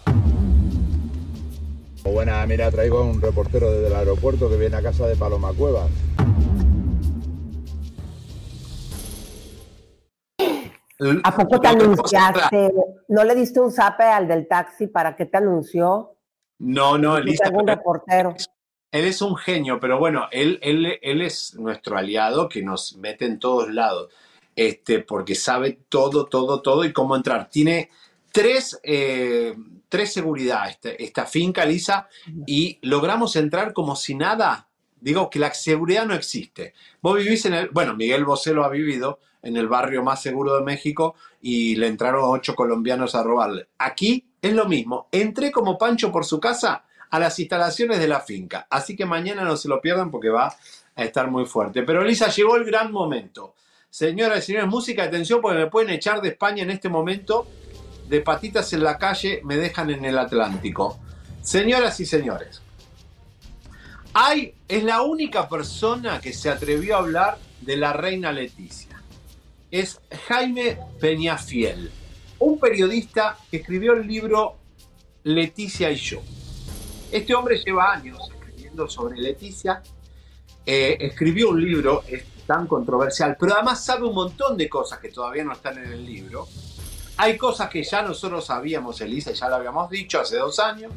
[2.05, 5.53] Buena, mira, traigo a un reportero desde el aeropuerto que viene a casa de Paloma
[5.55, 5.91] Cuevas.
[11.23, 12.73] ¿A poco te anunciaste?
[13.09, 16.17] ¿No le diste un zape al del taxi para que te anunció?
[16.59, 17.51] No, no, Elisa.
[17.53, 18.35] un reportero.
[18.91, 23.27] Él es un genio, pero bueno, él, él, él es nuestro aliado que nos mete
[23.27, 24.09] en todos lados
[24.57, 27.51] este, porque sabe todo, todo, todo y cómo entrar.
[27.51, 27.91] Tiene
[28.33, 29.55] tres, eh,
[29.89, 32.09] tres seguridad este, esta finca, Lisa,
[32.47, 34.69] y logramos entrar como si nada.
[34.99, 36.73] Digo que la seguridad no existe.
[37.03, 40.57] Vos vivís en el, bueno, Miguel Bosé lo ha vivido en el barrio más seguro
[40.57, 43.69] de México y le entraron ocho colombianos a robarle.
[43.79, 45.09] Aquí es lo mismo.
[45.13, 48.67] Entré como Pancho por su casa a las instalaciones de la finca.
[48.69, 50.55] Así que mañana no se lo pierdan porque va
[50.95, 51.83] a estar muy fuerte.
[51.85, 53.55] Pero Lisa, llegó el gran momento.
[53.89, 57.47] Señoras y señores, música, atención porque me pueden echar de España en este momento.
[58.09, 60.99] De patitas en la calle me dejan en el Atlántico.
[61.43, 62.63] Señoras y señores,
[64.13, 68.96] hay, es la única persona que se atrevió a hablar de la reina Leticia.
[69.71, 71.91] Es Jaime Peñafiel,
[72.39, 74.57] un periodista que escribió el libro
[75.25, 76.21] Leticia y yo.
[77.11, 79.83] Este hombre lleva años escribiendo sobre Leticia.
[80.65, 82.05] Eh, escribió un libro,
[82.47, 86.07] tan controversial, pero además sabe un montón de cosas que todavía no están en el
[86.07, 86.47] libro.
[87.17, 90.93] Hay cosas que ya nosotros sabíamos, Elisa, ya lo habíamos dicho hace dos años,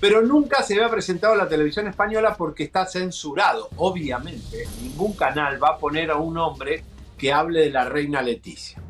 [0.00, 3.68] pero nunca se había presentado en la televisión española porque está censurado.
[3.76, 6.84] Obviamente, ningún canal va a poner a un hombre
[7.22, 8.82] que hable de la reina Leticia.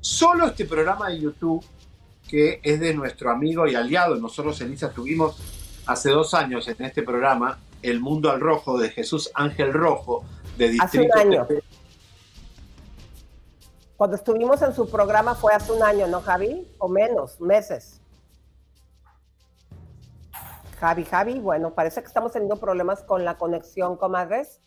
[0.00, 1.64] Solo este programa de YouTube,
[2.28, 5.38] que es de nuestro amigo y aliado, nosotros, Elisa, tuvimos
[5.86, 10.24] hace dos años en este programa, El Mundo al Rojo, de Jesús Ángel Rojo,
[10.80, 11.46] hace un año.
[13.96, 16.66] Cuando estuvimos en su programa fue hace un año, ¿no, Javi?
[16.78, 18.00] O menos, meses.
[20.80, 24.60] Javi, Javi, bueno, parece que estamos teniendo problemas con la conexión, comadres.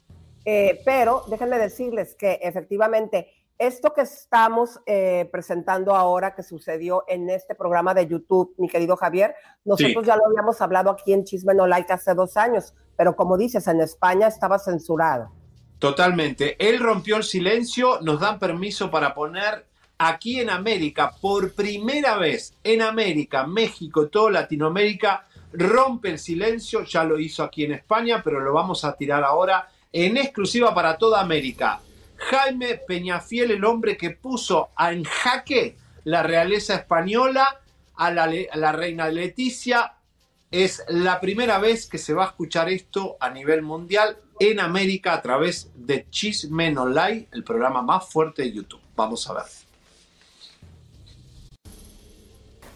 [0.45, 7.29] Eh, pero déjenme decirles que efectivamente esto que estamos eh, presentando ahora, que sucedió en
[7.29, 9.35] este programa de YouTube, mi querido Javier,
[9.65, 13.37] nosotros ya lo habíamos hablado aquí en Chisme No Like hace dos años, pero como
[13.37, 15.29] dices, en España estaba censurado.
[15.77, 16.55] Totalmente.
[16.57, 19.65] Él rompió el silencio, nos dan permiso para poner
[19.97, 27.03] aquí en América, por primera vez en América, México, toda Latinoamérica, rompe el silencio, ya
[27.03, 31.21] lo hizo aquí en España, pero lo vamos a tirar ahora en exclusiva para toda
[31.21, 31.81] América.
[32.15, 37.61] Jaime Peñafiel, el hombre que puso en jaque la realeza española
[37.95, 39.93] a la, reina Leticia.
[40.51, 45.13] Es la primera vez que se va a escuchar esto a nivel mundial en América
[45.13, 48.81] a través de Chismen Online, el programa más fuerte de YouTube.
[48.95, 49.43] Vamos a ver.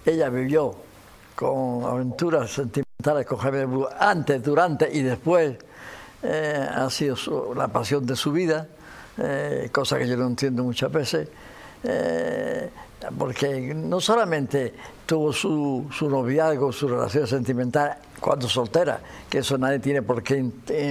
[0.05, 0.75] Ella vivió
[1.35, 5.57] con aventuras sentimentales con Jaime antes, durante y después.
[6.23, 8.67] Eh, ha sido la pasión de su vida
[9.17, 11.27] eh, cosa que yo no entiendo muchas veces,
[11.83, 12.69] eh,
[13.17, 14.73] porque no solamente
[15.05, 20.41] tuvo su, su, noviazgo, su relación sentimental cuando soltera, que eso nadie tiene por qué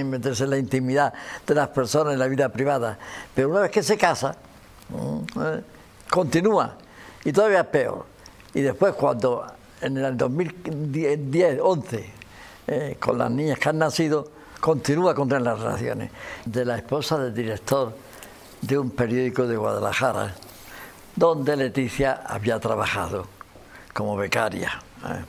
[0.05, 1.13] meterse en la intimidad
[1.45, 2.97] de las personas en la vida privada,
[3.33, 4.37] pero una vez que se casa,
[4.89, 5.61] mm, eh,
[6.09, 6.77] continúa
[7.25, 8.05] y todavía es peor.
[8.53, 9.45] Y después cuando
[9.81, 12.13] en el 2010, 11,
[12.99, 14.29] con las niñas que han nacido,
[14.63, 16.09] continúa con las relaciones.
[16.45, 17.93] De la esposa del director
[18.61, 20.33] de un periódico de Guadalajara,
[21.17, 23.27] donde Leticia había trabajado
[23.93, 24.81] como becaria.
[25.05, 25.25] ¿eh?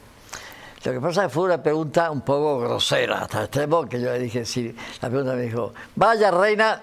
[0.85, 4.01] Lo que pasa es que fue una pregunta un poco grosera, hasta el extremo que
[4.01, 6.81] yo le dije, sí, la pregunta me dijo, vaya reina,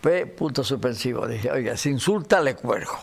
[0.00, 2.98] P, punto suspensivo, dije, oiga, si insulta le cuelgo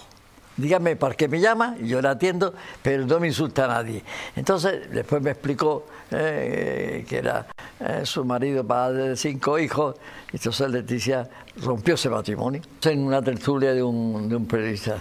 [0.58, 4.04] dígame para qué me llama, y yo le atiendo, pero no me insulta a nadie.
[4.36, 7.48] Entonces, después me explicó eh, que era
[7.80, 9.96] eh, su marido, padre de cinco hijos,
[10.32, 11.30] y entonces Leticia
[11.62, 14.98] rompió ese matrimonio en una tertulia de un, de un periodista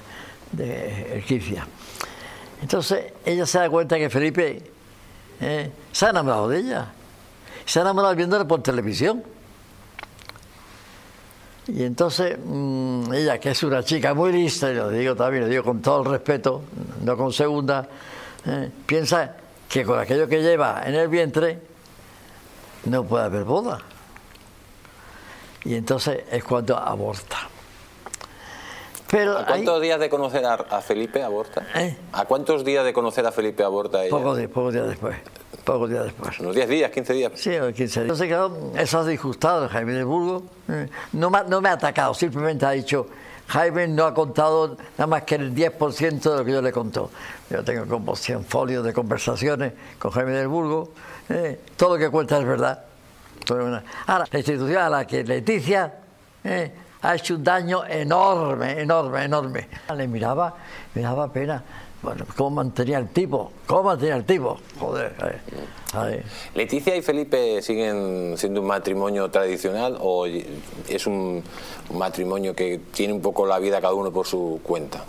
[0.53, 1.67] de Erquicia.
[2.63, 4.63] Entonces, ella se da cuenta que Felipe
[5.41, 6.93] eh, se ha enamorado de ella,
[7.65, 9.23] se ha enamorado viéndola por televisión.
[11.69, 15.49] Y entonces mm, ella, que es una chica muy lista, y lo digo también, lo
[15.49, 16.63] digo con todo el respeto,
[17.03, 17.89] no con segunda,
[18.47, 19.37] eh, piensa
[19.69, 21.59] que con aquello que lleva en el vientre
[22.85, 23.81] no puede haber boda.
[25.65, 27.54] Y entonces es cuando aborta.
[29.11, 31.67] Pero ¿A cuántos días de conocer a, Felipe aborta?
[31.75, 31.97] ¿Eh?
[32.13, 34.11] ¿A cuántos días de conocer a Felipe aborta ella?
[34.11, 35.17] Pocos días, pocos días después
[35.65, 36.39] pocos días después.
[36.41, 37.33] ¿Unos 10 días, 15 días?
[37.35, 37.97] Sí, 15 días.
[37.97, 40.43] Entonces, claro, eso disgustado Jaime de Burgos.
[40.69, 43.07] Eh, no, no me ha atacado, simplemente ha dicho,
[43.49, 47.11] Jaime no ha contado nada más que el 10% de lo que yo le contó.
[47.51, 50.91] Yo tengo como 100 folios de conversaciones con Jaime del Burgo.
[51.29, 52.85] Eh, todo lo que cuenta es verdad.
[54.07, 55.93] Ahora, la institución a la que Leticia
[56.43, 56.73] eh,
[57.05, 59.69] ha hecho un daño enorme, enorme, enorme.
[59.97, 60.55] Le miraba,
[60.95, 61.63] me daba pena
[62.05, 63.51] bueno, ¿cómo mantenía el tipo?
[63.67, 64.59] ¿Cómo mantenía el tipo?
[64.79, 65.15] Joder.
[66.55, 71.43] ¿Leticia y Felipe siguen siendo un matrimonio tradicional o es un
[71.95, 75.03] matrimonio que tiene un poco la vida cada uno por su cuenta?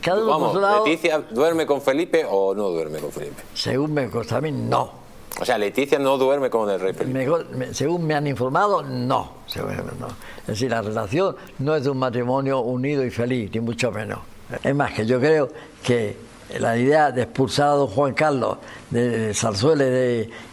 [0.00, 0.86] Cada uno por su lado.
[0.86, 3.42] ¿Leticia duerme con Felipe o no duerme con Felipe?
[3.52, 5.03] Según me consta a mí, no.
[5.40, 7.74] O sea, Leticia no duerme con el rey Felipe.
[7.74, 9.32] según me han informado, no.
[9.56, 10.08] no.
[10.42, 14.20] Es decir, la relación no es de un matrimonio unido y feliz, ni mucho menos.
[14.62, 15.48] Es más, que yo creo
[15.82, 16.16] que
[16.58, 18.58] la idea de expulsar a don Juan Carlos
[18.90, 19.84] de Zarzuela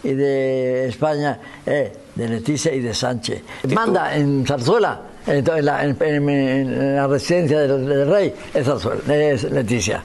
[0.03, 3.43] y de, España es de Leticia y de Sánchez.
[3.73, 10.03] Manda en Zarzuela, en, la, residencia del, rey, es, Zarzuela, es Leticia.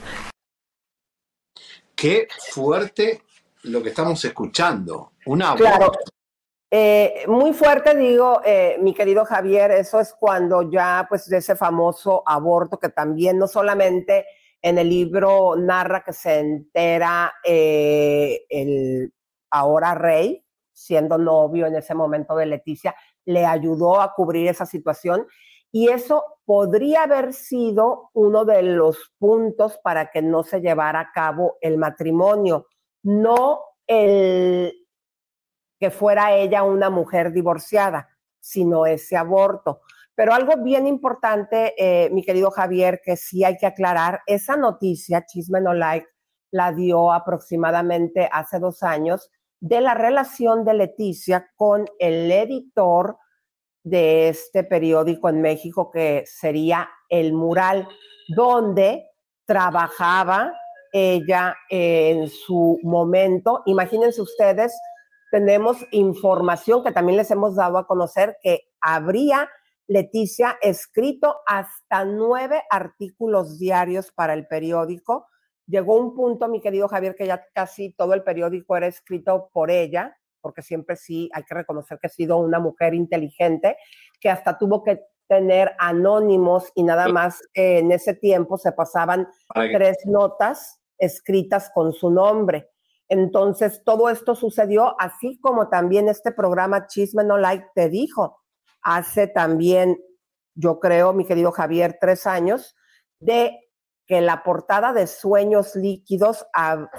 [1.95, 3.23] Qué fuerte
[3.63, 5.13] lo que estamos escuchando.
[5.25, 5.91] Una claro.
[6.69, 11.55] Eh, muy fuerte, digo, eh, mi querido Javier, eso es cuando ya, pues, de ese
[11.55, 14.25] famoso aborto que también no solamente
[14.61, 19.13] en el libro narra que se entera eh, el
[19.49, 20.43] ahora rey,
[20.73, 22.93] siendo novio en ese momento de Leticia,
[23.25, 25.25] le ayudó a cubrir esa situación
[25.71, 31.11] y eso podría haber sido uno de los puntos para que no se llevara a
[31.11, 32.67] cabo el matrimonio,
[33.03, 34.73] no el
[35.79, 38.09] que fuera ella una mujer divorciada,
[38.39, 39.81] sino ese aborto.
[40.15, 45.25] Pero algo bien importante, eh, mi querido Javier, que sí hay que aclarar, esa noticia,
[45.25, 46.07] Chisme No Like,
[46.51, 49.29] la dio aproximadamente hace dos años
[49.59, 53.17] de la relación de Leticia con el editor
[53.83, 57.87] de este periódico en México, que sería El Mural,
[58.35, 59.09] donde
[59.45, 60.53] trabajaba
[60.97, 63.63] ella en su momento.
[63.65, 64.73] Imagínense ustedes
[65.31, 69.49] tenemos información que también les hemos dado a conocer que habría
[69.89, 75.27] Leticia, escrito hasta nueve artículos diarios para el periódico.
[75.65, 79.71] Llegó un punto, mi querido Javier, que ya casi todo el periódico era escrito por
[79.71, 83.77] ella, porque siempre sí hay que reconocer que ha sido una mujer inteligente,
[84.19, 89.97] que hasta tuvo que tener anónimos y nada más en ese tiempo se pasaban tres
[90.05, 92.69] notas escritas con su nombre.
[93.09, 98.39] Entonces, todo esto sucedió así como también este programa Chisme No Like te dijo
[98.81, 99.97] hace también,
[100.55, 102.75] yo creo, mi querido Javier, tres años,
[103.19, 103.59] de
[104.05, 106.45] que la portada de Sueños Líquidos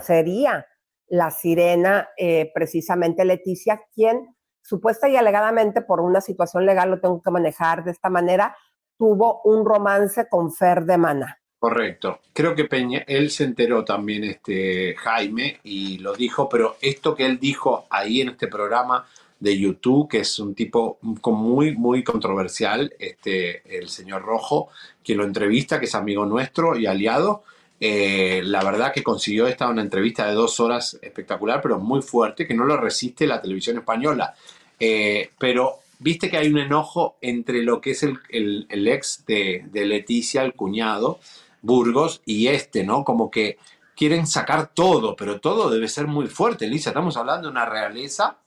[0.02, 0.66] sería
[1.06, 7.22] la sirena, eh, precisamente Leticia, quien supuesta y alegadamente por una situación legal, lo tengo
[7.22, 8.54] que manejar de esta manera,
[8.98, 11.38] tuvo un romance con Fer de Mana.
[11.58, 12.20] Correcto.
[12.32, 17.26] Creo que Peña, él se enteró también, este Jaime, y lo dijo, pero esto que
[17.26, 19.06] él dijo ahí en este programa
[19.40, 24.68] de YouTube, que es un tipo muy, muy controversial, este, el señor Rojo,
[25.04, 27.42] quien lo entrevista, que es amigo nuestro y aliado.
[27.80, 32.46] Eh, la verdad que consiguió esta una entrevista de dos horas espectacular, pero muy fuerte,
[32.46, 34.34] que no lo resiste la televisión española.
[34.78, 39.86] Eh, pero viste que hay un enojo entre lo que es el, ex de, de,
[39.86, 41.20] Leticia, el cuñado,
[41.62, 43.04] Burgos, y este, ¿no?
[43.04, 43.58] Como que
[43.96, 46.90] quieren sacar todo, pero todo debe ser muy fuerte, Elisa.
[46.90, 48.38] Estamos hablando de una realeza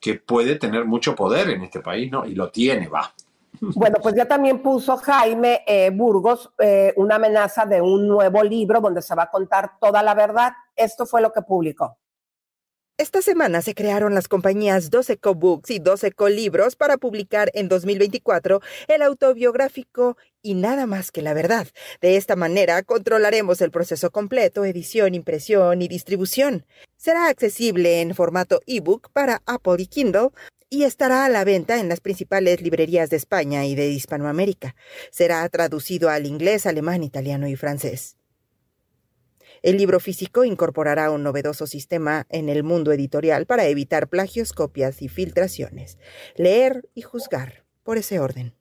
[0.00, 2.24] que puede tener mucho poder en este país, ¿no?
[2.24, 3.12] Y lo tiene, va.
[3.60, 8.80] Bueno, pues ya también puso Jaime eh, Burgos eh, una amenaza de un nuevo libro
[8.80, 10.52] donde se va a contar toda la verdad.
[10.76, 11.96] Esto fue lo que publicó.
[13.00, 18.60] Esta semana se crearon las compañías 12 Co-Books y 12 Co-Libros para publicar en 2024
[18.88, 21.68] el autobiográfico y nada más que la verdad.
[22.00, 26.66] De esta manera controlaremos el proceso completo, edición, impresión y distribución.
[26.96, 30.30] Será accesible en formato ebook para Apple y Kindle
[30.68, 34.74] y estará a la venta en las principales librerías de España y de Hispanoamérica.
[35.12, 38.17] Será traducido al inglés, alemán, italiano y francés.
[39.62, 45.02] El libro físico incorporará un novedoso sistema en el mundo editorial para evitar plagios, copias
[45.02, 45.98] y filtraciones.
[46.36, 48.54] Leer y juzgar por ese orden.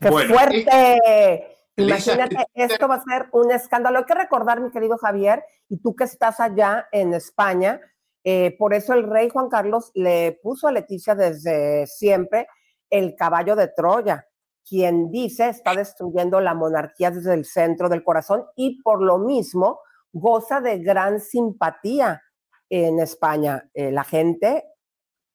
[0.00, 1.54] ¡Qué fuerte!
[1.76, 3.98] Imagínate, esto va a ser un escándalo.
[3.98, 7.80] Hay que recordar, mi querido Javier, y tú que estás allá en España,
[8.22, 12.46] eh, por eso el rey Juan Carlos le puso a Leticia desde siempre
[12.88, 14.26] el caballo de Troya
[14.68, 19.80] quien dice está destruyendo la monarquía desde el centro del corazón y por lo mismo
[20.12, 22.22] goza de gran simpatía
[22.70, 23.68] en España.
[23.74, 24.64] Eh, la gente,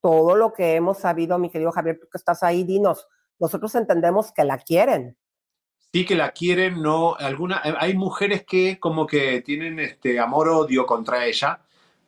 [0.00, 3.06] todo lo que hemos sabido, mi querido Javier, tú que estás ahí, dinos,
[3.38, 5.16] nosotros entendemos que la quieren.
[5.92, 11.26] Sí que la quieren, no, alguna, hay mujeres que como que tienen este amor-odio contra
[11.26, 11.60] ella,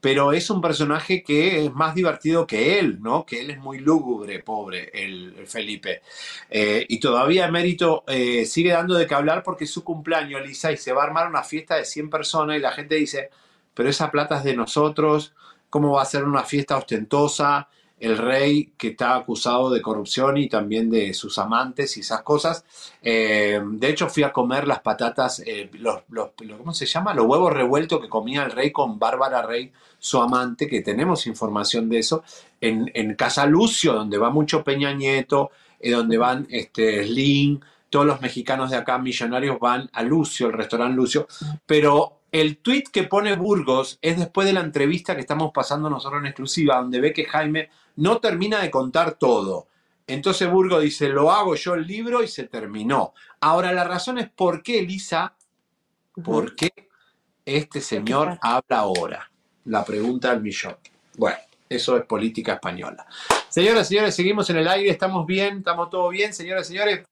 [0.02, 3.24] pero es un personaje que es más divertido que él, ¿no?
[3.24, 6.02] Que él es muy lúgubre, pobre, el, Felipe.
[6.50, 10.72] Eh, y todavía Mérito eh, sigue dando de qué hablar porque es su cumpleaños, Lisa,
[10.72, 13.30] y se va a armar una fiesta de 100 personas y la gente dice,
[13.74, 15.34] pero esa plata es de nosotros,
[15.70, 17.68] ¿cómo va a ser una fiesta ostentosa?
[18.02, 22.64] El rey que está acusado de corrupción y también de sus amantes y esas cosas.
[23.00, 25.42] Eh, de hecho, fui a comer las patatas,
[25.74, 27.14] los, los, ¿cómo se llama?
[27.14, 29.72] Los huevos revueltos que comía el rey con Bárbara Rey
[30.02, 32.24] su amante, que tenemos información de eso,
[32.60, 38.04] en, en Casa Lucio, donde va mucho Peña Nieto, eh, donde van este, Slim, todos
[38.04, 41.28] los mexicanos de acá, millonarios, van a Lucio, el restaurante Lucio,
[41.66, 46.20] pero el tweet que pone Burgos es después de la entrevista que estamos pasando nosotros
[46.20, 49.66] en exclusiva, donde ve que Jaime no termina de contar todo.
[50.06, 53.14] Entonces Burgos dice, lo hago yo el libro y se terminó.
[53.40, 55.34] Ahora, la razón es por qué, Elisa,
[56.24, 56.70] por qué
[57.44, 59.30] este señor habla ahora
[59.64, 60.76] la pregunta al millón.
[61.16, 61.38] Bueno,
[61.68, 63.06] eso es política española.
[63.48, 66.32] Señoras y señores, seguimos en el aire, estamos bien, estamos todo bien.
[66.32, 67.06] Señoras y señores,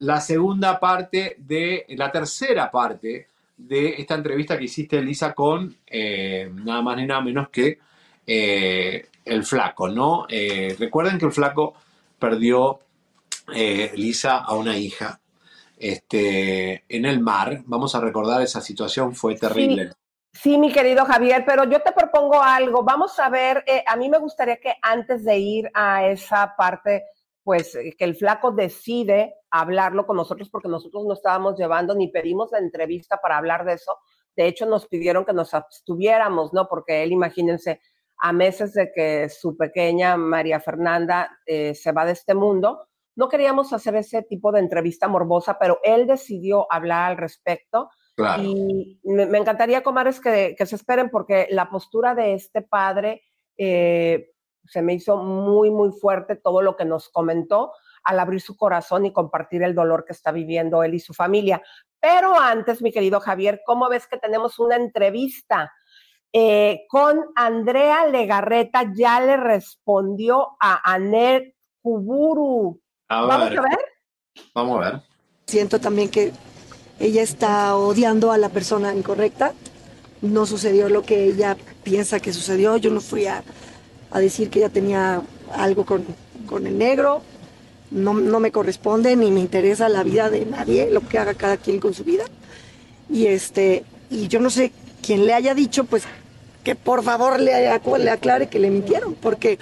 [0.00, 6.50] la segunda parte de, la tercera parte de esta entrevista que hiciste, Elisa, con eh,
[6.52, 7.78] nada más ni nada menos que
[8.26, 10.26] eh, el flaco, ¿no?
[10.28, 11.74] Eh, recuerden que el flaco
[12.18, 12.80] perdió,
[13.54, 15.20] Elisa, a una hija
[15.78, 17.62] este, en el mar.
[17.66, 19.92] Vamos a recordar esa situación, fue terrible.
[20.32, 22.82] Sí, mi querido Javier, pero yo te propongo algo.
[22.82, 27.04] Vamos a ver, eh, a mí me gustaría que antes de ir a esa parte,
[27.42, 32.08] pues eh, que el flaco decide hablarlo con nosotros porque nosotros no estábamos llevando ni
[32.08, 33.98] pedimos la entrevista para hablar de eso.
[34.36, 36.68] De hecho, nos pidieron que nos abstuviéramos, ¿no?
[36.68, 37.80] Porque él, imagínense,
[38.18, 43.28] a meses de que su pequeña María Fernanda eh, se va de este mundo, no
[43.28, 47.90] queríamos hacer ese tipo de entrevista morbosa, pero él decidió hablar al respecto
[48.40, 53.22] y me, encantaría, Comares, que, que, se esperen porque la postura de este padre
[53.56, 54.32] eh,
[54.64, 57.72] se me hizo muy, muy fuerte todo lo que nos comentó.
[58.04, 61.62] al abrir su corazón y compartir el dolor que está viviendo él y su familia.
[62.00, 65.70] Pero antes, mi querido Javier, ¿cómo ves que tenemos una entrevista
[66.32, 68.92] eh, con Andrea Legarreta?
[68.94, 72.80] Ya le respondió a Anet Kuburu.
[73.08, 73.60] Vamos a ver.
[74.54, 75.02] Vamos a ver.
[75.46, 76.32] Siento también que
[77.00, 79.52] ella está odiando a la persona incorrecta.
[80.20, 82.76] No sucedió lo que ella piensa que sucedió.
[82.76, 83.42] Yo no fui a,
[84.14, 85.22] decir que ella tenía
[85.54, 86.04] algo con,
[86.46, 87.22] con el negro.
[87.90, 91.56] No, no, me corresponde ni me interesa la vida de nadie, lo que haga cada
[91.56, 92.24] quien con su vida.
[93.08, 94.72] Y este, y yo no sé
[95.08, 96.02] quién le haya dicho, pues
[96.62, 99.58] que por favor le, le aclare que le mintieron, porque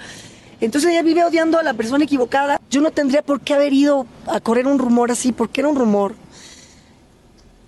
[0.59, 2.59] entonces ella vive odiando a la persona equivocada.
[2.69, 5.77] Yo no tendría por qué haber ido a correr un rumor así, porque era un
[5.77, 6.15] rumor.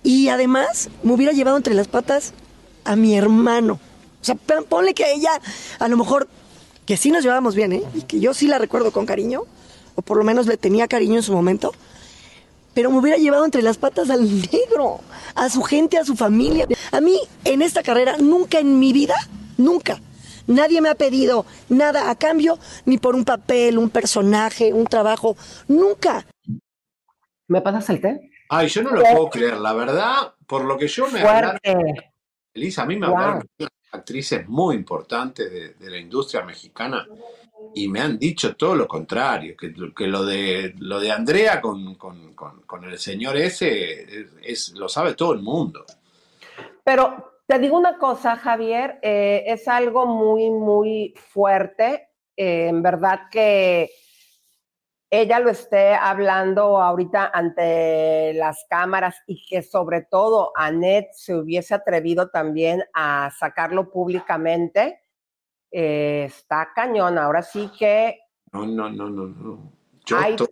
[0.02, 2.34] Y además me hubiera llevado entre las patas
[2.84, 3.80] a mi hermano.
[4.20, 5.30] O sea, ponle que ella,
[5.78, 6.28] a lo mejor,
[6.84, 7.82] que sí nos llevábamos bien, ¿eh?
[7.94, 9.44] Y que yo sí la recuerdo con cariño,
[9.94, 11.72] o por lo menos le tenía cariño en su momento,
[12.80, 15.00] pero me hubiera llevado entre las patas al negro,
[15.34, 16.66] a su gente, a su familia.
[16.92, 19.14] A mí, en esta carrera, nunca en mi vida,
[19.58, 20.00] nunca,
[20.46, 25.36] nadie me ha pedido nada a cambio, ni por un papel, un personaje, un trabajo,
[25.68, 26.24] nunca.
[27.48, 28.30] ¿Me pasas el té?
[28.48, 31.58] Ay, yo no lo puedo creer, la verdad, por lo que yo me hablaron,
[32.54, 33.46] Elisa, a mí me hablaron
[33.92, 37.06] actrices muy importantes de, la industria mexicana
[37.74, 41.96] y me han dicho todo lo contrario, que, que lo de lo de Andrea con,
[42.84, 45.84] el señor ese es, lo sabe todo el mundo.
[46.84, 52.08] Pero te digo una cosa, Javier, eh, es algo muy, muy fuerte.
[52.36, 53.90] Eh, en verdad que
[55.10, 61.74] ella lo esté hablando ahorita ante las cámaras y que sobre todo Anet se hubiese
[61.74, 65.00] atrevido también a sacarlo públicamente,
[65.70, 67.18] eh, está cañón.
[67.18, 68.18] Ahora sí que...
[68.52, 69.72] No, no, no, no, no.
[70.16, 70.48] Ay, tú,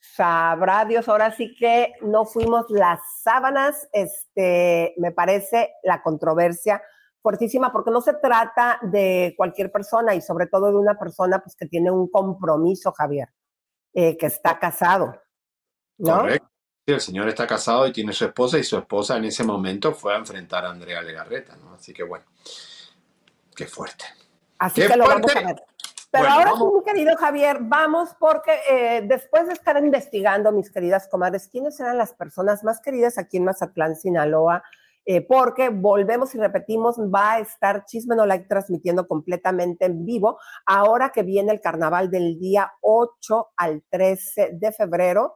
[0.00, 6.82] sabrá Dios, ahora sí que no fuimos las sábanas, este, me parece la controversia
[7.22, 11.56] fuertísima, porque no se trata de cualquier persona y sobre todo de una persona pues,
[11.56, 13.28] que tiene un compromiso, Javier.
[13.94, 15.14] Eh, que está casado.
[15.98, 16.18] ¿no?
[16.18, 16.48] Correcto.
[16.86, 20.14] el señor está casado y tiene su esposa y su esposa en ese momento fue
[20.14, 21.74] a enfrentar a Andrea Legarreta, ¿no?
[21.74, 22.24] Así que bueno,
[23.54, 24.04] qué fuerte.
[24.64, 25.62] Así que lo vamos a ver.
[26.10, 31.06] Pero ahora sí, mi querido Javier, vamos porque eh, después de estar investigando, mis queridas
[31.08, 34.62] comadres, quiénes eran las personas más queridas aquí en Mazatlán, Sinaloa,
[35.04, 40.38] eh, porque volvemos y repetimos, va a estar Chisme No Like transmitiendo completamente en vivo,
[40.64, 45.34] ahora que viene el carnaval del día 8 al 13 de febrero.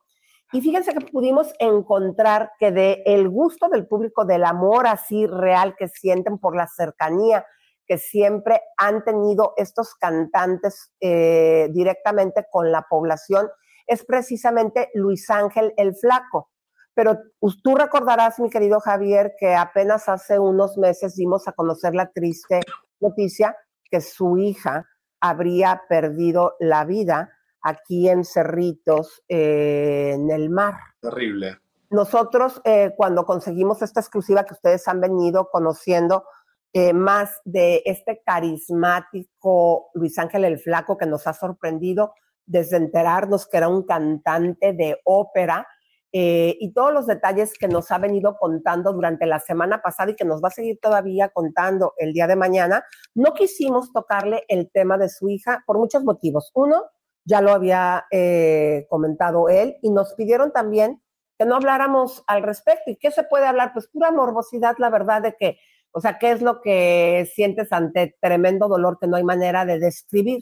[0.53, 5.77] Y fíjense que pudimos encontrar que de el gusto del público, del amor así real
[5.77, 7.45] que sienten por la cercanía
[7.89, 13.49] que siempre han tenido estos cantantes eh, directamente con la población,
[13.87, 16.51] es precisamente Luis Ángel el Flaco.
[16.95, 17.17] Pero
[17.63, 22.61] tú recordarás, mi querido Javier, que apenas hace unos meses dimos a conocer la triste
[23.01, 23.57] noticia
[23.91, 24.87] que su hija
[25.21, 27.33] habría perdido la vida
[27.63, 30.75] aquí en Cerritos, eh, en el mar.
[31.01, 31.59] Terrible.
[31.91, 36.25] Nosotros, eh, cuando conseguimos esta exclusiva que ustedes han venido conociendo,
[36.73, 42.15] eh, más de este carismático Luis Ángel el Flaco que nos ha sorprendido
[42.47, 45.67] desde enterarnos que era un cantante de ópera,
[46.11, 50.17] eh, y todos los detalles que nos ha venido contando durante la semana pasada y
[50.17, 52.85] que nos va a seguir todavía contando el día de mañana,
[53.15, 56.51] no quisimos tocarle el tema de su hija por muchos motivos.
[56.55, 56.85] Uno,
[57.25, 61.03] ya lo había eh, comentado él y nos pidieron también
[61.39, 62.91] que no habláramos al respecto.
[62.91, 63.73] ¿Y qué se puede hablar?
[63.75, 65.59] Pues pura morbosidad, la verdad de que,
[65.93, 69.79] o sea, ¿qué es lo que sientes ante tremendo dolor que no hay manera de
[69.79, 70.41] describir?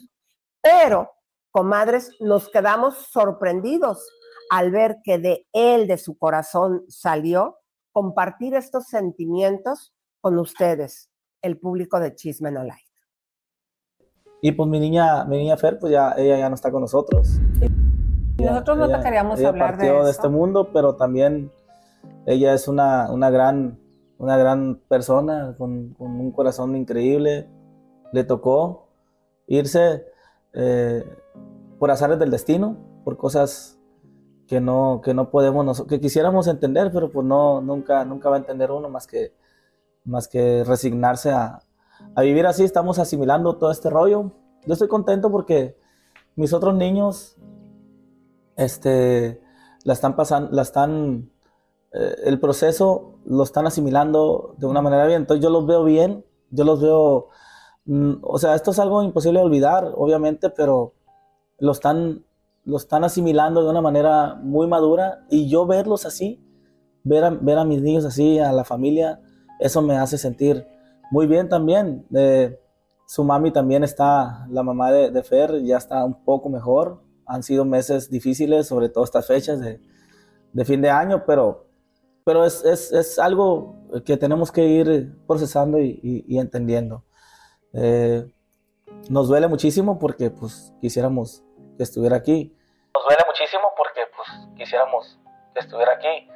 [0.61, 1.11] Pero,
[1.51, 4.07] comadres, nos quedamos sorprendidos
[4.49, 7.57] al ver que de él, de su corazón, salió,
[7.91, 11.09] compartir estos sentimientos con ustedes,
[11.41, 12.83] el público de Chisme No Like.
[14.41, 17.39] Y pues mi niña, mi niña Fer, pues ya, ella ya no está con nosotros.
[18.37, 20.05] nosotros no te queríamos hablar de eso.
[20.05, 21.51] de este mundo, pero también
[22.27, 23.79] ella es una, una gran,
[24.17, 27.49] una gran persona con, un corazón increíble.
[28.13, 28.89] Le tocó
[29.47, 30.05] irse
[30.53, 31.03] eh,
[31.79, 33.77] por azares del destino, por cosas
[34.47, 38.39] que no, que no podemos, que quisiéramos entender, pero pues no, nunca, nunca va a
[38.39, 39.33] entender uno más que,
[40.05, 41.59] más que resignarse a,
[42.15, 44.31] a vivir así, estamos asimilando todo este rollo.
[44.65, 45.77] Yo estoy contento porque
[46.35, 47.37] mis otros niños,
[48.55, 49.41] este,
[49.83, 51.31] la están pasando, la están,
[51.97, 55.21] eh, el proceso lo están asimilando de una manera bien.
[55.21, 57.29] Entonces yo los veo bien, yo los veo,
[57.85, 60.93] mm, o sea, esto es algo imposible de olvidar, obviamente, pero
[61.59, 62.23] lo están
[62.67, 66.43] lo están asimilando de una manera muy madura y yo verlos así,
[67.05, 69.21] ver a, ver a mis niños así, a la familia,
[69.61, 70.67] eso me hace sentir
[71.09, 72.05] muy bien también.
[73.07, 77.01] su mami también está, la mamá de, de, Fer ya está un poco mejor.
[77.25, 79.79] Han sido meses difíciles, sobre todo estas fechas de,
[80.51, 81.66] de fin de año, pero,
[82.27, 87.05] pero es, es, es, algo que tenemos que ir procesando y, y, entendiendo.
[87.71, 88.29] Eh,
[89.09, 91.45] nos duele muchísimo porque pues quisiéramos
[91.77, 92.53] que estuviera aquí.
[92.93, 94.27] Nos duele muchísimo porque pues
[94.57, 95.17] quisiéramos
[95.53, 96.29] que estuviera aquí.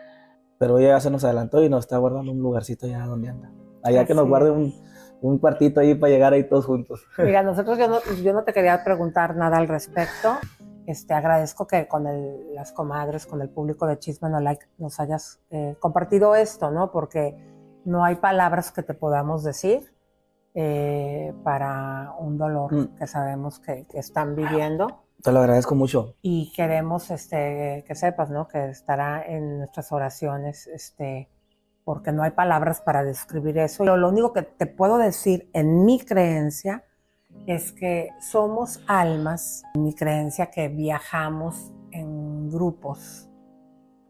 [0.57, 3.51] Pero ella se nos adelantó y nos está guardando un lugarcito allá donde anda.
[3.84, 4.73] Allá que nos guarde un,
[5.19, 7.05] un cuartito ahí para llegar ahí todos juntos.
[7.18, 10.38] Mira, nosotros yo no, yo no te quería preguntar nada al respecto.
[10.87, 14.99] Este, agradezco que con el, las comadres, con el público de Chisme No Like nos
[14.99, 16.91] hayas eh, compartido esto, ¿no?
[16.91, 17.35] Porque
[17.85, 19.93] no hay palabras que te podamos decir
[20.53, 22.95] eh, para un dolor mm.
[22.95, 25.05] que sabemos que, que, están viviendo.
[25.21, 26.15] Te lo agradezco mucho.
[26.21, 28.47] Y queremos este, que sepas, ¿no?
[28.47, 31.29] Que estará en nuestras oraciones, este,
[31.83, 33.83] porque no hay palabras para describir eso.
[33.83, 36.83] Pero lo único que te puedo decir en mi creencia
[37.47, 43.29] es que somos almas, mi creencia que viajamos en grupos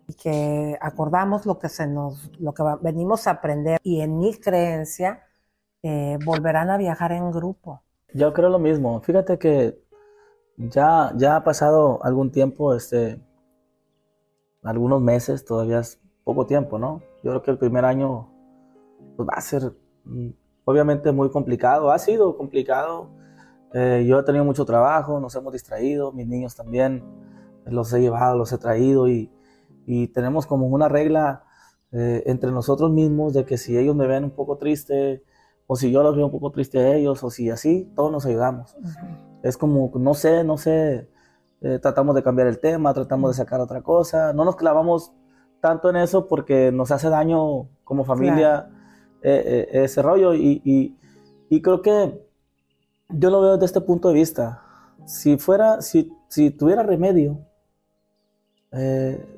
[0.08, 4.34] y que acordamos lo que se nos, lo que venimos a aprender y en mi
[4.34, 5.24] creencia
[5.84, 7.82] eh, volverán a viajar en grupo.
[8.14, 9.02] Yo creo lo mismo.
[9.02, 9.82] Fíjate que
[10.58, 13.22] ya, ya ha pasado algún tiempo, este,
[14.64, 17.02] algunos meses, todavía es poco tiempo, ¿no?
[17.24, 18.30] Yo creo que el primer año
[19.16, 19.74] pues, va a ser
[20.66, 23.10] obviamente muy complicado, ha sido complicado.
[23.74, 27.04] Eh, yo he tenido mucho trabajo, nos hemos distraído, mis niños también
[27.66, 29.32] los he llevado, los he traído y,
[29.86, 31.44] y tenemos como una regla
[31.94, 35.24] eh, entre nosotros mismos de que si ellos me ven un poco triste,
[35.68, 38.26] o si yo los veo un poco triste a ellos, o si así, todos nos
[38.26, 38.76] ayudamos.
[39.44, 41.10] Es como, no sé, no sé,
[41.62, 45.14] eh, tratamos de cambiar el tema, tratamos de sacar otra cosa, no nos clavamos
[45.62, 48.70] tanto en eso porque nos hace daño como familia
[49.22, 50.98] eh, eh, ese rollo y, y,
[51.50, 52.28] y, creo que
[53.10, 54.64] yo lo veo desde este punto de vista.
[55.06, 57.40] Si fuera, si, si tuviera remedio,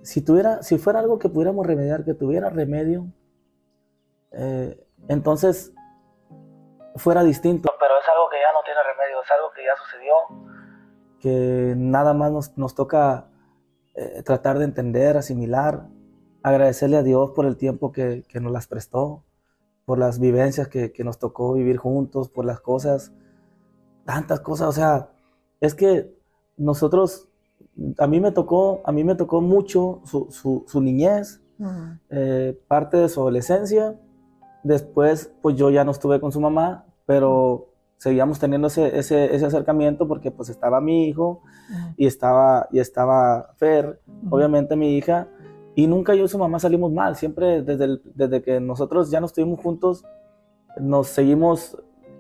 [0.03, 3.07] si, tuviera, si fuera algo que pudiéramos remediar, que tuviera remedio,
[5.07, 5.73] entonces
[6.95, 7.69] fuera distinto.
[7.80, 10.14] Pero es algo que ya no tiene remedio, es algo que ya sucedió,
[11.19, 13.27] que nada más nos, nos toca
[13.95, 15.88] eh, tratar de entender, asimilar,
[16.41, 19.23] agradecerle a Dios por el tiempo que, que nos las prestó,
[19.85, 23.11] por las vivencias que, que, nos tocó vivir juntos, por las cosas,
[24.05, 25.10] tantas cosas, o sea,
[25.60, 26.14] es que
[26.57, 27.30] nosotros,
[27.97, 31.41] a mí me tocó, a mí me tocó mucho su, su, su niñez,
[32.10, 33.97] eh, parte de su adolescencia,
[34.64, 39.45] Después, pues yo ya no estuve con su mamá, pero seguíamos teniendo ese, ese, ese
[39.45, 41.41] acercamiento porque pues estaba mi hijo
[41.97, 43.99] y estaba, y estaba Fer,
[44.30, 45.27] obviamente mi hija,
[45.76, 49.26] y nunca yo y su mamá salimos mal, siempre desde, desde que nosotros ya no
[49.26, 50.06] estuvimos juntos,
[50.80, 51.78] nos seguimos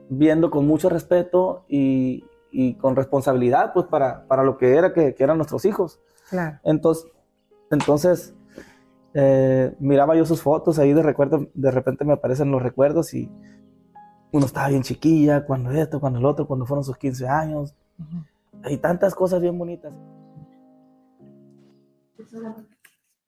[0.09, 5.13] viendo con mucho respeto y, y con responsabilidad pues para, para lo que era que,
[5.15, 5.99] que eran nuestros hijos.
[6.29, 6.59] Claro.
[6.63, 7.11] Entonces,
[7.71, 8.35] entonces
[9.13, 13.29] eh, miraba yo sus fotos, ahí de, recuerdo, de repente me aparecen los recuerdos y
[14.31, 17.75] uno estaba bien chiquilla, cuando esto, cuando el otro, cuando fueron sus 15 años.
[18.63, 19.93] Hay tantas cosas bien bonitas.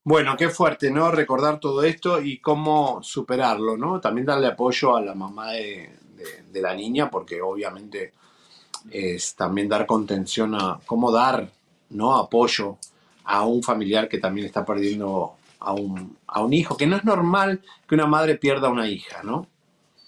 [0.07, 1.09] Bueno, qué fuerte, ¿no?
[1.09, 3.99] Recordar todo esto y cómo superarlo, ¿no?
[3.99, 5.89] También darle apoyo a la mamá de,
[6.53, 8.13] la niña, porque obviamente
[8.91, 11.49] es también dar contención a cómo dar,
[11.89, 12.15] ¿no?
[12.15, 12.77] Apoyo
[13.23, 17.03] a un familiar que también está perdiendo a un, a un hijo, que no es
[17.03, 19.47] normal que una madre pierda a una hija, ¿no?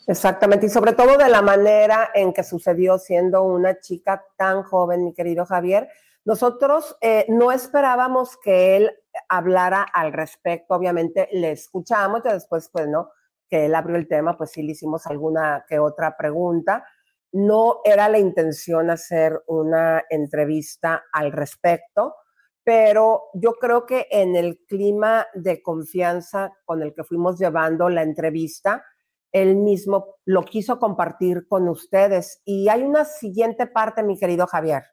[0.05, 5.05] Exactamente, y sobre todo de la manera en que sucedió siendo una chica tan joven,
[5.05, 5.89] mi querido Javier.
[6.27, 8.91] Nosotros eh, no esperábamos que él
[9.29, 13.11] hablara al respecto, obviamente le escuchamos y después, pues, ¿no?
[13.47, 16.85] Que él abrió el tema, pues sí le hicimos alguna que otra pregunta.
[17.31, 22.15] No era la intención hacer una entrevista al respecto,
[22.61, 28.03] pero yo creo que en el clima de confianza con el que fuimos llevando la
[28.03, 28.83] entrevista,
[29.31, 32.41] él mismo lo quiso compartir con ustedes.
[32.43, 34.83] Y hay una siguiente parte, mi querido Javier.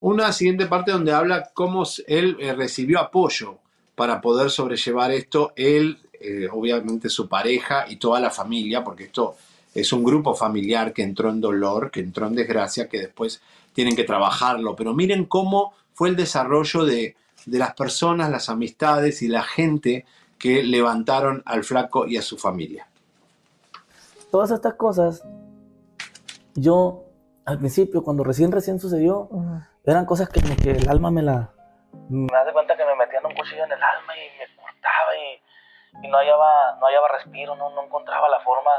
[0.00, 3.58] Una siguiente parte donde habla cómo él eh, recibió apoyo
[3.94, 9.36] para poder sobrellevar esto, él, eh, obviamente su pareja y toda la familia, porque esto
[9.74, 13.42] es un grupo familiar que entró en dolor, que entró en desgracia, que después
[13.74, 14.74] tienen que trabajarlo.
[14.74, 17.14] Pero miren cómo fue el desarrollo de,
[17.44, 20.06] de las personas, las amistades y la gente
[20.38, 22.88] que levantaron al flaco y a su familia.
[24.30, 25.22] Todas estas cosas,
[26.54, 27.04] yo
[27.50, 29.28] al principio, cuando recién recién sucedió,
[29.84, 31.50] eran cosas que, que, el alma me la,
[32.08, 36.06] me hace cuenta que me metían un cuchillo en el alma y me cortaba y,
[36.06, 38.70] y no, hallaba, no hallaba respiro, no, no encontraba la forma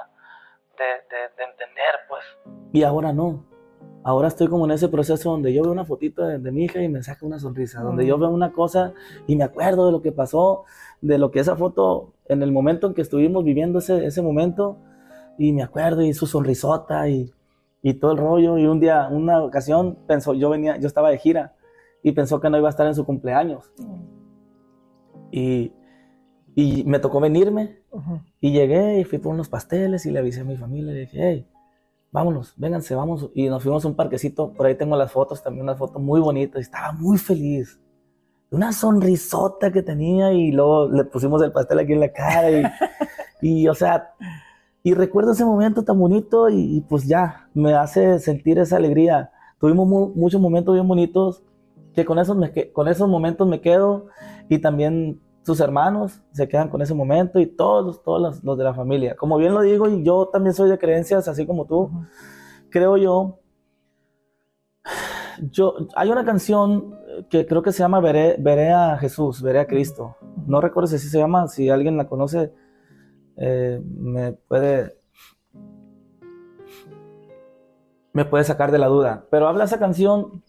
[0.78, 2.24] de, de, entender, pues.
[2.74, 3.46] Y ahora no.
[4.04, 6.90] Ahora estoy como en ese proceso donde yo veo una fotito de, mi hija y
[6.90, 8.94] me saca una sonrisa, donde yo veo una cosa
[9.28, 10.66] y me acuerdo de lo que pasó,
[11.02, 14.78] de lo que esa foto, en el momento en que estuvimos viviendo ese, ese momento,
[15.38, 17.32] y me acuerdo y su sonrisota y,
[17.82, 18.58] y todo el rollo.
[18.58, 21.56] Y un día, una ocasión, pensó, yo venía, yo estaba de gira
[22.04, 23.72] y pensó que no iba a estar en su cumpleaños.
[25.32, 25.74] Y,
[26.56, 27.80] y me tocó venirme
[28.40, 31.02] y llegué y fui por unos pasteles y le avisé a mi familia y le
[31.02, 31.48] dije, hey,
[32.12, 33.30] vámonos, vénganse, vamos.
[33.34, 36.20] Y nos fuimos a un parquecito, por ahí tengo las fotos, también unas fotos muy
[36.20, 37.80] bonitas, y estaba muy feliz.
[38.50, 42.64] Una sonrisota que tenía y luego le pusimos el pastel aquí en la cara y,
[43.42, 44.14] y o sea,
[44.84, 49.32] y recuerdo ese momento tan bonito y, pues ya, me hace sentir esa alegría.
[49.60, 51.44] Tuvimos muchos momentos bien bonitos
[51.94, 54.08] que con esos, me, con esos momentos me quedo
[54.50, 58.74] y también sus hermanos se quedan con ese momento y todos, todos los, de la
[58.74, 59.16] familia.
[59.16, 61.92] Como bien lo digo, y yo también soy de creencias, así como tú,
[62.70, 63.40] creo yo,
[65.52, 66.96] yo, hay una canción
[67.30, 70.16] que creo que se llama Veré, Veré a Jesús, Veré a Cristo.
[70.48, 72.52] No recuerdo si se llama, si alguien la conoce,
[73.44, 75.02] eh, me puede
[78.14, 79.26] me puede sacar de la duda.
[79.32, 80.44] Pero habla esa canción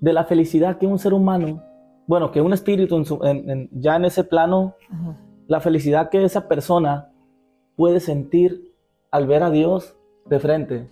[0.00, 1.62] de la felicidad que un ser humano,
[2.06, 3.02] bueno, que un espíritu
[3.70, 4.74] ya en ese plano,
[5.46, 7.10] la felicidad que esa persona
[7.76, 8.74] puede sentir
[9.10, 10.90] al ver a Dios de frente,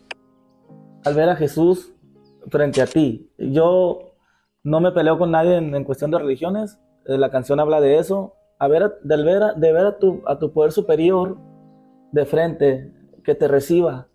[1.05, 1.93] al ver a Jesús
[2.49, 3.31] frente a ti.
[3.37, 4.15] Yo
[4.63, 7.99] no me peleo con nadie en, en cuestión de religiones, eh, la canción habla de
[7.99, 11.39] eso, a ver, de ver, de ver a, tu, a tu poder superior
[12.13, 12.93] de frente,
[13.25, 14.07] que te reciba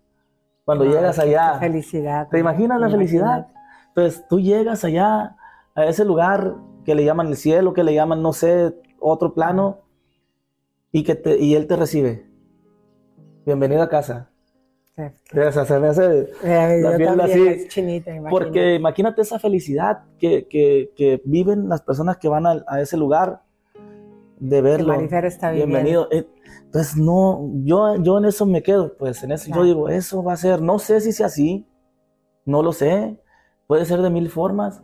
[0.64, 1.58] cuando llegas allá.
[1.58, 2.28] Felicidad.
[2.30, 3.48] ¿Te imaginas la felicidad?
[3.92, 5.36] Pues tú llegas allá,
[5.74, 6.54] a ese lugar
[6.84, 9.80] que le llaman el cielo, que le llaman, no sé, otro plano,
[10.92, 12.26] y, que te, y él te recibe.
[13.44, 14.30] Bienvenido a casa.
[14.94, 17.68] se me hace la piel así.
[17.68, 22.80] Chinita, porque imagínate esa felicidad que, que, que, viven las personas que van a, a
[22.80, 23.45] ese lugar
[24.38, 24.94] de verlo.
[24.94, 26.08] está Bienvenido.
[26.10, 26.28] Eh,
[26.64, 30.34] entonces, no, yo, yo en eso me quedo, pues en eso yo digo, eso va
[30.34, 31.66] a ser, no sé si sea así,
[32.44, 33.18] no lo sé,
[33.66, 34.82] puede ser de mil formas,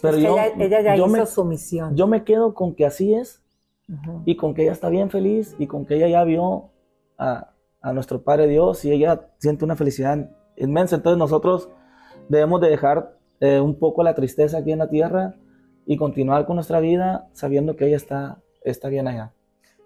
[0.00, 1.96] pero yo, ella, ya hizo me, su misión.
[1.96, 3.42] Yo me quedo con que así es
[4.24, 6.70] y con que ella está bien feliz y con que ella ya vio
[7.18, 10.96] a, a nuestro Padre Dios y ella siente una felicidad inmensa.
[10.96, 11.68] Entonces nosotros
[12.28, 15.36] debemos de dejar eh, un poco la tristeza aquí en la tierra
[15.84, 19.32] y continuar con nuestra vida sabiendo que ella está está bien allá.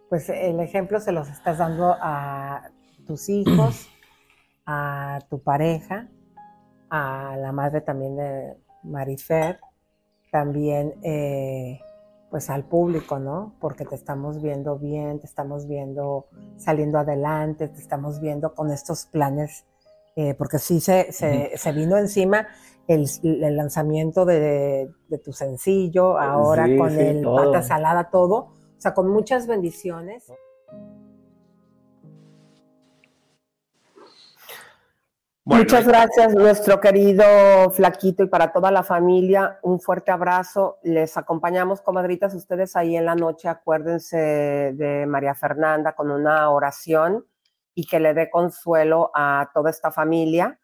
[0.08, 2.70] Pues el ejemplo se los estás dando a
[3.06, 3.88] tus hijos,
[4.66, 6.08] a tu pareja,
[6.90, 9.58] a la madre también de Marifer,
[10.30, 11.80] también eh,
[12.30, 13.54] pues al público, ¿no?
[13.60, 16.26] Porque te estamos viendo bien, te estamos viendo
[16.56, 19.64] saliendo adelante, te estamos viendo con estos planes,
[20.14, 22.46] eh, porque sí se, se, vino encima
[22.86, 23.08] el,
[23.56, 24.88] lanzamiento de,
[25.24, 30.32] tu sencillo, ahora con el pata salada, todo o sea, con muchas bendiciones.
[35.48, 37.24] Muchas gracias, nuestro querido
[37.70, 40.78] Flaquito, y para toda la familia, un fuerte abrazo.
[40.82, 44.16] Les acompañamos, comadritas, ustedes ahí en la noche, acuérdense
[44.74, 47.24] de María Fernanda con una oración
[47.76, 50.58] y que le dé consuelo a toda esta familia,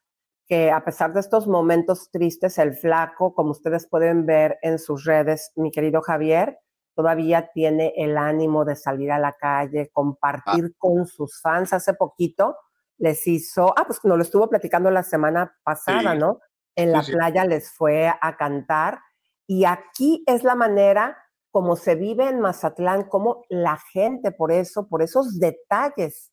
[0.48, 5.05] que a pesar de estos momentos tristes, el flaco, como ustedes pueden ver en sus
[5.05, 6.59] redes, mi querido Javier,
[6.94, 10.77] todavía tiene el ánimo de salir a la calle, compartir ah.
[10.78, 11.73] con sus fans.
[11.73, 12.56] Hace poquito
[12.98, 16.40] les hizo, ah, pues nos lo estuvo platicando la semana pasada, ¿no?
[16.77, 18.98] En la playa les fue a cantar
[19.47, 21.19] y aquí es la manera
[21.51, 26.32] como se vive en Mazatlán, como la gente, por eso, por esos detalles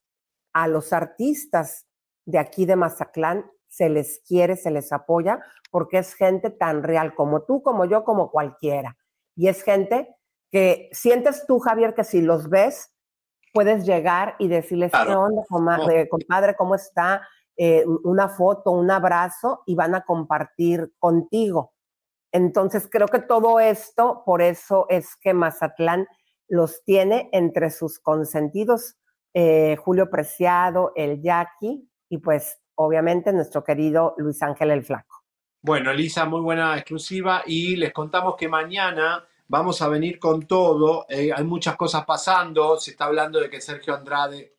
[0.54, 1.86] a los artistas
[2.26, 7.14] de aquí de Mazatlán se les quiere, se les apoya, porque es gente tan real
[7.16, 8.98] como tú, como yo, como cualquiera.
[9.36, 10.16] Y es gente
[10.52, 12.94] que sientes tú, Javier, que si los ves,
[13.54, 17.28] puedes llegar y decirles, ¿qué onda, compadre, cómo está?
[17.58, 21.74] Eh, una foto, un abrazo y van a compartir contigo.
[22.32, 26.08] Entonces, creo que todo esto, por eso es que Mazatlán
[26.48, 28.96] los tiene entre sus consentidos,
[29.34, 35.24] eh, Julio Preciado, el Jackie y pues obviamente nuestro querido Luis Ángel el Flaco.
[35.62, 41.06] Bueno, Elisa, muy buena exclusiva y les contamos que mañana vamos a venir con todo.
[41.10, 42.80] Eh, hay muchas cosas pasando.
[42.80, 44.56] Se está hablando de que Sergio Andrade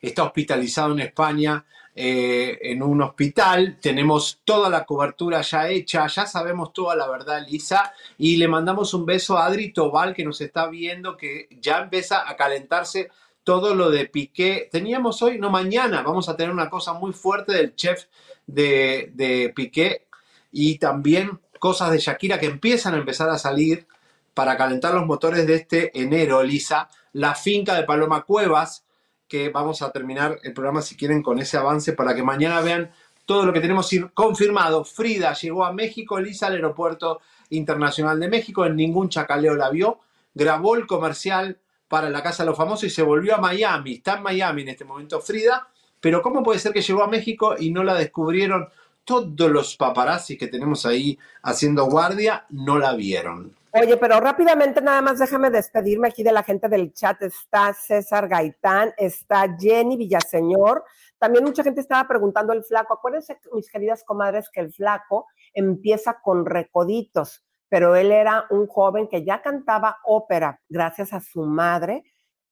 [0.00, 1.66] está hospitalizado en España
[1.98, 7.42] eh, en un hospital, tenemos toda la cobertura ya hecha, ya sabemos toda la verdad,
[7.48, 11.78] Lisa, y le mandamos un beso a Adri Tobal que nos está viendo, que ya
[11.78, 13.10] empieza a calentarse
[13.42, 14.68] todo lo de Piqué.
[14.70, 18.04] Teníamos hoy, no mañana, vamos a tener una cosa muy fuerte del chef
[18.46, 20.06] de, de Piqué
[20.52, 23.86] y también cosas de Shakira que empiezan a empezar a salir
[24.36, 26.90] para calentar los motores de este enero, Lisa.
[27.14, 28.84] La finca de Paloma Cuevas,
[29.26, 32.90] que vamos a terminar el programa si quieren con ese avance para que mañana vean
[33.24, 34.84] todo lo que tenemos confirmado.
[34.84, 40.00] Frida llegó a México, Lisa al aeropuerto internacional de México, en ningún chacaleo la vio,
[40.34, 41.56] grabó el comercial
[41.88, 43.94] para la Casa de los Famosos y se volvió a Miami.
[43.94, 45.66] Está en Miami en este momento Frida,
[45.98, 48.68] pero ¿cómo puede ser que llegó a México y no la descubrieron?
[49.02, 53.56] Todos los paparazzi que tenemos ahí haciendo guardia no la vieron.
[53.78, 57.20] Oye, pero rápidamente nada más déjame despedirme aquí de la gente del chat.
[57.20, 60.82] Está César Gaitán, está Jenny Villaseñor.
[61.18, 62.94] También mucha gente estaba preguntando el flaco.
[62.94, 69.08] Acuérdense, mis queridas comadres, que el flaco empieza con recoditos, pero él era un joven
[69.08, 72.02] que ya cantaba ópera gracias a su madre,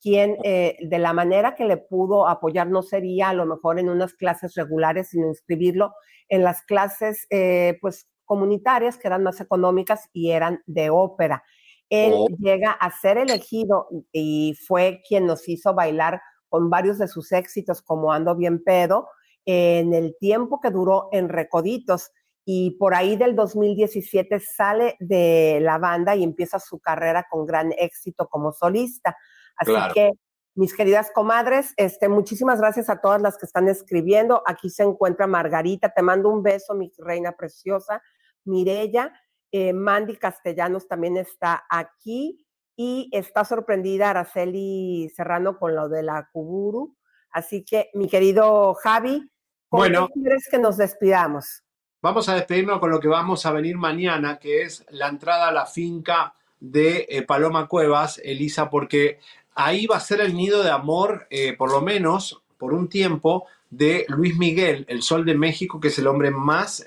[0.03, 3.89] quien eh, de la manera que le pudo apoyar no sería a lo mejor en
[3.89, 5.95] unas clases regulares, sino inscribirlo
[6.29, 11.43] en las clases, eh, pues comunitarias que eran más económicas y eran de ópera.
[11.91, 12.29] Él oh.
[12.39, 17.83] llega a ser elegido y fue quien nos hizo bailar con varios de sus éxitos
[17.83, 19.09] como Ando Bien Pedo
[19.45, 22.11] en el tiempo que duró en Recoditos
[22.45, 27.73] y por ahí del 2017 sale de la banda y empieza su carrera con gran
[27.79, 29.17] éxito como solista.
[29.57, 30.11] Así que,
[30.55, 34.43] mis queridas comadres, este, muchísimas gracias a todas las que están escribiendo.
[34.47, 38.03] Aquí se encuentra Margarita, te mando un beso, mi reina preciosa.
[38.45, 39.13] Mirella,
[39.51, 46.29] eh, Mandy Castellanos también está aquí y está sorprendida Araceli Serrano con lo de la
[46.33, 46.97] Kuburu.
[47.31, 49.31] Así que, mi querido Javi,
[49.69, 51.63] ¿cómo bueno, quieres que nos despidamos?
[52.01, 55.53] Vamos a despedirnos con lo que vamos a venir mañana, que es la entrada a
[55.53, 59.19] la finca de eh, Paloma Cuevas, Elisa, porque
[59.55, 63.47] ahí va a ser el nido de amor, eh, por lo menos por un tiempo,
[63.71, 66.87] de Luis Miguel, el Sol de México, que es el hombre más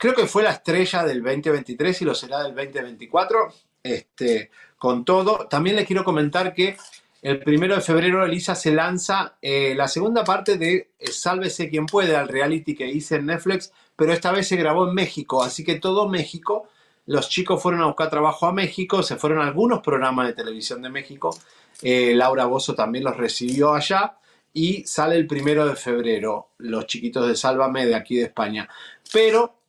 [0.00, 3.52] creo que fue la estrella del 2023 y lo será del 2024.
[3.82, 6.76] Este, con todo, también les quiero comentar que
[7.22, 11.84] el primero de febrero Elisa se lanza eh, la segunda parte de eh, Sálvese quien
[11.84, 15.64] puede, al reality que hice en Netflix, pero esta vez se grabó en México, así
[15.64, 16.66] que todo México,
[17.10, 20.80] los chicos fueron a buscar trabajo a México, se fueron a algunos programas de televisión
[20.82, 21.36] de México,
[21.82, 24.16] eh, Laura Bozo también los recibió allá
[24.52, 28.68] y sale el primero de febrero, los chiquitos de Sálvame de aquí de España.
[29.12, 29.60] Pero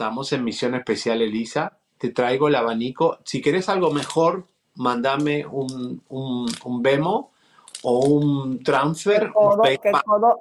[0.00, 1.76] Estamos en misión especial, Elisa.
[1.98, 3.18] Te traigo el abanico.
[3.22, 4.46] Si querés algo mejor,
[4.76, 7.32] mándame un, un, un Vemo
[7.82, 9.32] o un transfer.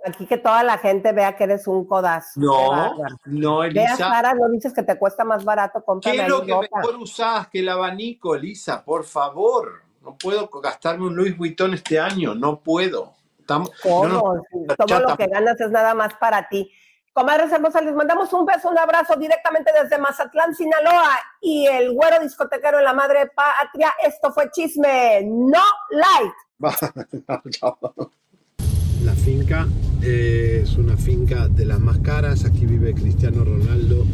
[0.06, 2.40] aquí que toda la gente vea que eres un codazo.
[2.40, 2.96] No,
[3.26, 3.82] no, Elisa.
[3.82, 6.16] Vea, Sara, no dices que te cuesta más barato comprar.
[6.16, 8.84] ¿Qué es lo que mejor usás que el abanico, Elisa?
[8.84, 9.84] Por favor.
[10.02, 12.34] No puedo gastarme un Louis Vuitton este año.
[12.34, 13.14] No puedo.
[13.40, 16.72] Estamos, Todo lo que ganas es nada más para ti.
[17.12, 22.20] Comadres hermosas, les mandamos un beso, un abrazo directamente desde Mazatlán, Sinaloa y el güero
[22.22, 23.94] discotequero en la madre patria.
[24.04, 26.36] Esto fue chisme, no like.
[29.04, 29.68] La finca
[30.02, 32.44] eh, es una finca de las más caras.
[32.44, 34.06] Aquí vive Cristiano Ronaldo.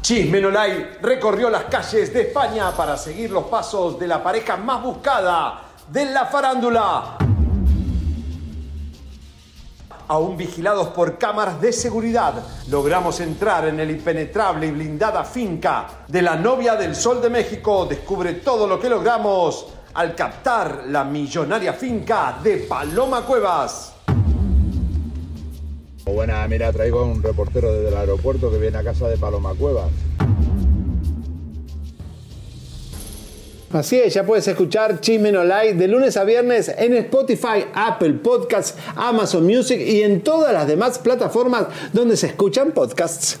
[0.00, 4.56] Chisme No Like recorrió las calles de España para seguir los pasos de la pareja
[4.56, 5.60] más buscada
[5.90, 7.18] de la farándula
[10.08, 12.34] aún vigilados por cámaras de seguridad,
[12.68, 17.86] logramos entrar en el impenetrable y blindada finca de la novia del Sol de México.
[17.86, 23.92] Descubre todo lo que logramos al captar la millonaria finca de Paloma Cuevas.
[26.04, 29.54] Buena, mira, traigo a un reportero desde el aeropuerto que viene a casa de Paloma
[29.54, 29.90] Cuevas.
[33.72, 38.12] Así es, ya puedes escuchar Chisme No Light de lunes a viernes en Spotify, Apple
[38.22, 43.40] Podcasts, Amazon Music y en todas las demás plataformas donde se escuchan podcasts.